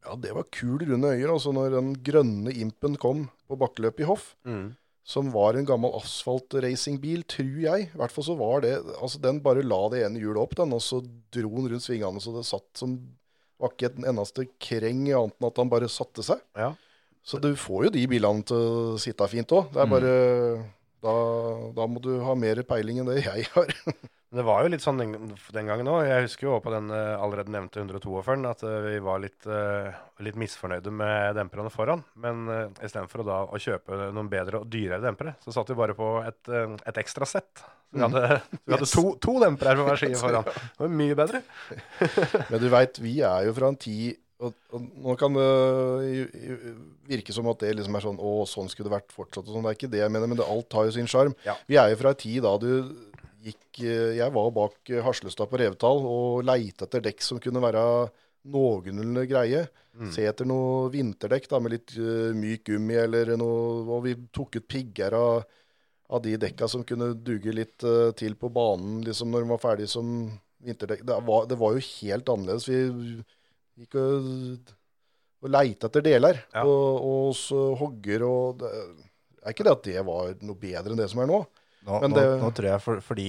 [0.08, 1.34] Ja, det var kul runde øyer.
[1.34, 4.32] Altså når den grønne Impen kom på bakkeløpet i Hoff.
[5.08, 7.86] Som var en gammel asfaltracingbil, tror jeg.
[7.88, 10.76] I hvert fall så var det Altså, den bare la det ene hjulet opp, den,
[10.76, 11.00] og så
[11.32, 12.98] dro den rundt svingene så det satt som
[13.58, 16.42] Var ikke et eneste kreng annet enn at han bare satte seg.
[16.58, 16.74] Ja.
[17.28, 19.72] Så du får jo de bilene til å sitte fint òg.
[19.74, 20.12] Det er bare
[21.08, 21.18] da,
[21.80, 23.74] da må du ha mer peiling enn det jeg har.
[24.28, 25.14] Det var jo litt sånn den,
[25.56, 26.02] den gangen òg.
[26.04, 29.88] Jeg husker jo på den eh, allerede nevnte 142-eren at eh, vi var litt, eh,
[30.26, 32.04] litt misfornøyde med demperne foran.
[32.20, 35.80] Men uh, istedenfor å da å kjøpe noen bedre og dyrere dempere, så satt vi
[35.80, 37.64] bare på et, et ekstra sett.
[37.96, 40.52] Vi hadde, vi hadde to, to dempere på hver side foran.
[40.76, 41.44] Det var mye bedre.
[42.52, 45.47] Men du veit, vi er jo fra en tid Og, og nå kan det
[47.09, 49.47] virke som at det liksom er sånn Å, sånn skulle det vært fortsatt.
[49.47, 49.65] og sånn.
[49.65, 51.34] Det er ikke det jeg mener, men det, alt har jo sin sjarm.
[51.47, 51.57] Ja.
[51.69, 52.69] Vi er jo fra en tid da du
[53.47, 57.64] gikk eh, Jeg var bak eh, Haslestad på Revetal og leita etter dekk som kunne
[57.64, 57.84] være
[58.47, 59.65] noenlunde greie.
[60.14, 64.59] Se etter noe vinterdekk da, med litt uh, myk gummi eller noe Og vi tok
[64.59, 65.47] ut pigger av,
[66.14, 69.64] av de dekka som kunne duge litt uh, til på banen liksom når de var
[69.64, 70.11] ferdig som
[70.61, 71.01] vinterdekk.
[71.01, 72.69] Det var, det var jo helt annerledes.
[72.69, 72.77] Vi
[73.78, 74.74] gikk og,
[75.44, 76.64] og leita etter deler Ja.
[76.66, 78.72] og, og eh, hogger og det,
[79.45, 81.45] er ikke det at det var noe bedre enn det som er nå.
[81.88, 83.28] Nå, Men nå, det- nå tror jeg for, for de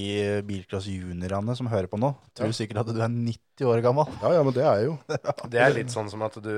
[0.48, 4.08] bilcross-juniorene som hører på nå, tror sikkert at du er 90 år gammel.
[4.22, 4.96] Ja, ja, men det er jo
[5.52, 6.50] Det er litt sånn som at du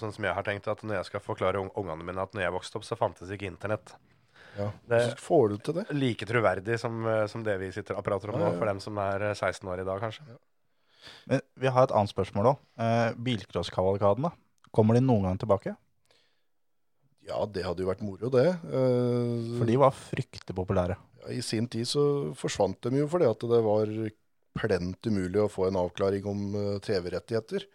[0.00, 2.44] Sånn som jeg har tenkt at når jeg skal forklare ung- ungene mine at når
[2.44, 3.90] jeg vokste opp, så fantes ikke internett.
[4.56, 4.68] ja.
[4.88, 5.84] Det- får du til det.
[5.94, 8.58] Like troverdig som, eh, som det vi sitter og prater om Ja, nå, ja.
[8.58, 10.22] for dem som er eh, 16 år i dag, kanskje.
[11.30, 12.58] Men vi har et annet spørsmål òg.
[12.78, 14.30] Eh, Bilcrosskavalkadene,
[14.74, 15.76] kommer de noen gang tilbake?
[17.28, 18.46] Ja, det hadde jo vært moro, det.
[18.48, 20.96] Eh, For de var fryktelig populære.
[21.22, 23.86] ja, I sin tid så forsvant de jo fordi at det var
[24.58, 27.66] plent umulig å få en avklaring om eh, TV-rettigheter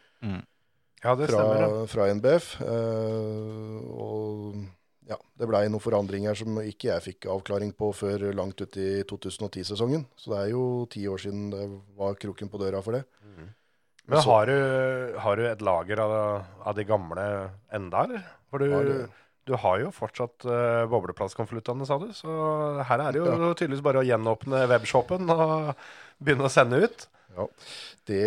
[1.05, 1.87] Ja, det fra, stemmer.
[1.87, 2.47] fra NBF.
[2.65, 4.65] Eh, og
[5.09, 9.03] ja, det blei noen forandringer som ikke jeg fikk avklaring på før langt ut i
[9.07, 10.07] 2010-sesongen.
[10.17, 11.65] Så det er jo ti år siden det
[11.99, 13.03] var kroken på døra for det.
[14.05, 16.11] Men Så- har du, har du et lager av,
[16.61, 18.25] av de gamle enda, eller?
[18.49, 19.09] For du, Har
[19.45, 22.07] du har jo fortsatt uh, bobleplastkonvoluttene, sa du.
[22.17, 22.29] Så
[22.85, 25.75] her er det jo tydeligvis bare å gjenåpne webshopen og
[26.17, 27.05] begynne å sende ut.
[27.35, 27.45] Ja,
[28.09, 28.23] det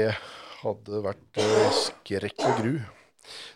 [0.61, 2.73] hadde vært uh, skrekk og gru.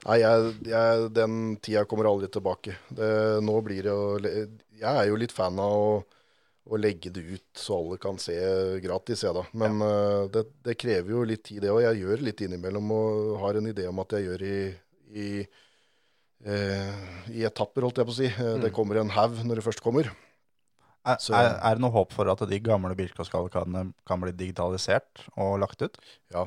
[0.06, 2.76] Nei, jeg, jeg, den tida kommer aldri tilbake.
[2.90, 3.12] Det,
[3.44, 5.92] nå blir det å Jeg er jo litt fan av å,
[6.72, 8.36] å legge det ut så alle kan se
[8.82, 9.44] gratis, jeg da.
[9.58, 11.84] Men eh, det, det krever jo litt tid, det òg.
[11.86, 14.58] Jeg gjør litt innimellom og har en idé om at jeg gjør i,
[15.12, 15.30] i,
[16.48, 18.30] uh, i etapper, holdt jeg på å si.
[18.32, 18.60] Mm.
[18.66, 20.10] Det kommer en haug når det først kommer.
[21.02, 25.56] Er, er, er det noe håp for at de gamle bilcrosskavalkadene kan bli digitalisert og
[25.58, 25.98] lagt ut?
[26.30, 26.46] Ja,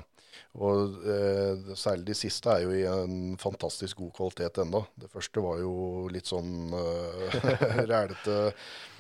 [0.56, 4.86] og eh, særlig de siste er jo i en fantastisk god kvalitet enda.
[4.96, 5.74] Det første var jo
[6.12, 7.38] litt sånn eh,
[7.92, 8.40] rælete.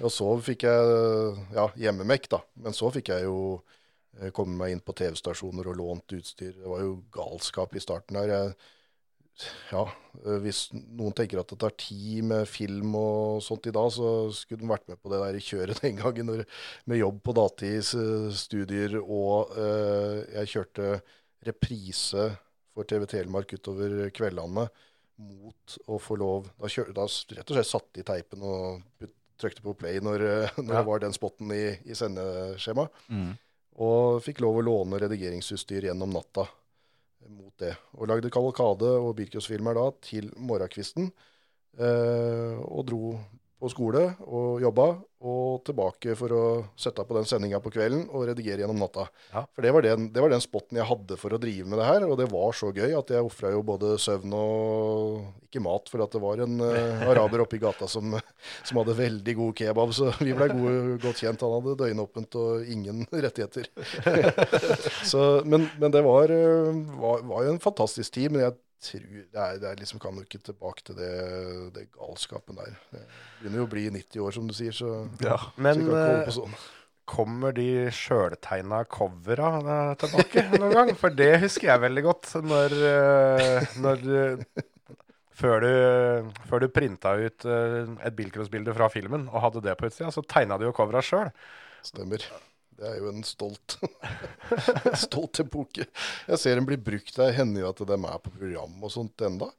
[0.03, 0.93] Og så fikk jeg
[1.55, 2.41] ja, hjemmemekk, da.
[2.65, 3.39] Men så fikk jeg jo
[4.19, 6.57] eh, komme meg inn på TV-stasjoner og lånt utstyr.
[6.59, 8.35] Det var jo galskap i starten der.
[8.35, 8.55] Jeg,
[9.71, 9.83] ja,
[10.23, 14.31] eh, hvis noen tenker at det tar tid med film og sånt i dag, så
[14.35, 17.35] skulle de vært med på det der kjøret den gangen med jobb på
[19.03, 20.89] og eh, jeg kjørte
[21.45, 22.25] reprise
[22.75, 24.67] for TV Telemark utover kveldene
[25.17, 29.13] mot å få lov Da, kjør, da rett og slett satte i teipen og put,
[29.39, 30.81] trykte på play når, eh, når Ja.
[30.81, 32.89] det var den spotten i, i sendeskjema.
[33.75, 36.45] Og fikk lov å låne redigeringsutstyr gjennom natta
[37.27, 37.73] mot det.
[37.97, 41.09] Og lagde kavalkade og bilcrossfilmer da til morgenkvisten.
[41.79, 43.15] Eh, og dro
[43.59, 44.85] på skole og jobba,
[45.25, 46.43] og tilbake for å
[46.79, 49.07] sette på den sendinga på kvelden og redigere gjennom natta.
[49.31, 49.45] Ja.
[49.55, 51.87] For det var, den, det var den spotten jeg hadde for å drive med det
[51.89, 55.89] her, og det var så gøy at jeg ofra jo både søvn og ikke mat,
[55.91, 58.17] for at det var en uh, araber oppe i gata som,
[58.65, 61.45] som hadde veldig god kebab, så vi blei godt kjent.
[61.45, 63.69] Han hadde døgnåpent og ingen rettigheter.
[65.11, 68.33] så, men, men det var, eh, var, var jo en fantastisk tid.
[68.33, 69.03] Men jeg tror
[69.33, 71.11] det er, det er liksom kan jo ikke tilbake til det,
[71.75, 72.77] det galskapen der.
[72.91, 73.03] Det
[73.41, 74.93] begynner jo å bli 90 år, som du sier, så,
[75.23, 75.37] Ja.
[75.55, 76.55] Men så kan ikke holde eh, på sånn.
[77.15, 80.93] kommer de sjøltegna covera eh, tilbake noen gang?
[80.99, 82.31] For det husker jeg veldig godt.
[82.45, 84.07] Når, eh, når
[85.35, 90.11] før, du, før du printa ut et bilcrossbilde fra filmen og hadde det på utsida,
[90.13, 91.31] så tegna du jo covera sjøl.
[91.85, 92.23] Stemmer.
[92.75, 93.77] Det er jo en stolt
[95.05, 95.87] stolt epoke.
[96.27, 97.35] Jeg ser den blir brukt der.
[97.35, 99.51] Hender jo at de er på program og sånt enda.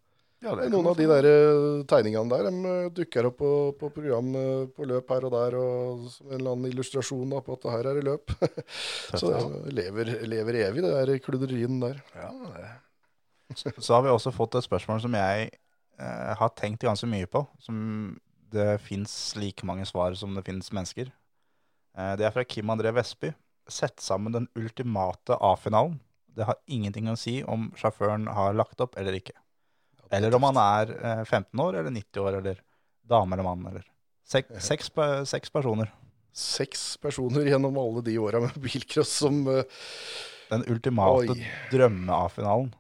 [0.45, 3.53] Ja, Det er Noen av de der eh, tegningene der de eh, dukker opp på,
[3.81, 7.41] på program eh, på løp her og der, og som en eller annen illustrasjon da,
[7.43, 8.35] på at det her er i løp.
[9.23, 12.03] Så det lever, lever evig, det der kludderien der.
[12.15, 12.75] Ja, det.
[13.79, 17.47] Så har vi også fått et spørsmål som jeg eh, har tenkt ganske mye på.
[17.63, 18.19] Som
[18.53, 21.11] det fins like mange svar som det fins mennesker.
[21.97, 23.33] Eh, det er fra Kim André Vestby.
[23.69, 25.99] Sett sammen den ultimate A-finalen.
[26.37, 29.35] Det har ingenting å si om sjåføren har lagt opp eller ikke.
[30.13, 32.61] Eller om han er eh, 15 år eller 90 år eller
[33.09, 33.65] dame eller mann.
[33.73, 33.87] Eller.
[34.27, 34.91] Sek, seks,
[35.31, 35.93] seks personer.
[36.37, 39.63] Seks personer gjennom alle de åra med bilcross som uh,
[40.51, 41.39] Den ultimate
[41.73, 42.75] drømme-A-finalen.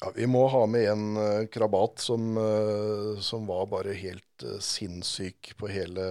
[0.00, 4.58] Ja, vi må ha med en uh, krabat som, uh, som var bare helt eh,
[4.60, 6.08] sinnssyk på hele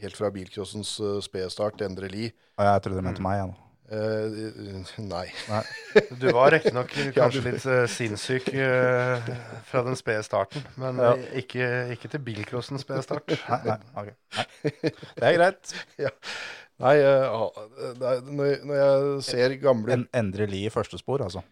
[0.00, 2.30] Helt fra bilcrossens uh, spedstart, Endre Lie.
[2.58, 3.42] Og jeg trodde du mente meg.
[3.44, 3.50] Ja,
[3.90, 5.24] Uh, nei.
[5.50, 5.60] nei.
[6.22, 9.26] Du var riktignok kanskje litt uh, sinnssyk uh,
[9.66, 11.08] fra den spede starten, men Ja.
[11.18, 11.66] eh, ikke,
[11.96, 13.34] ikke til bilcrossens spede start.
[13.48, 13.74] Nei, nei,
[14.04, 14.12] ok.
[14.38, 14.46] nei.
[14.94, 15.74] Det er greit.
[16.86, 17.58] Nei, eh, ah,
[17.98, 21.42] når, jeg- når jeg ser gamle En, endre Li i første spor, altså.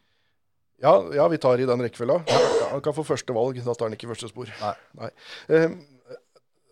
[0.78, 2.20] Ja, ja, vi tar i den rekkefølga.
[2.30, 4.46] Ja, han kan få første valg, da tar han ikke første spor.
[4.62, 5.10] Nei.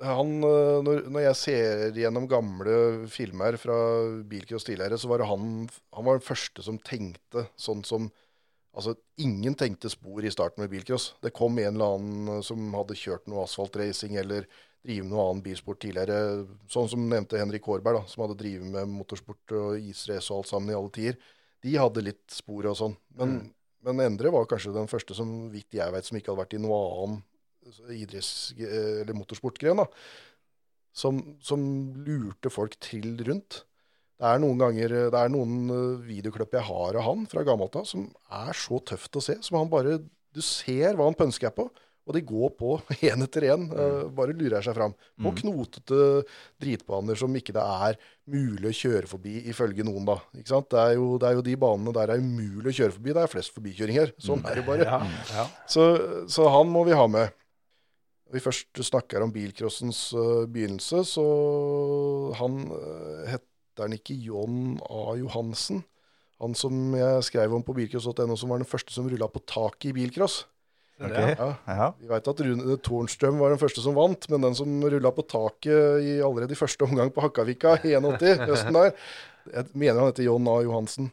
[0.04, 2.76] Han, eh, når, når jeg ser gjennom gamle
[3.08, 3.76] filmer fra
[4.28, 5.66] bilcross tidligere, så var det han,
[5.96, 8.12] han var den første som tenkte sånn som
[8.76, 8.92] Altså,
[9.24, 11.14] ingen tenkte spor i starten med bilcross.
[11.24, 14.44] Det kom en eller annen som hadde kjørt noe asfaltracing eller
[14.84, 16.44] drivet noe annen bilsport tidligere.
[16.68, 20.50] Sånn som nevnte Henrik Hårberg, da, som hadde drevet med motorsport og israce og alt
[20.50, 21.16] sammen i alle tider.
[21.64, 22.98] De hadde litt spor og sånn.
[23.16, 23.38] Men,
[23.86, 26.62] men Endre var kanskje den første som vidt jeg vet, som ikke hadde vært i
[26.62, 27.18] noe annen
[27.92, 29.82] idretts- eller motorsportgren.
[29.82, 29.86] da,
[30.96, 31.60] som, som
[32.06, 33.62] lurte folk trill rundt.
[34.16, 37.76] Det er noen ganger, det er noen eh, videoklipp jeg har av han fra gammelt
[37.76, 39.36] av, som er så tøft å se.
[39.44, 39.98] Som han bare
[40.36, 41.66] Du ser hva han pønsker på,
[42.06, 42.70] og de går på
[43.10, 43.66] én etter én.
[44.16, 44.94] bare lurer seg fram.
[45.20, 46.24] På knotete
[46.62, 47.96] dritbaner som ikke det er
[48.30, 50.16] mulig å kjøre forbi, ifølge noen, da.
[50.32, 50.46] Det,
[50.80, 53.12] er jo, det er jo de banene der det er umulig å kjøre forbi.
[53.16, 54.14] Det er flest forbikjøringer.
[54.22, 54.86] Sånn er det bare.
[54.88, 55.00] Ja,
[55.34, 55.48] ja.
[55.68, 55.90] Så,
[56.32, 57.34] så han må vi ha med.
[58.34, 61.26] Vi først snakker om bilcrossens øh, begynnelse, så
[62.40, 65.14] han øh, heter han ikke John A.
[65.20, 65.84] Johansen.
[66.42, 69.90] Han som jeg skrev om på bilcross.no, som var den første som rulla på taket
[69.92, 70.44] i bilcross.
[70.96, 71.34] Okay.
[71.36, 71.48] Ja.
[71.68, 71.86] Ja.
[72.00, 75.26] Vi veit at Rune Tornstrøm var den første som vant, men den som rulla på
[75.28, 78.94] taket i, allerede i første omgang på Hakkavika i 81, høsten der,
[79.52, 80.58] jeg mener han heter John A.
[80.64, 81.12] Johansen.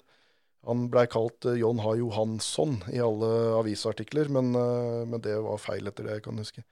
[0.64, 1.98] Han blei kalt eh, John H.
[2.00, 3.30] Johansson i alle
[3.60, 6.64] avisartikler, men, eh, men det var feil etter det jeg kan huske.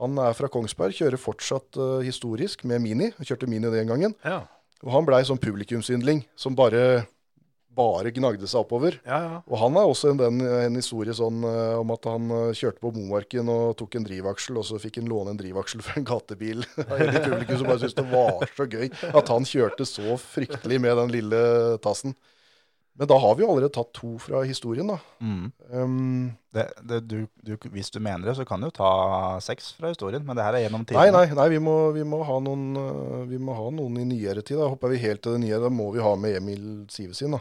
[0.00, 3.10] Han er fra Kongsberg, kjører fortsatt uh, historisk med Mini.
[3.18, 4.14] Han kjørte Mini den gangen.
[4.24, 4.42] Ja,
[4.80, 7.04] Og han blei sånn publikumsyndling som bare,
[7.76, 8.96] bare gnagde seg oppover.
[9.04, 9.18] ja.
[9.26, 9.42] ja.
[9.44, 12.80] Og han har også en, den, en historie sånn uh, om at han uh, kjørte
[12.80, 16.08] på Momarken og tok en drivaksel, og så fikk han låne en drivaksel fra en
[16.08, 16.64] gatebil.
[16.80, 20.96] En publikum som bare syntes det var så gøy at han kjørte så fryktelig med
[21.04, 21.42] den lille
[21.84, 22.16] tassen.
[23.00, 24.98] Men da har vi jo allerede tatt to fra historien, da.
[25.24, 25.44] Mm.
[25.72, 28.90] Um, Det, det, du, du, hvis du mener det, så kan du jo ta
[29.40, 31.14] seks fra historien, men det her er gjennom nei, tiden.
[31.14, 34.42] nei, nei vi, må, vi, må ha noen, eh, vi må ha noen i nyere
[34.42, 34.58] tid.
[34.58, 35.60] Da hopper vi helt til det nye.
[35.62, 37.40] Da må vi ha med Emil Sivesin, da.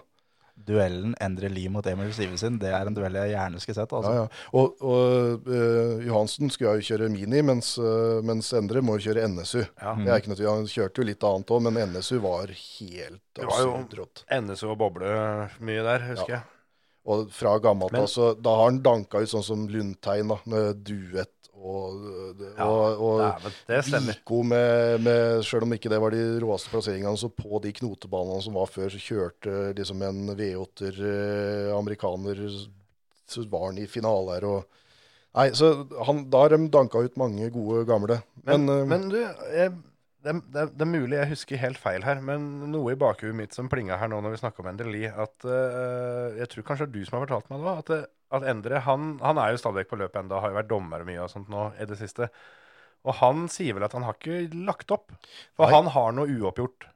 [0.68, 3.96] Duellen Endre Lie mot Emil Sivesin, det er en duell jeg gjerne skulle sett.
[3.96, 4.12] Altså.
[4.14, 4.44] Ja, ja.
[4.60, 9.64] Og, og uh, Johansen skulle jo kjøre Mini, mens, uh, mens Endre må kjøre NSU.
[9.64, 9.96] Ja.
[9.96, 10.40] Er ikke noe.
[10.46, 15.12] Han kjørte jo litt annet òg, men NSU var helt absurd NSU og boble
[15.64, 16.46] mye der, husker jeg.
[17.10, 20.38] Og fra gammelt Men- av, så da har han danka ut sånn som Lundtein, da,
[20.46, 23.22] med duett og, Ja, og, og
[23.68, 24.02] Dæven, det.
[24.08, 28.42] Vico med, med Selv om ikke det var de råeste plasseringene, så på de knotebanene
[28.46, 32.42] som var før, så kjørte liksom en V8-er eh, amerikaner
[33.30, 34.80] Så var han i finale her og
[35.38, 35.68] Nei, så
[36.08, 38.16] han, da har de danka ut mange gode gamle.
[38.48, 39.18] Men, Men, eh, men du,
[39.54, 39.76] jeg,
[40.26, 43.54] det, det, det er mulig jeg husker helt feil her, men noe i bakhuet mitt
[43.56, 46.88] som plinga her nå når vi snakker om Endre Lie, at uh, jeg tror kanskje
[46.90, 49.52] det er du som har fortalt meg det at, det- at Endre han, han er
[49.52, 51.86] jo stadig vekk på løpet ennå, har jo vært dommer mye og sånt nå i
[51.90, 52.30] det siste.
[53.08, 55.12] Og han sier vel at han har ikke lagt opp,
[55.56, 55.74] for Nei.
[55.76, 56.90] han har noe uoppgjort.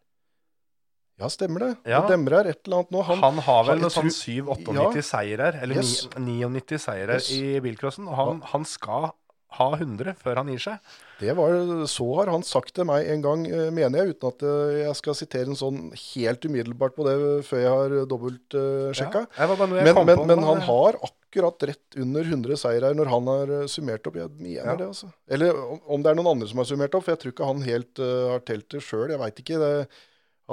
[1.21, 1.71] ja, stemmer det.
[1.87, 2.01] Ja.
[2.01, 3.01] Det demrer et eller annet nå.
[3.07, 6.07] Han, Han, har vel noe sånn tror- 7-98 seirer, eller Yes.
[6.17, 7.31] ni- 99 seirer Yes.
[7.31, 9.11] i bilcrossen, og han, han skal
[9.57, 10.93] ha 100 før han gir seg.
[11.19, 11.53] det var,
[11.87, 14.99] så har han sagt til meg en gang, eh, mener jeg, uten at eh, jeg
[14.99, 17.17] skal sitere en sånn helt umiddelbart på det
[17.47, 19.25] før jeg har dobbeltsjekka.
[19.37, 20.99] Ja, noe jeg Men, men, men han har
[21.33, 24.17] akkurat rett under 100 seirer når han har eh, summert opp.
[24.19, 24.75] Jeg mener Ja.
[24.79, 25.11] det, altså.
[25.27, 27.51] Eller om, om det er noen andre som har summert opp, for jeg tror ikke
[27.53, 29.09] han helt uh, har telt det sjøl.
[29.13, 29.61] Jeg veit ikke.
[29.61, 29.71] Det,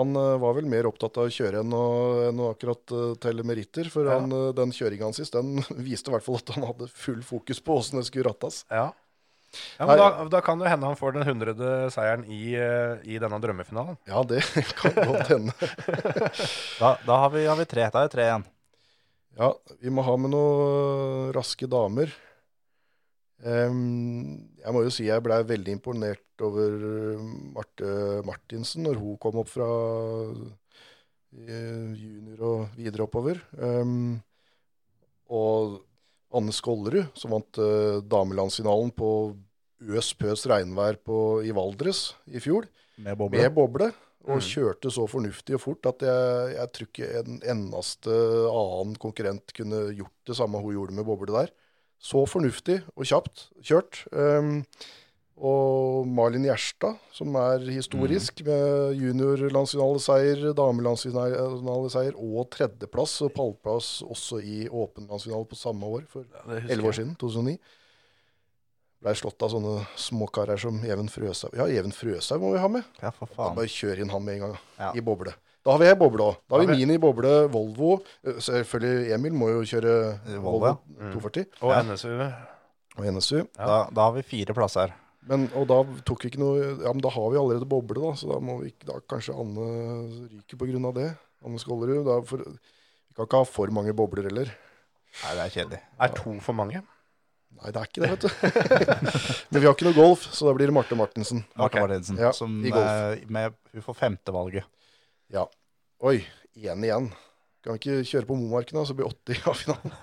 [0.00, 1.84] han eh, var vel mer opptatt av å kjøre enn å,
[2.30, 3.88] enn å akkurat eh, telle meritter.
[3.92, 4.16] For Ja.
[4.18, 7.20] han, eh, den kjøringa hans sist, den viste i hvert fall at han hadde full
[7.26, 8.62] fokus på åssen det skulle rattes.
[8.72, 8.88] Ja.
[9.78, 12.54] ja men da, da kan det hende han får den hundrede seieren i,
[13.06, 14.00] i denne drømmefinalen.
[14.10, 14.42] Ja, det
[14.80, 15.54] kan godt hende.
[16.80, 17.86] Da, da har, vi, har vi tre.
[17.92, 18.46] Da er det tre igjen.
[19.38, 22.10] Ja, vi må ha med noen raske damer.
[23.40, 23.78] Em,
[24.60, 27.22] jeg må jo si jeg blei veldig imponert over eh,
[27.54, 27.92] Marte
[28.28, 29.68] Martinsen når hun kom opp fra
[31.36, 33.40] eh, junior og videre oppover.
[33.60, 34.18] Em,
[35.30, 35.78] og
[36.34, 39.08] Anne Skollerud, som vant uh, damelandsfinalen på
[39.90, 42.68] øs pøs regnvær på, i Valdres i fjor
[43.02, 43.40] Med boble.
[43.40, 43.88] med boble,
[44.28, 44.44] og Mm.
[44.46, 48.10] kjørte så fornuftig og fort at jeg, jeg tror ikke en eneste
[48.52, 51.50] annen konkurrent kunne gjort det samme hun gjorde med boble der.
[52.00, 54.04] Så fornuftig og kjapt kjørt.
[54.12, 54.64] Um,
[55.40, 64.66] Og Malin Gjerstad, som er historisk, med juniorlandsfinaleseier, damelandsfinaleseier og tredjeplass og pallplass også i
[64.68, 66.26] åpen landsfinale på samme år, for
[66.60, 67.56] elleve år siden, 2009.
[69.00, 71.56] Blei slått av sånne småkarer som Even Frøshaug.
[71.56, 72.84] Ja, Even Frøshaug må vi ha med.
[73.00, 73.56] Ja, for Da faen.
[73.56, 74.92] bare kjør inn han med en gang, Ja.
[74.92, 75.32] i boble.
[75.64, 76.36] Da har vi ei boble òg.
[76.48, 78.00] Da har Ja, vi Mini, boble, Volvo.
[78.24, 79.92] Eh, Selvfølgelig Emil må jo kjøre
[80.40, 80.76] Volvo, ja.
[80.96, 81.82] Volvo 240 Og Ja.
[81.82, 82.14] NSU.
[82.96, 83.42] og NSU.
[83.56, 84.92] Da, da har vi fire plasser.
[85.28, 88.14] Men, og da tok vi ikke noe Ja, men da har vi allerede boble, da,
[88.16, 89.66] så da må vi ikke Da kanskje Anne
[90.32, 91.10] ryker på grunn av det.
[91.44, 92.06] Anne Skålerud.
[92.08, 94.48] Da for, vi kan ikke ha for mange bobler heller.
[95.20, 95.80] Nei, det er kjedelig.
[96.00, 96.80] Er to for mange?
[97.60, 98.28] Nei, det er ikke det, vet du.
[99.50, 101.44] men vi har ikke noe golf, så da blir det Marte Martinsen.
[101.58, 101.82] Marte okay.
[101.84, 102.86] Martinsen, Ja, som i golf.
[102.86, 104.64] eh, med, hun får femtevalget.
[105.32, 105.46] Ja.
[106.02, 106.22] Oi,
[106.56, 107.10] én igjen.
[107.64, 109.98] Kan vi ikke kjøre på Momarken, da, så blir 80 av finalen.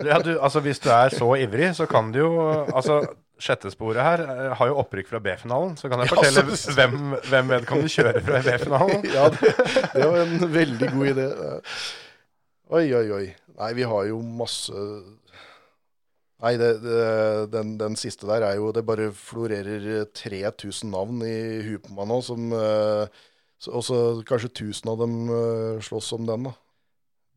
[0.00, 2.30] Ja, du, altså Hvis du er så ivrig, så kan du jo
[2.72, 3.02] altså
[3.40, 6.96] Sjettesporet her eh, har jo opprykk fra B-finalen, så kan jeg Ja, fortelle så- hvem,
[7.28, 9.06] hvem vedkommende kjører fra B-finalen.
[9.16, 9.52] Ja, det,
[9.94, 11.26] det var en veldig god idé.
[12.76, 13.24] Oi, oi, oi.
[13.60, 14.72] Nei, vi har jo masse
[16.40, 17.00] Nei, det, det,
[17.52, 21.34] den, den siste der er jo Det bare florerer 3000 navn i
[21.66, 23.29] huet på meg nå, som eh, så-
[23.68, 26.54] Og så kanskje 1000 av dem eh, slåss om den, da.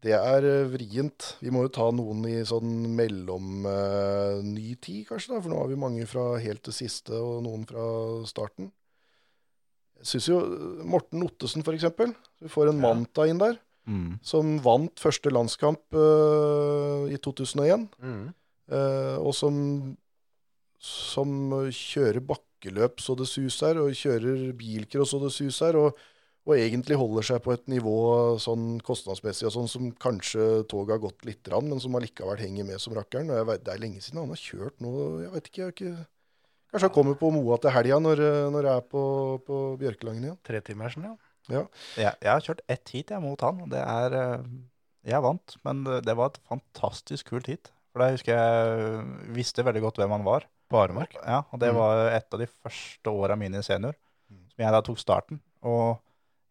[0.04, 1.34] Det er eh, vrient.
[1.44, 5.60] Vi må jo ta noen i sånn mellom uh, ny tid, kanskje, da, for nå
[5.62, 7.86] har vi mange fra helt til siste, og noen fra
[8.28, 8.72] starten.
[10.04, 10.40] Jeg syns jo
[10.88, 12.12] Morten Ottesen, for eksempel.
[12.44, 14.14] Vi får en Manta inn der, Mm.
[14.24, 17.90] som vant første landskamp uh, i 2001.
[18.00, 18.30] Mm.
[18.72, 19.58] Uh, og som,
[20.80, 21.34] som
[21.68, 25.76] kjører bakkeløp så det suser, og kjører bilcross så det suser.
[25.80, 26.00] Og,
[26.44, 27.94] og egentlig holder seg på et nivå
[28.44, 32.66] sånn kostnadsmessig og sånn som kanskje toget har gått litt, rann, men som allikevel henger
[32.68, 33.30] med som rakkeren.
[33.32, 35.66] Og jeg vet, det er lenge siden han har kjørt noe Jeg vet ikke, jeg
[35.70, 35.94] har ikke
[36.74, 39.02] Kanskje han kommer på Moa til helga når, eh, når jeg er på,
[39.46, 40.38] på Bjørkelangen igjen.
[40.48, 41.14] Tretimersen, ja.
[42.00, 44.48] Jeg, jeg har kjørt ett heat jeg, mot han, det er eh,
[45.14, 47.70] Jeg vant, men det, var et fantastisk kult heat.
[47.94, 49.04] For da husker jeg
[49.36, 50.48] visste veldig godt hvem han var.
[50.74, 51.14] På Aremark.
[51.22, 51.78] Ja, og det Mm.
[51.78, 53.94] var et av de første åra mine i senior,
[54.32, 55.44] som jeg da tok starten.
[55.62, 56.00] Og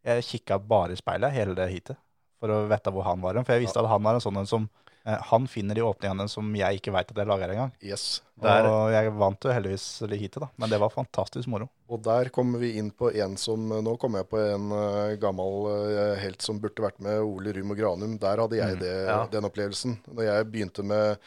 [0.04, 1.98] jeg kikka bare i speilet hele det heatet
[2.42, 3.38] for å vite hvor han var.
[3.46, 4.64] For jeg visste at han var en sånn en som
[5.06, 7.70] eh, Han finner de åpningene som jeg ikke veit at jeg lager engang.
[7.78, 8.22] Yes.
[8.42, 10.48] Der- Og jeg vant jo heldigvis det heatet, da.
[10.58, 11.68] Men det var fantastisk moro.
[11.86, 15.68] Og der kommer vi inn på en som Nå kommer jeg på en uh, gammel
[15.70, 18.18] uh, helt som burde vært med, Ole Rum og Granum.
[18.18, 19.20] Der hadde jeg det, ja.
[19.30, 20.00] den opplevelsen.
[20.10, 21.22] Når jeg begynte med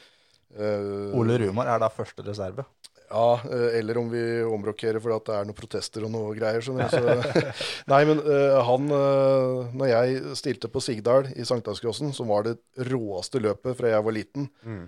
[0.59, 2.67] uh, Ole Rumor er da første reserve.
[3.09, 6.61] Ja, eh, eller om vi omrokkerer fordi det er noen protester og noe greier.
[6.65, 6.73] Så,
[7.91, 12.57] nei, men eh, han eh, Når jeg stilte på Sigdal i Sankthanscrossen, som var det
[12.89, 14.85] råeste løpet fra jeg var liten, mm.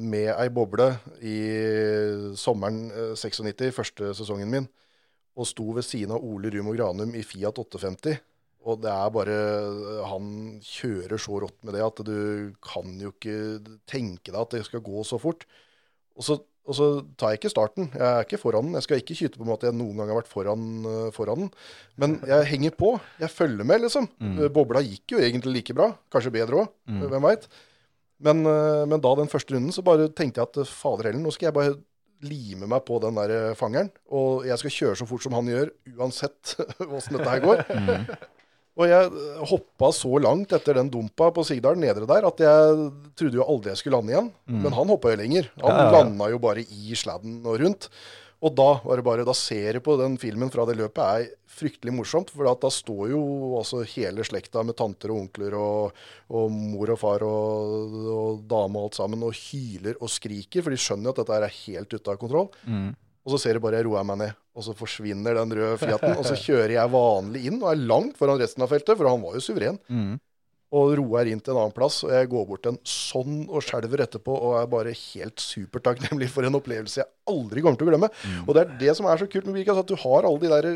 [0.00, 0.92] med ei boble
[1.26, 1.38] i
[2.38, 4.70] sommeren eh, 96, første sesongen min,
[5.36, 8.20] og sto ved siden av Ole Rumo Granum i Fiat 850.
[8.68, 9.36] Og det er bare
[10.10, 10.24] Han
[10.60, 13.36] kjører så rått med det at du kan jo ikke
[13.88, 15.46] tenke deg at det skal gå så fort.
[16.18, 16.36] Og så,
[16.68, 16.88] og så
[17.18, 17.88] tar jeg ikke starten.
[17.94, 18.76] Jeg er ikke foran den.
[18.78, 21.46] Jeg skal ikke kyte på en at jeg noen gang har vært foran, eh, foran
[21.46, 21.50] den.
[21.98, 22.92] Men jeg henger på.
[23.22, 24.06] Jeg følger med, liksom.
[24.20, 24.44] Mm.
[24.54, 25.88] Bobla gikk jo egentlig like bra.
[26.12, 26.72] Kanskje bedre òg.
[26.86, 27.48] Hvem veit.
[28.20, 31.22] Men, eh, men da den første runden så bare tenkte jeg at eh, fader heller,
[31.24, 31.78] nå skal jeg bare
[32.28, 33.88] lime meg på den der eh, fangeren.
[34.12, 36.54] Og jeg skal kjøre så fort som han gjør, uansett
[36.84, 37.64] åssen dette her går.
[38.80, 39.10] Og jeg
[39.50, 42.86] hoppa så langt etter den dumpa på Sigdal nedre der at jeg
[43.18, 44.30] trodde jo aldri jeg skulle lande igjen.
[44.48, 45.50] Men han hoppa jo lenger.
[45.60, 45.92] Han Ja, ja, ja.
[45.98, 47.90] landa jo bare i sladden og rundt.
[48.40, 51.26] Og da var det bare, da ser du på den filmen fra det løpet er
[51.60, 52.30] fryktelig morsomt.
[52.32, 53.20] For da står jo
[53.58, 56.00] altså hele slekta med tanter og onkler og,
[56.32, 57.84] og mor og far og,
[58.14, 60.64] og dame og alt sammen og hyler og skriker.
[60.64, 62.48] For de skjønner jo at dette er helt ute av kontroll.
[63.26, 66.14] Og så ser jeg bare jeg roer meg ned, og så forsvinner den røde Fiaten.
[66.16, 69.20] Og så kjører jeg vanlig inn og er langt foran resten av feltet, for han
[69.22, 69.76] var jo suveren.
[70.70, 74.04] Og roer inn til en annen plass, og jeg går bort en sånn og skjelver
[74.06, 78.10] etterpå og er bare helt supertakknemlig for en opplevelse jeg aldri kommer til å glemme.
[78.46, 80.52] Og det er det som er så kult med Birkas, at du har alle de
[80.54, 80.70] der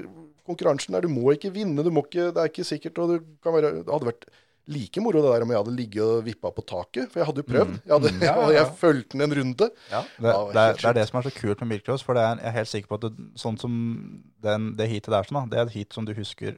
[0.44, 1.06] konkurransene der.
[1.06, 2.98] Du må ikke vinne, du må ikke, det er ikke sikkert.
[2.98, 4.26] og Det, kan være, det hadde vært
[4.72, 7.42] like moro det der om jeg hadde ligget og vippa på taket, for jeg hadde
[7.42, 7.74] jo prøvd.
[7.84, 8.12] Jeg hadde,
[8.46, 9.56] og jeg fulgte den en runde.
[9.60, 12.24] Det, Ja, det, er, det er det som er så kult med bilcross, for det
[12.24, 13.74] er, jeg er helt sikker på at det, sånn som
[14.44, 16.56] den, det heatet der, sånn, det er et heat som du husker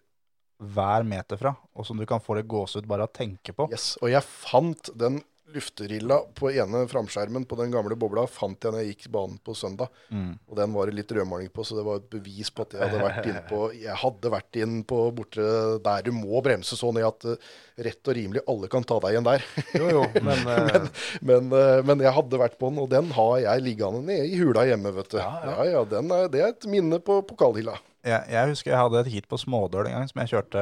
[0.56, 3.68] hver meter fra, og som du kan få det gåsehud bare av å tenke på.
[3.74, 5.20] Yes, og jeg fant den
[5.56, 9.56] lufterilla på ene framskjermen på den gamle bobla fant jeg når jeg gikk banen på
[9.56, 9.90] søndag.
[10.12, 12.84] Og den var det litt rødmaling på, så det var et bevis på at jeg
[12.84, 15.46] hadde vært inn på Jeg hadde vært inn på borte
[15.84, 17.50] der du må bremse så ned at eh,
[17.86, 19.44] rett og rimelig alle kan ta deg igjen der.
[19.76, 20.88] Jo, jo, men, eh,
[21.26, 24.40] Men, eh, men jeg hadde vært på den, og den har jeg liggende nede i
[24.40, 25.20] hula hjemme, vet du.
[25.20, 27.76] Ja, ja, den er, det er et minne på pokalhylla.
[28.06, 30.60] Jeg, jeg husker jeg hadde et heat på Smådøl en gang som jeg kjørte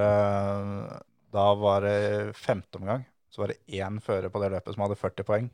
[1.34, 3.04] Da var det femte omgang.
[3.34, 5.46] Så var det én fører på det løpet som hadde 40 poeng.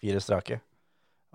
[0.00, 0.58] Fire strake.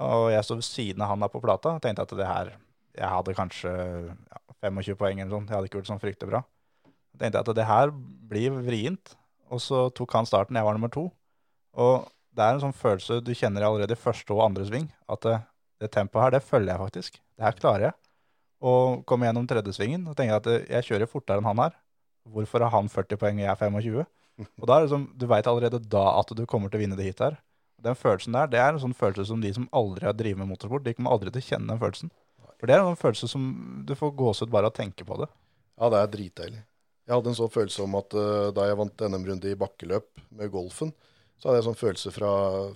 [0.05, 2.51] Og jeg sto ved siden av han der på plata og tenkte at det her
[2.99, 5.47] Jeg hadde kanskje ja, 25 poeng eller sånn.
[5.47, 6.43] Jeg hadde ikke gjort sånn fryktelig bra.
[7.13, 7.93] Jeg tenkte at det her
[8.29, 9.15] blir vrient.
[9.49, 11.07] Og så tok han starten, jeg var nummer to.
[11.79, 12.05] Og
[12.37, 15.37] det er en sånn følelse du kjenner allerede i første og andre sving, at det,
[15.81, 17.17] det tempoet her, det følger jeg faktisk.
[17.17, 17.97] Det her klarer jeg.
[18.69, 21.77] Og kommer gjennom tredje svingen og tenker at eh, jeg kjører fortere enn han her.
[22.29, 24.05] Hvorfor har han 40 poeng og jeg 25?
[24.39, 26.97] Og da er det som, Du veit allerede da at du kommer til å vinne
[26.99, 27.39] det hit her.
[27.83, 30.49] Den følelsen der, det er en sånn følelse som de som aldri har drevet med
[30.51, 32.11] motorsport, de kommer aldri til å kjenne den følelsen.
[32.59, 33.45] For det er en sånn følelse som
[33.87, 35.29] du får gåsehud bare av å tenke på det.
[35.79, 36.63] Ja, det er dritdeilig.
[37.07, 40.51] Jeg hadde en sånn følelse om at uh, da jeg vant NM-runde i bakkeløp med
[40.53, 40.91] golfen,
[41.39, 42.31] så hadde jeg en sånn følelse fra,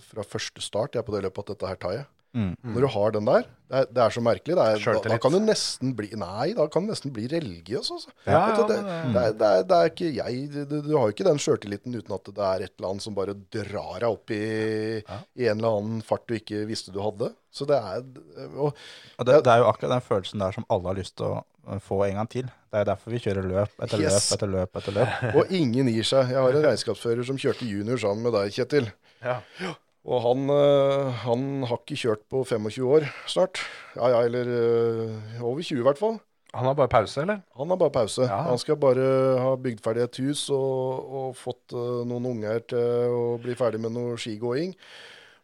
[0.07, 2.07] fra første start jeg på det løpet at dette her tar jeg.
[2.33, 4.55] Når du har den der, det er, det er så merkelig.
[4.57, 7.91] Det er, da, da kan du nesten bli Nei, da kan du nesten bli religiøs,
[7.95, 8.11] altså.
[8.25, 11.41] Ja, du, ja, det, det, er, det, ikke jeg Du, du har jo ikke den
[11.41, 14.41] sjøltilliten uten at det er et eller annet som bare drar deg opp i,
[15.03, 17.31] i en eller annen fart du ikke visste du hadde.
[17.53, 18.01] Så det er
[18.57, 21.29] og, Og det, det er jo akkurat den følelsen der som alle har lyst til
[21.29, 22.49] å eh, få en gang til.
[22.73, 25.23] Det er derfor vi kjører løp etter løp etter løp etter løp.
[25.37, 26.33] og ingen gir seg.
[26.33, 28.89] Jeg har en regnskapsfører som kjørte junior sammen med deg, Kjetil.
[29.21, 29.39] ja.
[30.03, 33.61] Og han, øh, han har ikke kjørt på 25 år snart.
[33.95, 36.19] Ja ja, eller øh, over 20 i hvert fall.
[36.53, 37.39] Han har bare pause, eller?
[37.57, 38.27] Han har bare pause.
[38.27, 38.41] Ja.
[38.49, 39.05] Han skal bare
[39.39, 43.81] ha bygd ferdig et hus og, og fått øh, noen unger til å bli ferdig
[43.81, 44.75] med noe skigåing.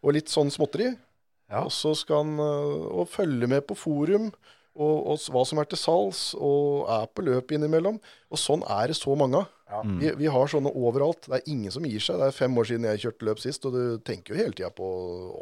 [0.04, 0.92] Og litt sånn småtteri.
[1.50, 1.64] Ja.
[1.64, 4.28] Og så skal han og følge med på forum
[4.80, 8.00] og, og hva som er til salgs, og er på løp innimellom.
[8.32, 9.50] Og sånn er det så mange av.
[9.70, 9.84] Ja.
[9.86, 11.28] Vi, vi har sånne overalt.
[11.28, 12.18] Det er ingen som gir seg.
[12.18, 14.72] Det er fem år siden jeg kjørte løp sist, og du tenker jo hele tida
[14.74, 14.88] på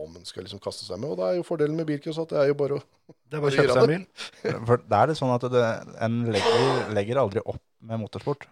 [0.04, 1.14] om en skal liksom kaste seg med.
[1.14, 3.46] Og det er jo fordelen med bilcross at det er jo bare å Det er
[3.46, 4.60] bare å kjøpe seg en bil.
[4.68, 5.64] For da er det sånn at det,
[6.10, 8.50] en legger, legger aldri opp med motorsport.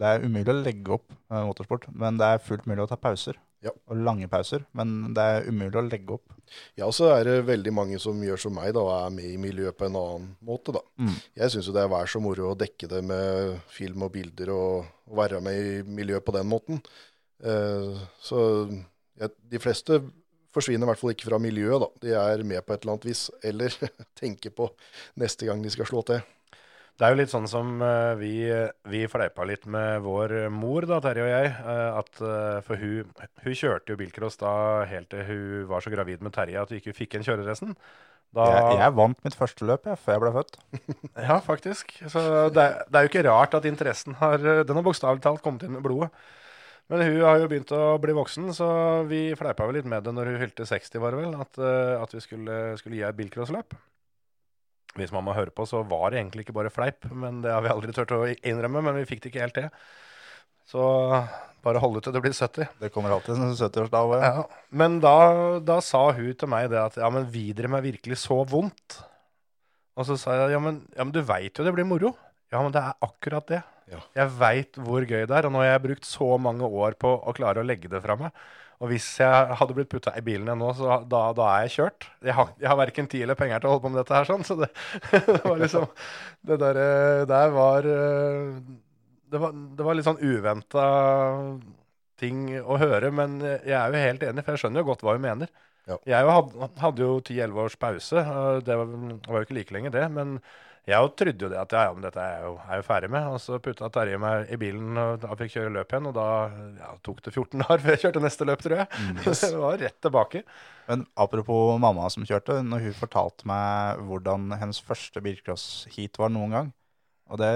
[0.00, 2.96] Det er umulig å legge opp med motorsport, men det er fullt mulig å ta
[2.96, 3.36] pauser.
[3.60, 3.72] Ja.
[3.92, 6.32] Og lange pauser, men det er umulig å legge opp.
[6.80, 9.36] Ja, så er det veldig mange som gjør som meg, da, og er med i
[9.40, 10.80] miljøet på en annen måte, da.
[10.96, 11.18] Mm.
[11.42, 14.54] Jeg syns jo det er vær så moro å dekke det med film og bilder
[14.54, 16.80] og, og være med i miljøet på den måten.
[17.44, 18.40] Uh, så
[19.20, 20.00] jeg, de fleste
[20.54, 21.90] forsvinner i hvert fall ikke fra miljøet, da.
[22.02, 23.76] De er med på et eller annet vis, eller
[24.20, 24.72] tenker på
[25.20, 26.24] neste gang de skal slå til.
[27.00, 28.44] Det er jo litt sånn som uh, vi,
[28.92, 31.54] vi fleipa litt med vår mor, da, Terje og jeg.
[31.64, 33.08] Uh, at, uh, for hun,
[33.40, 34.52] hun kjørte jo bilcross da
[34.90, 37.72] helt til hun var så gravid med Terje at hun ikke fikk en kjøredressen.
[38.36, 40.60] Da, Jeg, jeg vant mitt første løp jeg, før jeg ble født.
[41.30, 41.96] Ja, faktisk.
[42.12, 42.20] Så
[42.52, 45.78] det, det er jo ikke rart at interessen har Den har bokstavelig talt kommet inn
[45.78, 46.12] med blodet.
[46.92, 48.68] Men hun har jo begynt å bli voksen, så
[49.08, 51.60] vi fleipa vel litt med det når hun fylte 60, var det vel, at,
[52.02, 53.76] at vi skulle, skulle gi henne et bilcrossløp.
[54.98, 57.70] Hvis mamma hører på, så var det egentlig ikke bare fleip, men det har vi
[57.70, 59.68] aldri turt å innrømme, men vi fikk det ikke helt til.
[60.70, 60.82] Så
[61.64, 62.72] bare hold ut til det blir 70.
[62.80, 64.14] Det kommer alltid en 70-årsdag.
[64.18, 64.32] Ja.
[64.40, 65.14] Ja, men da,
[65.62, 69.00] da sa hun til meg det at ja, men videre med virkelig så vondt.
[69.98, 72.14] Og så sa jeg ja, men, ja, men du veit jo det blir moro.
[72.50, 73.60] Ja, men det er akkurat det.
[73.90, 74.00] Ja.
[74.22, 77.10] Jeg veit hvor gøy det er, og nå har jeg brukt så mange år på
[77.10, 78.34] å klare å legge det fra meg.
[78.80, 82.06] Og hvis jeg hadde blitt putta i bilen nå, så da, da er jeg kjørt.
[82.24, 84.28] Jeg har, jeg har verken tid eller penger til å holde på med dette her,
[84.28, 84.70] sånn, så det,
[85.28, 85.84] det var liksom
[86.48, 88.54] Det der, eh, der var eh,
[89.30, 90.86] det var, det var litt sånn uventa
[92.20, 95.14] ting å høre, men jeg er jo helt enig, for jeg skjønner jo godt hva
[95.16, 95.52] hun mener.
[95.88, 95.96] Ja.
[96.08, 98.24] Jeg hadde, hadde jo 10-11 års pause,
[98.66, 100.04] det var, det var jo ikke like lenge det.
[100.12, 100.34] Men
[100.88, 102.86] jeg trodde jo det at ja, ja, men dette er jeg jo, er jeg jo
[102.86, 103.26] ferdig med.
[103.30, 106.08] Og så putta Terje meg i bilen, og da fikk kjøre løp igjen.
[106.10, 106.28] Og da
[106.80, 108.88] ja, tok det 14 dager før jeg kjørte neste løp, tror jeg.
[109.26, 110.42] det var rett tilbake.
[110.88, 116.56] Men apropos mamma som kjørte, når hun fortalte meg hvordan hennes første bilcross-heat var noen
[116.56, 116.72] gang,
[117.30, 117.50] og det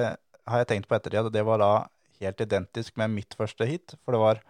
[0.44, 1.72] har jeg tenkt på ettertid, det var da
[2.20, 3.96] helt identisk med mitt første heat.
[4.04, 4.42] For det var,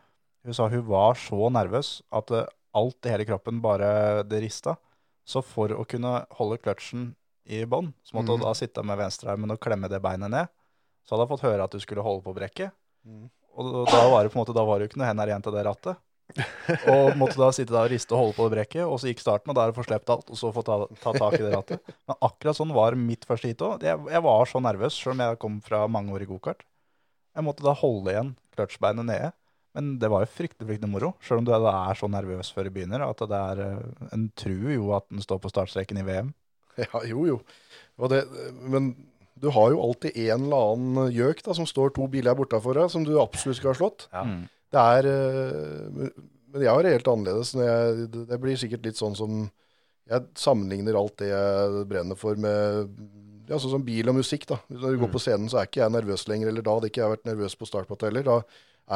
[0.44, 4.76] hun sa hun var så nervøs at eh, alt i hele kroppen bare det rista.
[5.24, 7.14] Så for å kunne holde kløtsjen
[7.44, 10.52] i bånn, så måtte hun da sitte med venstrearmen og klemme det beinet ned.
[11.04, 12.72] Så hadde jeg fått høre at du skulle holde på brekket.
[13.54, 15.44] Og da var det på en måte, da var det jo ikke noe hender igjen
[15.44, 16.00] til det rattet.
[16.88, 19.20] Og måtte da sitte der og riste og holde på det brekket, og så gikk
[19.20, 21.52] starten, og da er det forslept alt, og så få ta, ta tak i det
[21.52, 21.92] rattet.
[22.08, 23.84] Men akkurat sånn var mitt første hit òg.
[23.84, 26.64] Jeg, jeg var så nervøs, selv om jeg kom fra mange år i gokart.
[27.34, 29.32] Jeg måtte da holde igjen kløtsjbeinet nede.
[29.74, 32.74] Men det var jo fryktelig fryktelig moro, sjøl om du er så nervøs før du
[32.76, 33.02] begynner.
[33.02, 36.30] At det er, eh, En tru jo at den står på startstreken i VM.
[36.84, 37.40] Ja, jo, jo.
[37.98, 38.22] Og det,
[38.66, 38.92] men
[39.38, 42.90] du har jo alltid en eller annen gjøk da, som står to biler bortafor deg,
[42.90, 44.06] som du absolutt skal ha slått.
[44.12, 44.22] Ja.
[44.26, 44.44] Mm.
[44.74, 46.14] Det er eh, men-
[46.54, 47.50] jeg har det helt annerledes.
[47.58, 49.50] Når jeg, det- det blir sikkert litt sånn som
[50.06, 52.90] Jeg sammenligner alt det jeg brenner for med
[53.48, 54.44] ja, sånn som bil og musikk.
[54.46, 54.58] da.
[54.68, 56.48] Når du går på scenen, så er ikke jeg nervøs lenger.
[56.50, 58.22] Eller da hadde ikke jeg vært nervøs på startplata heller.
[58.22, 58.36] Da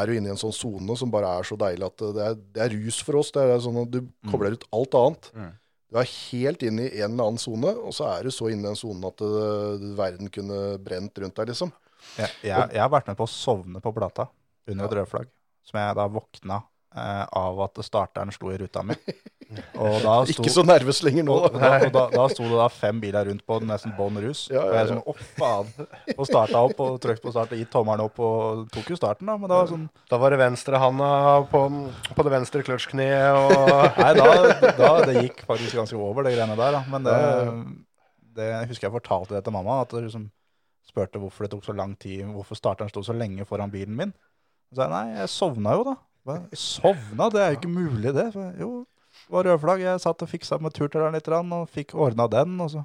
[0.03, 2.35] er du inne i en sånn sone som bare er så deilig at det er,
[2.53, 3.31] det er rus for oss.
[3.33, 5.31] Det er sånn at Du kobler ut alt annet.
[5.35, 5.51] Mm.
[5.89, 8.67] Du er helt inne i en eller annen sone, og så er du så inne
[8.67, 11.73] i den sonen at det, verden kunne brent rundt deg, liksom.
[12.19, 14.29] Jeg, jeg, jeg har vært med på å sovne på plata
[14.69, 15.31] under et rødflagg,
[15.67, 16.67] som jeg da våkna eh,
[16.99, 18.97] av at starteren sto i ruta mi.
[19.49, 21.35] Sto, Ikke så nervøs lenger nå.
[21.47, 24.43] og, da, og da, da sto det da fem biler rundt på nesten bånn rus.
[24.53, 25.71] Ja, ja, Og jeg sånn, å faen.
[26.19, 29.25] Og starta opp og trykte på start og gitt tommelen opp og tok jo starten,
[29.31, 29.39] da.
[29.41, 31.11] Men da, var sånn Da var det venstrehanda
[31.49, 31.63] på,
[32.13, 33.65] på det venstre kløtsjkneet og
[34.03, 36.77] Nei, da, da det gikk faktisk ganske over, det greiene der.
[36.77, 36.83] Da.
[36.93, 37.17] Men det,
[38.37, 39.81] det jeg husker jeg fortalte det til mamma.
[39.87, 40.29] At jeg liksom
[40.89, 44.13] spurte hvorfor det tok så lang tid, hvorfor starteren sto så lenge foran bilen min.
[44.69, 45.97] Så sa jeg nei, jeg sovna jo, da.
[46.29, 46.39] Hva?
[46.53, 47.31] Sovna?
[47.33, 48.27] Det er jo ikke mulig, det.
[48.35, 48.71] Så, jo,
[49.25, 49.83] det var rødflagg.
[49.87, 52.59] Jeg satt og fiksa med turtelleren litt og fikk ordna den.
[52.65, 52.85] Og så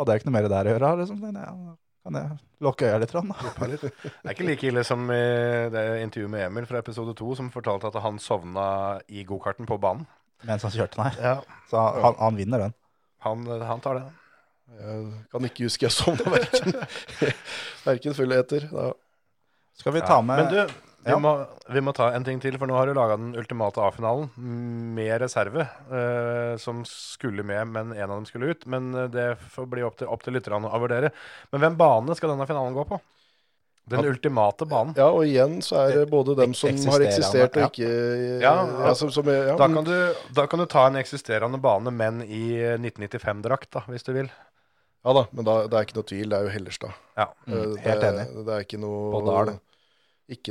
[0.00, 0.92] hadde jeg ikke noe mer der å gjøre.
[1.02, 1.26] Liksom.
[1.36, 1.52] Ja,
[2.00, 3.12] kan jeg lukke øya litt.
[3.12, 3.22] Da.
[3.60, 3.90] Det
[4.24, 5.20] er ikke like ille som i
[5.74, 8.64] det intervjuet med Emil fra episode to, som fortalte at han sovna
[9.08, 10.06] i gokarten på banen.
[10.48, 11.10] Mens han kjørte, nei.
[11.20, 11.36] Ja,
[11.68, 12.74] Så han, han vinner den.
[13.26, 14.06] han, han tar det.
[14.80, 16.76] Jeg kan ikke huske jeg sovna verken,
[17.88, 18.70] verken fullheter etter.
[18.72, 18.92] Da.
[19.80, 20.74] Skal vi ta med Men du,
[21.04, 21.18] vi, Ja.
[21.18, 21.30] må,
[21.72, 24.28] vi må ta en ting til, for nå har du laga den ultimate A-finalen
[24.94, 28.66] med reserve, eh, som skulle med, men en av dem skulle ut.
[28.66, 31.10] Men eh, det får bli opp til, opp til lytterne å vurdere.
[31.52, 33.00] Men hvem bane skal denne finalen gå på?
[33.90, 34.92] Den ultimate banen.
[34.94, 37.88] Ja, og igjen så er det både dem som har eksistert og ikke
[38.44, 38.52] Ja,
[38.84, 39.96] ja, som, som er, ja, Da kan, du,
[40.36, 44.28] da kan du ta en eksisterende bane, men i 1995-drakt, da, hvis du vil.
[45.02, 46.28] ja da, men da, det er ikke noe tvil.
[46.30, 46.94] Det er jo Hellerstad.
[47.18, 47.26] Ja.
[47.48, 48.28] Eh, Mm, helt enig.
[48.46, 49.56] Det er ikke noe er det.
[49.58, 49.69] Ikke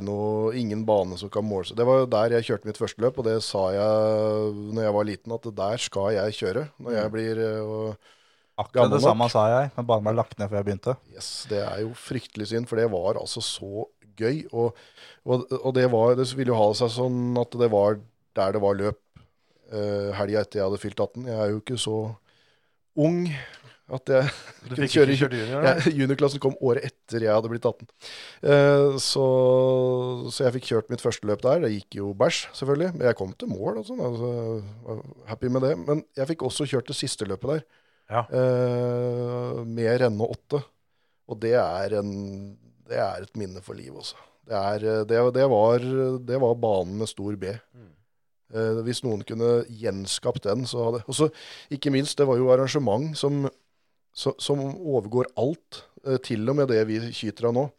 [0.04, 1.78] noe, ingen bane som kan måle seg.
[1.80, 4.96] Det var jo der jeg kjørte mitt første løp, og det sa jeg når jeg
[4.96, 8.16] var liten, at der skal jeg kjøre når jeg blir eh, og,
[8.60, 10.96] Akkurat det samme sa jeg, men banen ble lagt ned før jeg begynte.
[11.14, 13.86] Yes, det er jo fryktelig synd, for det var altså så
[14.20, 14.42] gøy.
[14.52, 14.76] Og,
[15.24, 18.02] og, og det, var, det ville jo ha seg sånn at det var
[18.36, 19.00] der det var løp
[19.72, 21.30] uh, helga etter jeg hadde fylt 18.
[21.30, 21.96] Jeg er jo ikke så
[23.00, 23.22] ung
[23.96, 24.30] at jeg
[24.70, 25.68] Du kunne kjøre kjøre junior?
[25.68, 27.90] ja, Juniorklassen kom året etter jeg hadde blitt 18.
[28.44, 29.26] Uh, så,
[30.30, 31.64] så jeg fikk kjørt mitt første løp der.
[31.66, 32.94] Det gikk jo bæsj, selvfølgelig.
[32.98, 34.02] Men jeg kom til mål og sånn.
[34.06, 34.98] Altså,
[35.32, 35.76] happy med det.
[35.84, 37.68] Men jeg fikk også kjørt det siste løpet der.
[38.10, 38.26] Ja.
[38.34, 40.64] Uh, med Renne 8.
[41.30, 42.12] Og det er, en,
[42.90, 44.18] det er et minne for livet, altså.
[44.50, 45.84] Det, er, eh, det, det, var,
[46.26, 47.52] det var banen med stor B.
[48.50, 51.30] Eh, hvis noen kunne gjenskapt den, så hadde Og så
[51.70, 53.44] ikke minst, det var jo arrangement som,
[54.20, 55.84] så, som overgår alt.
[56.06, 57.70] eh, til og med det vi skyter av nå.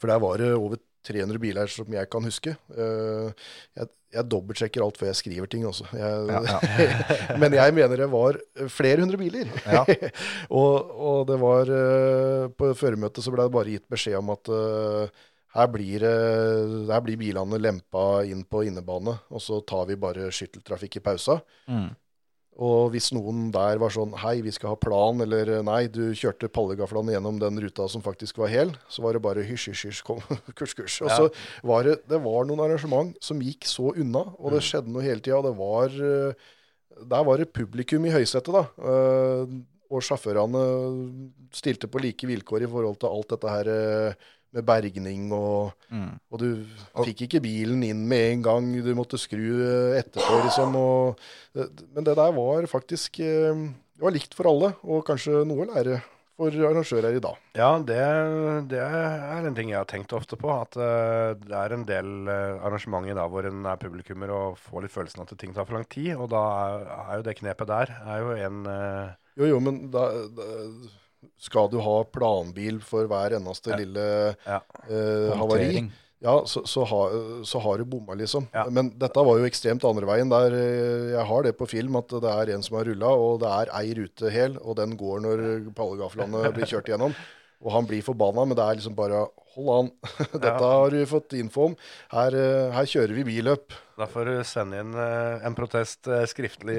[0.00, 2.54] For der var det over 300 biler som jeg kan huske.
[2.72, 5.86] Eh, jeg, jeg dobbeltsjekker alt før jeg skriver ting også.
[5.92, 6.58] Jeg, Ja, ja.
[7.42, 8.38] Men jeg mener det var
[8.72, 9.50] flere hundre biler.
[9.66, 9.84] Ja.
[10.60, 14.52] og, og det var eh, På føremøtet så ble det bare gitt beskjed om at
[14.52, 15.24] uh,
[15.54, 20.32] her blir, uh, her blir bilene lempa inn på innebane, og så tar vi bare
[20.34, 21.38] skytteltrafikk i pausa.
[21.70, 21.92] Mm.
[22.62, 26.46] Og hvis noen der var sånn Hei, vi skal ha plan, eller nei, du kjørte
[26.54, 30.02] pallegaflene gjennom den ruta som faktisk var hel, så var det bare hysj, hysj, hysj,
[30.06, 30.20] kom,
[30.58, 31.00] kurs, kurs.
[31.02, 31.28] Og så
[31.66, 35.18] var det, det var noen arrangement som gikk så unna, og det skjedde noe hele
[35.24, 35.40] tida.
[35.48, 36.50] Det var eh,
[37.14, 38.66] Der var det publikum i høysetet, da.
[38.78, 39.56] Eh,
[39.94, 40.62] Og sjåførene
[41.54, 46.18] stilte på like vilkår i forhold til alt dette her eh, med bergning og Mm.
[46.32, 46.66] og du
[47.04, 50.74] fikk ikke bilen inn med en gang, du måtte skru eh, etterpå, liksom.
[50.74, 51.20] Og,
[51.54, 53.54] eh, men det der var faktisk eh,
[53.94, 56.00] Det var likt for alle, og kanskje noe å lære
[56.34, 57.36] for arrangører i dag.
[57.54, 57.98] Ja, det,
[58.72, 60.50] det er en ting jeg har tenkt ofte på.
[60.50, 64.82] At det er en del arrangementer arrangement i dag hvor en er publikummer og får
[64.82, 66.16] litt følelsen at ting tar for lang tid.
[66.18, 66.42] Og da
[67.06, 68.58] er, jo det knepet der er jo en
[69.38, 70.48] Jo, jo, men da, da
[71.40, 73.76] skal du ha planbil for hver eneste Ja.
[73.82, 74.06] lille
[74.46, 74.60] Ja.
[74.88, 75.84] eh, havari.
[76.24, 77.10] Ja, så, så, har,
[77.44, 78.46] så har du bomma, liksom.
[78.54, 78.62] Ja.
[78.72, 80.30] Men dette var jo ekstremt andre veien.
[80.32, 83.40] Der eh, jeg har det på film at det er en som har rulla, og
[83.42, 85.42] det er ei rute hel, og den går når
[85.76, 87.12] pallegaflene blir kjørt igjennom.
[87.64, 89.88] Og han blir forbanna, men det er liksom bare Hold an,
[90.32, 91.74] dette har du fått info om.
[92.10, 93.76] Her, eh, her kjører vi billøp.
[94.00, 96.74] Da får du sende inn en protest skriftlig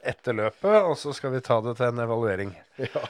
[0.00, 2.54] etter løpet, og så skal vi ta det til en evaluering.
[2.86, 3.02] Ja.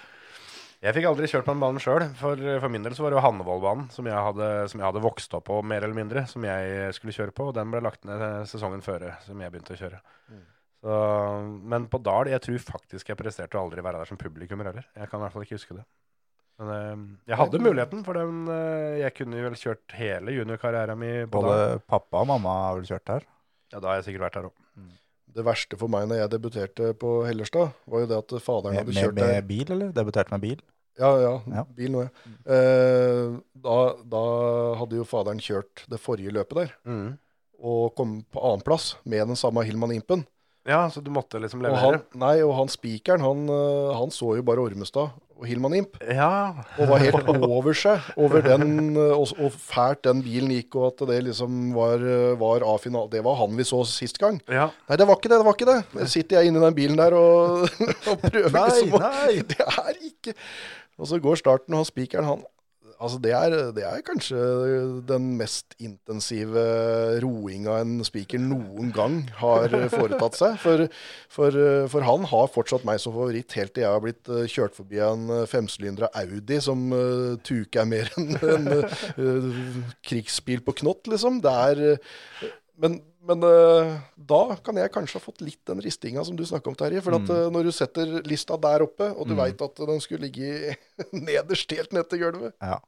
[0.86, 2.04] Jeg fikk aldri kjørt på den banen sjøl.
[2.20, 5.48] For, for min del så var det jo Hannevollbanen som, som jeg hadde vokst opp
[5.48, 7.48] på, mer eller mindre, som jeg skulle kjøre på.
[7.50, 9.98] Og den ble lagt ned sesongen før som jeg begynte å kjøre.
[10.86, 10.96] Så,
[11.72, 14.86] men på Dal, jeg tror faktisk jeg presterte å aldri være der som publikummer heller.
[14.94, 15.86] Jeg kan i hvert fall ikke huske det.
[16.60, 21.26] Men eh, jeg hadde muligheten, for den, eh, jeg kunne vel kjørt hele juniorkarrieren min
[21.32, 21.50] på Dal.
[21.50, 23.26] Både pappa og mamma har vel kjørt her.
[23.74, 24.62] Ja, da har jeg sikkert vært der òg.
[25.36, 28.84] Det verste for meg når jeg debuterte på Hellerstad, var jo det at faderen Med,
[28.84, 29.32] hadde med, kjørt der.
[29.34, 29.90] med bil, eller?
[29.98, 30.62] Debuterte med bil?
[30.98, 31.64] Ja, ja, Ja.
[31.76, 32.10] bil nå, ja.
[32.56, 33.36] Eh,
[33.66, 33.76] da,
[34.16, 34.22] da
[34.80, 37.18] hadde jo faderen kjørt det forrige løpet der, Mm.
[37.62, 40.26] og kom på annenplass med den samme Hilman Impen.
[40.66, 41.78] Ja, så du måtte liksom Og levere?
[41.78, 45.94] han, nei, og han spikeren, han, eh, han så jo bare Ormestad og Hilman Imp,
[46.02, 46.54] Ja.
[46.80, 50.86] og var helt over seg over den, eh, og, og fælt den bilen gikk, og
[50.88, 53.08] at det liksom var, eh, var A-finale.
[53.12, 54.40] Det var han vi så sist gang.
[54.48, 54.70] ja.
[54.88, 55.38] Nei, det var ikke det.
[55.38, 56.08] det var ikke det.
[56.10, 57.68] Sitter jeg inni den bilen der og,
[58.10, 59.42] og prøver Nei, liksom å nei.
[59.52, 60.34] Det er ikke
[60.96, 62.46] Og så går starten, og spikeren, han
[62.96, 64.38] Altså, det er, det er kanskje
[65.08, 66.62] den mest intensive
[67.20, 70.56] roinga en spiker noen gang har foretatt seg.
[70.62, 70.86] For,
[71.32, 71.58] for,
[71.92, 75.02] for han har fortsatt meg som favoritt helt til jeg har blitt eh, kjørt forbi
[75.04, 79.60] en femsylindra Audi som uh, tuke er mer enn en uh,
[80.06, 81.42] krigsbil på knott, liksom.
[81.44, 86.24] Det er eh, Men, men eh, da kan jeg kanskje ha fått litt den ristinga
[86.28, 87.00] som du snakka om, Terje.
[87.04, 89.40] For at eh, når du setter lista der oppe, og du Mm.
[89.40, 90.76] veit at den skulle ligge
[91.12, 92.78] nederst helt ned til gulvet Ja.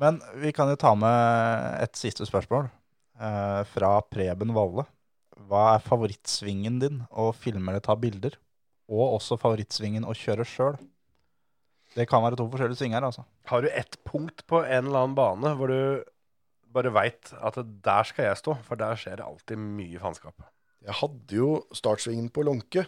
[0.00, 2.66] Men vi kan jo ta med et siste spørsmål
[3.20, 4.84] eh, fra Preben Valle.
[5.48, 8.36] Hva er favorittsvingen din å filme eller ta bilder?
[8.88, 10.76] Og også favorittsvingen å kjøre sjøl?
[11.96, 13.24] Det kan være to forskjellige svinger, altså.
[13.48, 16.04] Har du ett punkt på en eller annen bane hvor du
[16.76, 20.46] bare veit at der skal jeg stå, for der skjer det alltid mye faenskap.
[20.86, 22.86] Jeg hadde jo startsvingen på Lånke.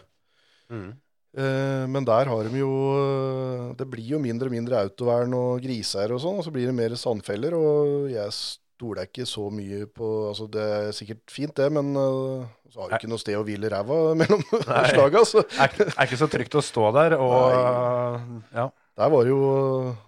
[0.71, 0.93] Mm.
[1.37, 5.61] Eh, men der har de jo eh, Det blir jo mindre og mindre autovern og
[5.61, 7.53] griser og sånn, og så blir det mer sandfeller.
[7.57, 12.47] Og jeg stoler ikke så mye på Altså, det er sikkert fint, det, men uh,
[12.71, 14.83] så har du ikke noe sted å hvile ræva mellom Nei.
[14.93, 15.25] slaga.
[15.27, 18.69] Så Er, er ikke så trygt å stå der og Ja.
[18.99, 19.41] Der var det jo,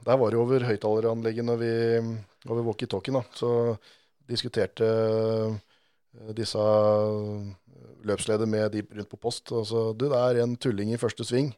[0.04, 1.74] der var det jo over høyttaleranlegget når vi
[2.50, 3.22] over walkietalkien.
[3.38, 3.52] Så
[4.28, 6.60] diskuterte eh, disse
[8.04, 9.52] løpsleder med de rundt på post.
[9.56, 11.54] Og så, du, det er en tulling i første sving.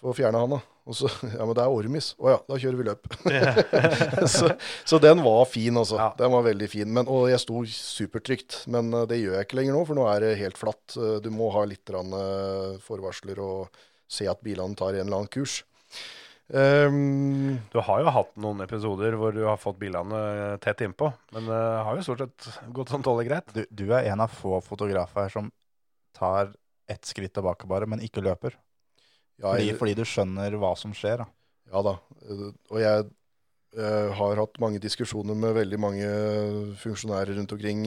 [0.00, 0.60] Få fjerne han, da.
[0.88, 2.12] Og så, ja, men det er Ormis.
[2.22, 3.10] Å ja, da kjører vi løp.
[4.36, 4.52] så,
[4.88, 5.98] så den var fin, altså.
[6.00, 6.08] Ja.
[6.18, 6.92] Den var veldig fin.
[6.94, 8.62] Men, og jeg sto supertrygt.
[8.72, 10.84] Men eh, det gjør jeg ikke lenger nå, for nå er det helt flatt.
[10.96, 15.34] Eh, Du må ha litt eh, forvarsler og se at bilene tar en eller annen
[15.34, 15.60] kurs.
[16.52, 21.46] Ehm, Du har jo hatt noen episoder hvor du har fått bilene tett innpå, men
[21.46, 23.52] det har jo stort sett gått sånn tålelig greit.
[23.54, 25.50] Du, du er en av få fotografer som
[26.16, 26.50] tar
[26.90, 28.56] ett skritt tilbake bare, men ikke løper.
[29.38, 31.18] ja, Fordi, jeg- fordi du skjønner hva som skjer.
[31.22, 31.26] da.
[31.70, 31.98] Ja da.
[32.28, 33.10] Eh, Og jeg
[33.72, 36.06] jeg har hatt mange diskusjoner med veldig mange
[36.74, 37.84] funksjonærer rundt omkring.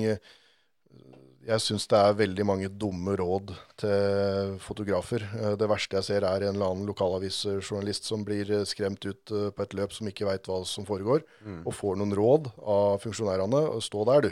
[1.43, 3.49] Jeg syns det er veldig mange dumme råd
[3.81, 5.25] til fotografer.
[5.35, 9.33] Eh, Det verste jeg ser, er en eller annen lokalavisjournalist som blir eh, skremt ut
[9.35, 11.25] eh, på et løp som ikke veit hva som foregår,
[11.65, 13.65] og får noen råd av funksjonærene.
[13.83, 14.31] Stå der, du.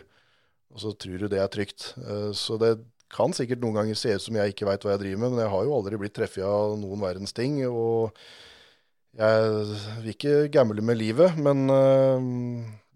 [0.71, 1.89] Og så tror du det er trygt.
[2.31, 2.77] Så det
[3.11, 5.43] kan sikkert noen ganger se ut som jeg ikke veit hva jeg driver med, men
[5.43, 7.57] jeg har jo aldri blitt treffet av noen verdens ting.
[7.67, 8.15] og
[9.19, 9.49] jeg
[9.99, 11.67] vil ikke gamble med livet, men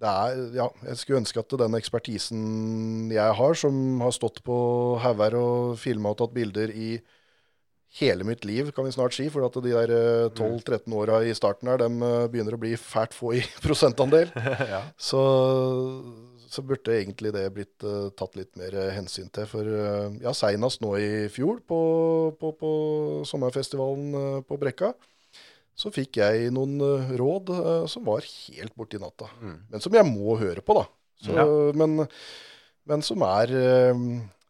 [0.09, 4.57] er, ja, jeg skulle ønske at den ekspertisen jeg har, som har stått på
[5.03, 6.95] hauger og filma og tatt bilder i
[7.99, 11.33] hele mitt liv, kan vi snart si, for at de der øh, 12-13 åra i
[11.37, 14.31] starten her, dem øh, begynner å bli fælt få i prosentandel.
[14.73, 14.81] ja.
[14.99, 15.21] Så,
[16.51, 19.47] så burde egentlig det blitt uh, tatt litt mer hensyn til.
[19.47, 21.79] For uh, ja, seinest nå i fjor, på,
[22.39, 22.71] på, på
[23.31, 24.91] sommerfestivalen uh, på Brekka,
[25.75, 29.27] så fikk jeg noen øh, råd øh, som var helt borti natta.
[29.41, 29.57] Mm.
[29.73, 30.85] Men som jeg må høre på, da.
[31.25, 31.45] Så, Ja.
[31.75, 32.05] men,
[32.87, 34.01] men som er øh,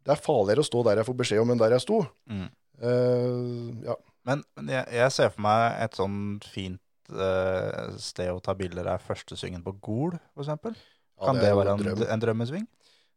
[0.06, 2.04] Det er farligere å stå der jeg får beskjed om, enn der jeg sto.
[2.30, 2.48] Mm.
[2.82, 3.96] Uh, ja.
[4.28, 6.82] Men, men jeg, jeg ser for meg et sånn fint
[7.14, 10.50] uh, sted å ta bilder av første svingen på Gol, f.eks.
[10.52, 12.04] Ja, Kan det det, være en drøm.
[12.12, 12.66] en drømmesving?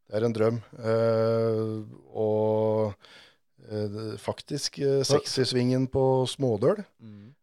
[0.09, 0.61] Det er en drøm.
[0.79, 1.85] Uh,
[2.17, 3.17] og eh,
[4.23, 6.85] faktisk sexy-svingen på Smådøl.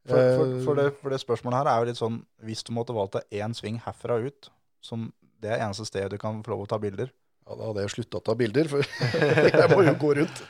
[0.06, 2.70] For, for, Eh, for, det, for det spørsmålet her er jo litt sånn Hvis du
[2.78, 4.52] måtte valgt deg én sving herfra ut,
[4.86, 5.08] som
[5.42, 7.94] det er eneste stedet du kan få lov å ta bilder Ja, da hadde jeg
[7.96, 8.86] slutta å ta bilder, for
[9.50, 10.44] jeg må jo gå rundt.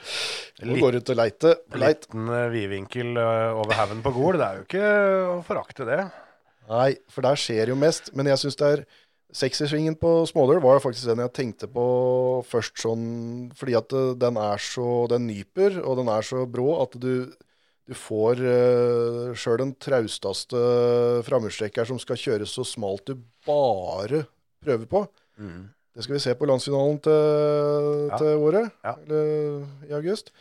[0.59, 1.53] Må Litt- gå rundt og leite.
[1.75, 2.03] Leit.
[2.03, 4.37] Liten eh, vidvinkel eh, over haugen på Gol.
[4.39, 4.91] Det er jo ikke
[5.31, 6.01] å forakte det.
[6.69, 8.11] Nei, for der skjer jo mest.
[8.15, 8.85] Men jeg syns det er
[9.33, 11.85] Seksysvingen på Smådøl var faktisk den jeg tenkte på
[12.47, 13.07] først sånn
[13.57, 17.31] Fordi at eh, den er så Den nyper, og den er så brå at du
[17.85, 20.57] Du får uh, sjøl den trausteste
[21.27, 24.23] framhjulstrekker som skal kjøres så smalt du bare
[24.65, 25.03] prøver på.
[25.93, 28.17] Det skal vi se på landsfinalen til, Ja.
[28.17, 28.95] til året, Ja.
[28.97, 30.31] eller i august.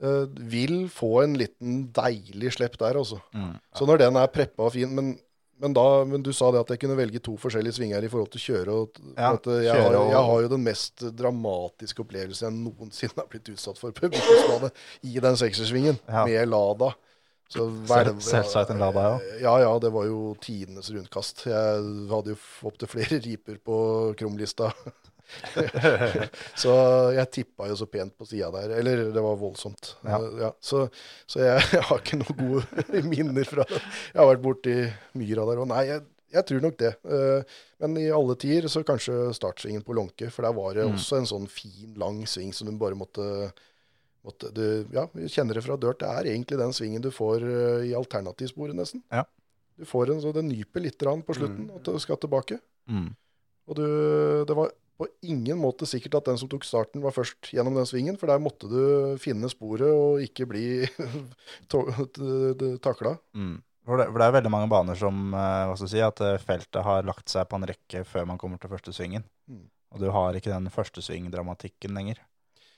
[0.00, 3.20] Uh, vil få en liten deilig slepp der, altså.
[3.34, 3.60] Mm.
[3.76, 5.18] Så når den er preppa og fin men,
[5.62, 8.30] men, da, men du sa det at jeg kunne velge to forskjellige svinger i forhold
[8.34, 8.74] til kjøre.
[8.82, 13.28] Og, Ja, jeg, kjøre har, jeg har jo den mest dramatiske opplevelsen jeg noensinne har
[13.32, 14.10] blitt utsatt for på
[15.06, 16.24] i den seksersvingen, Ja.
[16.28, 16.92] med Lada.
[17.48, 19.18] Så selvsagt en Lada, ja.
[19.40, 21.44] Ja, ja, det var jo tidenes rundkast.
[21.46, 23.76] Jeg hadde jo opptil flere riper på
[24.18, 24.72] krumlista.
[26.62, 26.72] så
[27.16, 28.74] jeg tippa jo så pent på sida der.
[28.80, 29.94] Eller det var voldsomt.
[30.06, 30.18] Ja.
[30.46, 30.86] Ja, så
[31.26, 33.66] så jeg, jeg har ikke noen gode minner fra.
[33.70, 34.76] Jeg har vært borti
[35.18, 35.70] myra der òg.
[35.72, 36.04] Nei, jeg,
[36.36, 36.92] jeg tror nok det.
[37.06, 40.30] Eh, Men i alle tider så kanskje startsvingen på Lånke.
[40.32, 40.94] For der var det Mm.
[40.98, 43.26] også en sånn fin, lang sving som du bare måtte
[44.26, 46.00] måtte du, ja, vi kjenner det fra dørt.
[46.00, 49.04] Det er egentlig den svingen du får eh, i alternativsporet, nesten.
[49.14, 49.22] Ja.
[49.78, 52.56] Du får en så det nyper litt på slutten, at du skal tilbake.
[52.90, 53.12] Mm.
[53.70, 53.84] Og du,
[54.48, 57.88] det var på ingen måte sikkert at den som tok starten, var først gjennom den
[57.88, 60.66] svingen, for der måtte du finne sporet og ikke bli
[62.86, 63.16] takla.
[63.36, 63.58] Mm.
[63.86, 66.22] For, det, for det er veldig mange baner som eh, hva skal du si, at
[66.24, 69.26] eh, feltet har lagt seg på en rekke før man kommer til første svingen.
[69.46, 69.68] Mm.
[69.94, 72.18] Og du har ikke den første svingdramatikken lenger.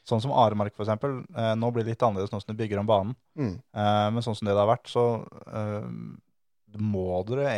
[0.09, 1.21] Sånn som Aremark, eksempel.
[1.37, 3.17] Eh, nå blir det litt annerledes nå som du bygger om banen.
[3.39, 3.55] Mm.
[3.57, 5.05] Eh, men sånn som det det har vært, så
[5.49, 5.89] eh,
[6.81, 7.55] må dere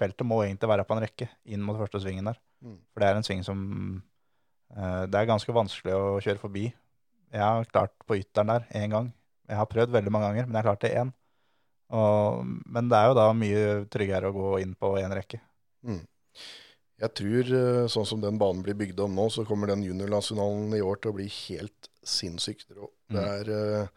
[0.00, 2.38] Feltet må egentlig være på en rekke inn mot første svingen der.
[2.62, 2.78] Mm.
[2.92, 3.58] For det er en sving som
[4.76, 6.68] uh, Det er ganske vanskelig å kjøre forbi.
[7.32, 9.12] Jeg har klart på ytteren der én gang.
[9.48, 11.12] Jeg har prøvd veldig mange ganger, men jeg har klart det én.
[11.92, 13.62] Og, men det er jo da mye
[13.92, 15.40] tryggere å gå inn på én rekke.
[15.84, 16.00] Mm.
[17.02, 20.72] Jeg tror, eh, sånn som den banen blir bygd om nå, så kommer den juniornasjonalen
[20.78, 22.88] i år til å bli helt sinnssykt rå.
[23.10, 23.32] Det Mm.
[23.32, 23.88] er eh,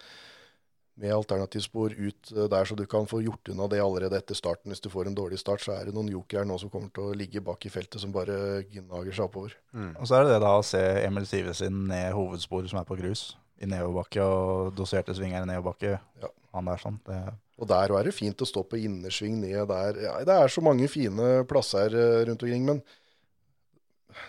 [0.95, 4.71] med alternativspor ut eh, der, så du kan få gjort unna det allerede etter starten.
[4.71, 7.09] Hvis du får en dårlig start, så er det noen joker nå som kommer til
[7.09, 9.57] å ligge bak i feltet, som bare gnager seg oppover.
[9.75, 12.97] Og så er det det da å se Emil Sivesen ned hovedsporet som er på
[12.99, 15.97] grus, i nedoverbakke, og doserte svinger i nedoverbakke.
[16.23, 16.31] Ja.
[16.55, 17.01] Han der sånn.
[17.03, 17.19] Det,
[17.59, 19.97] Og der er det fint å stå på innersving ned der.
[20.05, 22.79] Ja, det er så mange fine plasser eh, rundt omkring, men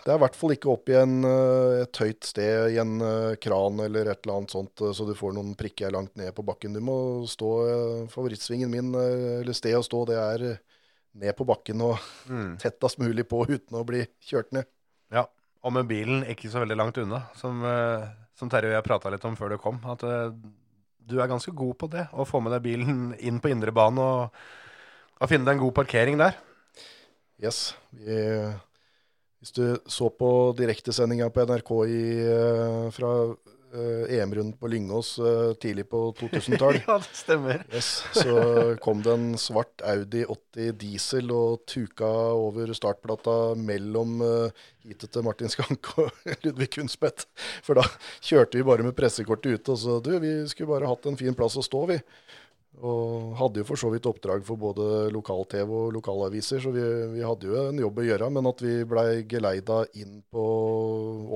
[0.03, 2.95] det er i hvert fall ikke opp i en, eh, et høyt sted i en
[3.03, 6.33] eh, kran eller et eller annet sånt, eh, så du får noen prikker langt ned
[6.35, 6.75] på bakken.
[6.75, 6.97] Du må
[7.29, 7.51] stå
[8.11, 10.45] Favorittsvingen min, eller sted å stå, det er
[11.17, 11.97] ned på bakken og
[12.27, 12.57] Mm.
[12.63, 14.67] tettest mulig på uten å bli kjørt ned.
[15.13, 15.25] Ja,
[15.63, 17.63] og med bilen ikke så veldig langt unna, som,
[18.35, 19.79] som Terje og jeg prata litt om før du kom.
[19.87, 20.03] At
[21.07, 24.03] du er ganske god på det, å få med deg bilen inn på indre bane
[24.03, 24.41] og,
[25.21, 26.35] og finne deg en god parkering der.
[27.39, 27.75] Yes.
[27.95, 28.17] Vi,
[29.41, 35.51] hvis du så på direktesendinga på NRK i, eh, fra eh, EM-runden på Lyngås eh,
[35.61, 37.61] tidlig på 2000-tall, ja, det stemmer.
[37.69, 38.33] yes, så
[38.81, 44.17] kom det en svart Audi 80 diesel og tuka over startplata mellom
[44.87, 47.27] heatet til Martin Skanke og Ludvig Kunstvedt.
[47.61, 47.85] For da
[48.25, 51.37] kjørte vi bare med pressekortet ute og så du, vi skulle bare hatt en fin
[51.37, 52.01] plass å stå, vi.
[52.77, 56.83] Og hadde jo for så vidt oppdrag for både lokal-TV og lokalaviser, så vi,
[57.15, 58.29] vi hadde jo en jobb å gjøre.
[58.35, 60.43] Men at vi blei geleida inn på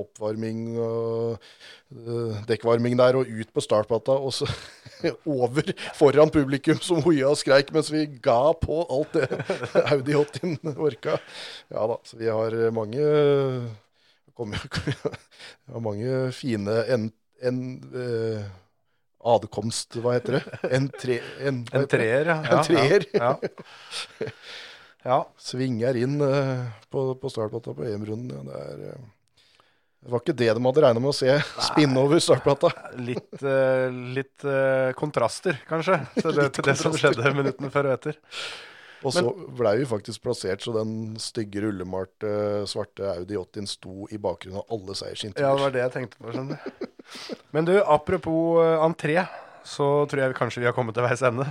[0.04, 4.46] oppvarming og eh, dekkvarming der, og ut på startplata, og så
[5.42, 9.26] over foran publikum som hoia og skreik mens vi ga på alt det
[9.96, 11.18] Audi 80 orka.
[11.74, 13.02] Ja da, så vi har mange
[14.42, 17.10] vi har mange fine en,
[17.42, 17.58] en
[17.94, 18.46] eh,
[19.22, 20.42] adkomst, hva heter det?
[20.74, 22.38] En, tre, en, En treer, ja.
[22.42, 23.06] En treer.
[23.14, 24.28] Ja, ja.
[25.10, 25.18] ja.
[25.38, 28.32] Svinger inn uh, på, på startplata på EM-runden.
[28.34, 29.46] Ja, det, er, uh,
[30.02, 31.38] det var ikke det de hadde regna med å se
[31.68, 32.72] spinne over startplata.
[33.08, 33.86] Litt, uh,
[34.18, 34.48] litt
[34.98, 38.20] kontraster, kanskje, til det, til det som skjedde minuttene før og etter.
[39.02, 39.22] Og så
[39.58, 44.74] blei vi faktisk plassert så den stygge rullemalte svarte Audi 80 sto i bakgrunnen av
[44.76, 44.96] alle
[45.42, 46.32] Ja, det var det jeg tenkte på.
[46.34, 46.88] skjønner du.
[47.54, 49.18] Men du, apropos uh, entré,
[49.66, 51.48] så tror jeg kanskje vi har kommet til veis ende.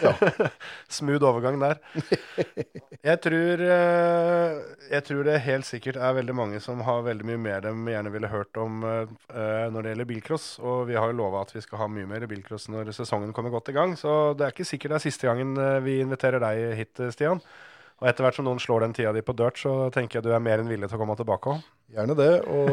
[0.96, 1.80] Smooth overgang der.
[3.02, 4.60] Jeg tror, eh,
[4.92, 8.12] jeg tror det helt sikkert er veldig mange som har veldig mye mer de gjerne
[8.14, 9.10] ville hørt om eh,
[9.72, 10.46] når det gjelder bilcross.
[10.62, 13.54] Og vi har jo lova at vi skal ha mye mer bilcross når sesongen kommer
[13.54, 13.96] godt i gang.
[13.98, 17.42] Så det er ikke sikkert det er siste gangen eh, vi inviterer deg hit, Stian.
[18.02, 20.32] Og etter hvert som noen slår den tida di på dirt, så tenker jeg du
[20.34, 21.60] er mer enn villig til å komme tilbake òg.
[21.92, 22.30] Gjerne det.
[22.50, 22.70] Og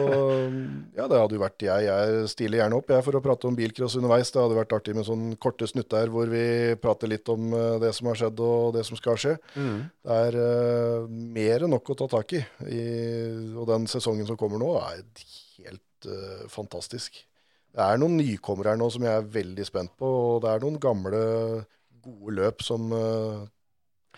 [0.98, 1.86] ja, det hadde jo vært jeg.
[1.86, 4.32] Jeg stiller gjerne opp jeg for å prate om bilcross underveis.
[4.34, 6.42] Det hadde vært artig med sånn korte snutter hvor vi
[6.82, 9.36] prater litt om eh, det som har skjedd og det som skal skje.
[9.54, 11.06] Det er uh,
[11.38, 12.42] mer enn nok å ta tak i.
[12.66, 12.82] I,
[13.54, 15.06] og den sesongen som kommer nå, er
[15.68, 17.22] helt uh, fantastisk.
[17.76, 20.10] det er noen nykommere her nå som jeg er veldig spent på.
[20.34, 21.22] Og det er noen gamle,
[22.02, 23.44] gode løp som eh,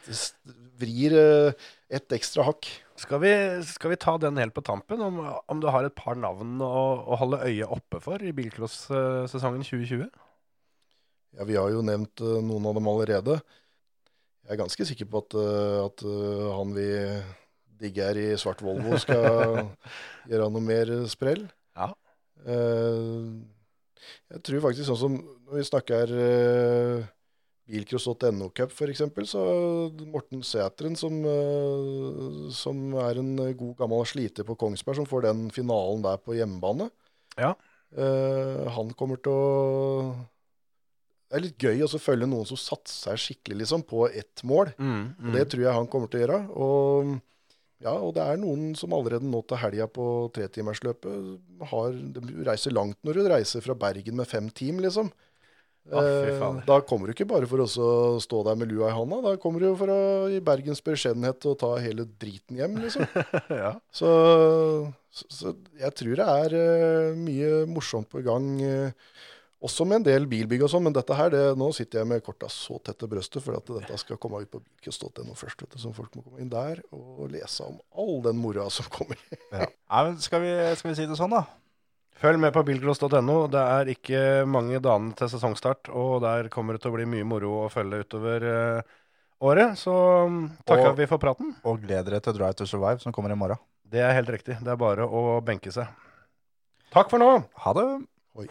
[0.08, 0.36] s-
[0.82, 2.68] vrir et ett ekstra hakk.
[3.00, 3.32] Skal vi,
[3.68, 6.74] skal vi ta den helt på tampen, om, om du har et par navn å,
[7.04, 10.06] å holde øyet oppe for i bilcross-sesongen 2020?
[11.38, 13.38] Ja, vi har jo nevnt eh, noen av dem allerede.
[14.46, 16.90] Jeg er ganske sikker på at, eh, at eh, han vi
[17.82, 19.72] digger i svart Volvo skal
[20.30, 21.46] gjøre noe mer eh, sprell.
[21.80, 21.92] Ja.
[22.46, 23.32] Eh,
[24.32, 26.14] jeg tror faktisk sånn som når vi snakker
[27.72, 29.44] bilcross.no Cup f.eks., så
[30.12, 35.48] Morten Sæteren, som, eh, som er en god gammel sliter på Kongsberg, som får den
[35.56, 36.90] finalen der på hjemmebane.
[37.40, 37.54] Ja.
[37.96, 40.14] Eh, han kommer til å
[41.32, 44.74] Det er litt gøy å følge noen som satser skikkelig liksom, på ett mål.
[44.76, 46.40] Mm, Og Det tror jeg han kommer til å gjøre.
[46.60, 47.14] Og,
[47.80, 51.40] ja, og det er noen som allerede nå til helga på tretimersløpet
[51.72, 55.08] har De reiser langt når du reiser fra Bergen med fem team, liksom.
[55.90, 56.64] Fader.
[56.68, 57.68] da kommer du ikke bare for å
[58.22, 59.22] stå der med lua i handa.
[59.26, 60.02] Da kommer du for å
[60.32, 63.08] gi Bergens beskjedenhet og ta hele driten hjem, liksom.
[63.64, 63.74] ja.
[63.92, 64.12] Så,
[65.10, 68.54] så, så jeg tror det er eh, mye morsomt på gang.
[68.62, 69.12] eh,
[69.62, 72.24] også med en del bilbygg og sånn, men dette her, det, nå sitter jeg med
[72.26, 75.62] korta så tett til brøstet for at dette skal komme ut på bilcast.no først.
[75.62, 78.90] Vet du, så folk må komme inn der og lese om all den moroa som
[78.90, 79.22] kommer.
[79.54, 79.68] Ja,
[80.08, 81.44] men skal, vi, skal vi si det sånn, da?
[82.22, 83.38] Følg med på bilcross.no.
[83.50, 84.20] Det er ikke
[84.50, 88.04] mange dagene til sesongstart, og der kommer det til å bli mye moro å følge
[88.06, 88.92] utover eh,
[89.42, 89.74] året.
[89.82, 89.96] Så
[90.30, 91.56] mm, takker Og- vi for praten.
[91.66, 93.58] Og gled dere til Drive to Survive, som kommer i morgen.
[93.92, 94.60] Det er helt riktig.
[94.62, 95.90] Det er bare å benke seg.
[96.94, 97.32] Takk for nå!
[97.66, 97.88] Ha det!
[98.38, 98.48] Oi.